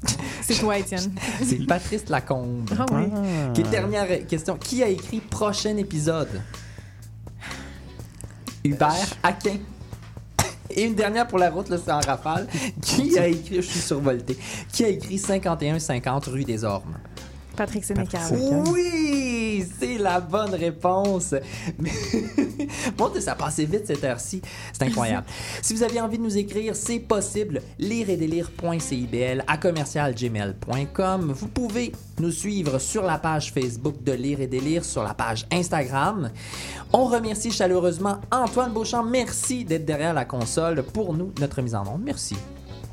C'est 0.43 0.55
toi, 0.55 0.79
Étienne. 0.79 1.13
C'est 1.43 1.67
Patrice 1.67 2.09
Lacombe. 2.09 2.71
Ah 2.79 2.87
oui. 2.93 3.05
Ah. 3.15 3.49
Ok, 3.51 3.69
dernière 3.71 4.27
question. 4.27 4.57
Qui 4.57 4.83
a 4.83 4.89
écrit 4.89 5.21
prochain 5.21 5.77
épisode? 5.77 6.41
Hubert 8.65 9.17
Aquin. 9.23 9.57
Et 10.71 10.85
une 10.85 10.95
dernière 10.95 11.27
pour 11.27 11.39
la 11.39 11.51
route, 11.51 11.69
là, 11.69 11.79
c'est 11.85 11.91
en 11.91 11.99
rafale. 11.99 12.47
Qui 12.81 13.19
a 13.19 13.27
écrit, 13.27 13.57
je 13.57 13.61
suis 13.63 13.81
survolté, 13.81 14.39
qui 14.73 14.85
a 14.85 14.89
écrit 14.89 15.19
5150 15.19 16.27
rue 16.27 16.45
des 16.45 16.63
Ormes? 16.63 16.97
Patrick 17.57 17.85
Sénécal. 17.85 18.23
Oui, 18.69 19.67
c'est 19.79 19.99
la 19.99 20.21
bonne 20.21 20.55
réponse. 20.55 21.35
Bon, 22.97 23.11
ça 23.19 23.35
passait 23.35 23.65
vite 23.65 23.87
cette 23.87 24.05
heure-ci. 24.05 24.43
C'est 24.73 24.85
incroyable. 24.85 25.27
si 25.63 25.75
vous 25.75 25.83
avez 25.83 26.01
envie 26.01 26.19
de 26.19 26.23
nous 26.23 26.37
écrire, 26.37 26.75
c'est 26.77 26.99
possible. 26.99 27.63
Lire 27.79 28.11
et 28.11 28.17
délire.cibl 28.17 29.45
à 29.47 29.57
commercialgmail.com. 29.57 31.33
Vous 31.33 31.49
pouvez 31.49 31.93
nous 32.19 32.31
suivre 32.31 32.79
sur 32.79 33.03
la 33.03 33.19
page 33.19 33.53
Facebook 33.53 34.03
de 34.03 34.13
Lire 34.13 34.41
et 34.41 34.47
délire, 34.47 34.85
sur 34.85 35.03
la 35.03 35.15
page 35.15 35.47
Instagram. 35.51 36.31
On 36.93 37.07
remercie 37.07 37.51
chaleureusement 37.51 38.21
Antoine 38.31 38.73
Beauchamp. 38.73 39.05
Merci 39.05 39.65
d'être 39.65 39.85
derrière 39.85 40.15
la 40.15 40.25
console 40.25 40.83
pour 40.83 41.15
nous, 41.15 41.33
notre 41.41 41.63
mise 41.63 41.75
en 41.75 41.87
onde. 41.87 42.03
Merci. 42.05 42.37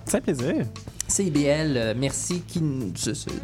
C'est 0.05 0.17
un 0.17 0.21
plaisir. 0.21 0.65
CIBL, 1.07 1.77
euh, 1.77 1.93
merci. 1.97 2.41
Qui, 2.41 2.61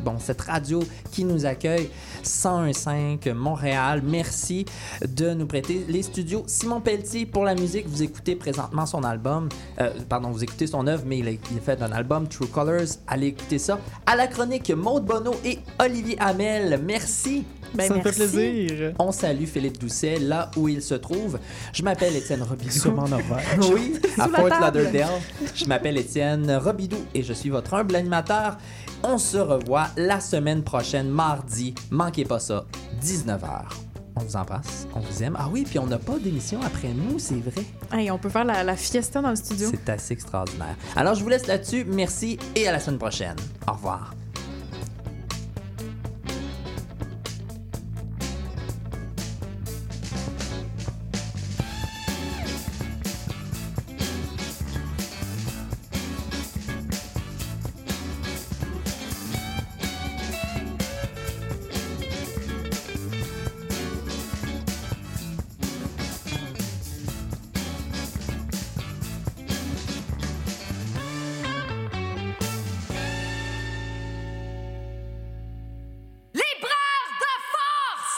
bon, 0.04 0.18
cette 0.20 0.42
radio 0.42 0.82
qui 1.12 1.26
nous 1.26 1.46
accueille, 1.46 1.90
101.5 2.24 3.34
Montréal, 3.34 4.02
merci 4.04 4.66
de 5.08 5.34
nous 5.34 5.46
prêter 5.46 5.86
les 5.88 6.04
studios. 6.04 6.44
Simon 6.48 6.82
Pelletier 6.82 7.26
pour 7.26 7.44
la 7.44 7.56
musique, 7.56 7.88
vous 7.88 8.04
écoutez 8.04 8.36
présentement 8.36 8.86
son 8.86 9.04
album, 9.04 9.50
euh, 9.80 9.92
pardon, 10.10 10.32
vous 10.32 10.44
écoutez 10.44 10.68
son 10.68 10.88
œuvre, 10.88 11.04
mais 11.06 11.20
il 11.20 11.28
a, 11.28 11.32
il 11.32 11.58
a 11.58 11.62
fait 11.62 11.82
un 11.82 11.92
album, 11.92 12.28
True 12.28 12.48
Colors. 12.48 12.98
Allez 13.08 13.28
écouter 13.28 13.60
ça. 13.60 13.80
À 14.06 14.16
la 14.16 14.28
chronique, 14.28 14.70
Maude 14.72 15.06
Bonneau 15.06 15.36
et 15.46 15.60
Olivier 15.80 16.18
Hamel, 16.20 16.80
merci. 16.84 17.46
Ben, 17.76 17.88
ça 17.88 17.96
me 17.96 18.02
fait 18.02 18.12
plaisir. 18.12 18.94
On 19.00 19.12
salue 19.12 19.46
Philippe 19.46 19.80
Doucet 19.80 20.20
là 20.20 20.52
où 20.58 20.68
il 20.68 20.82
se 20.82 20.94
trouve. 20.96 21.40
Je 21.74 21.84
m'appelle 21.84 22.16
Étienne 22.16 22.44
Robidoux. 22.44 22.72
Sûrement 22.72 23.08
Norvège. 23.08 23.46
Oui, 23.74 23.94
à 24.20 24.28
la 24.28 24.38
Fort. 24.40 24.50
Lauderdale. 24.62 25.10
Je 25.56 25.66
m'appelle 25.66 25.98
Étienne 25.98 26.52
Robidoux 26.56 27.04
et 27.14 27.24
je 27.24 27.34
suis 27.34 27.50
votre 27.50 27.74
humble 27.74 27.96
animateur. 27.96 28.58
On 29.04 29.18
se 29.18 29.38
revoit 29.38 29.88
la 29.98 30.20
semaine 30.20 30.64
prochaine, 30.64 31.10
mardi. 31.10 31.74
Manquez 31.92 32.26
pas 32.26 32.40
ça, 32.40 32.66
19h. 33.04 33.40
On 34.16 34.22
vous 34.22 34.36
embrasse, 34.36 34.88
on 34.94 35.00
vous 35.00 35.24
aime. 35.24 35.36
Ah 35.40 35.50
oui, 35.52 35.64
puis 35.68 35.80
on 35.80 35.88
n'a 35.88 35.98
pas 35.98 36.20
d'émission 36.20 36.60
après 36.64 36.90
nous, 36.90 37.18
c'est 37.18 37.34
vrai. 37.36 37.64
Hey, 37.92 38.12
on 38.12 38.20
peut 38.20 38.30
faire 38.30 38.46
la, 38.46 38.64
la 38.64 38.76
fiesta 38.76 39.22
dans 39.22 39.32
le 39.32 39.36
studio. 39.36 39.70
C'est 39.72 39.90
assez 39.90 40.14
extraordinaire. 40.14 40.76
Alors, 40.96 41.16
je 41.16 41.24
vous 41.24 41.30
laisse 41.30 41.48
là-dessus. 41.48 41.84
Merci 41.88 42.38
et 42.56 42.68
à 42.68 42.72
la 42.72 42.80
semaine 42.80 43.00
prochaine. 43.00 43.36
Au 43.68 43.74
revoir. 43.74 44.14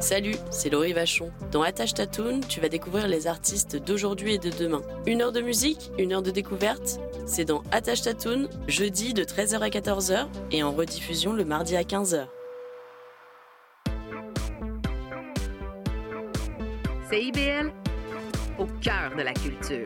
Salut, 0.00 0.36
c'est 0.50 0.70
Laurie 0.70 0.92
Vachon. 0.92 1.32
Dans 1.50 1.62
Attache 1.62 1.92
Tatoon, 1.92 2.40
tu 2.48 2.60
vas 2.60 2.68
découvrir 2.68 3.08
les 3.08 3.26
artistes 3.26 3.76
d'aujourd'hui 3.76 4.34
et 4.34 4.38
de 4.38 4.50
demain. 4.50 4.80
Une 5.06 5.22
heure 5.22 5.32
de 5.32 5.40
musique, 5.40 5.90
une 5.98 6.12
heure 6.12 6.22
de 6.22 6.30
découverte. 6.30 7.00
C'est 7.26 7.44
dans 7.44 7.64
Attache 7.72 8.02
Tatoon, 8.02 8.48
jeudi 8.68 9.12
de 9.12 9.24
13h 9.24 9.58
à 9.58 9.68
14h 9.68 10.28
et 10.52 10.62
en 10.62 10.70
rediffusion 10.70 11.32
le 11.32 11.44
mardi 11.44 11.76
à 11.76 11.82
15h. 11.82 12.26
CIBL, 17.10 17.72
au 18.58 18.66
cœur 18.80 19.16
de 19.16 19.22
la 19.22 19.32
culture. 19.32 19.84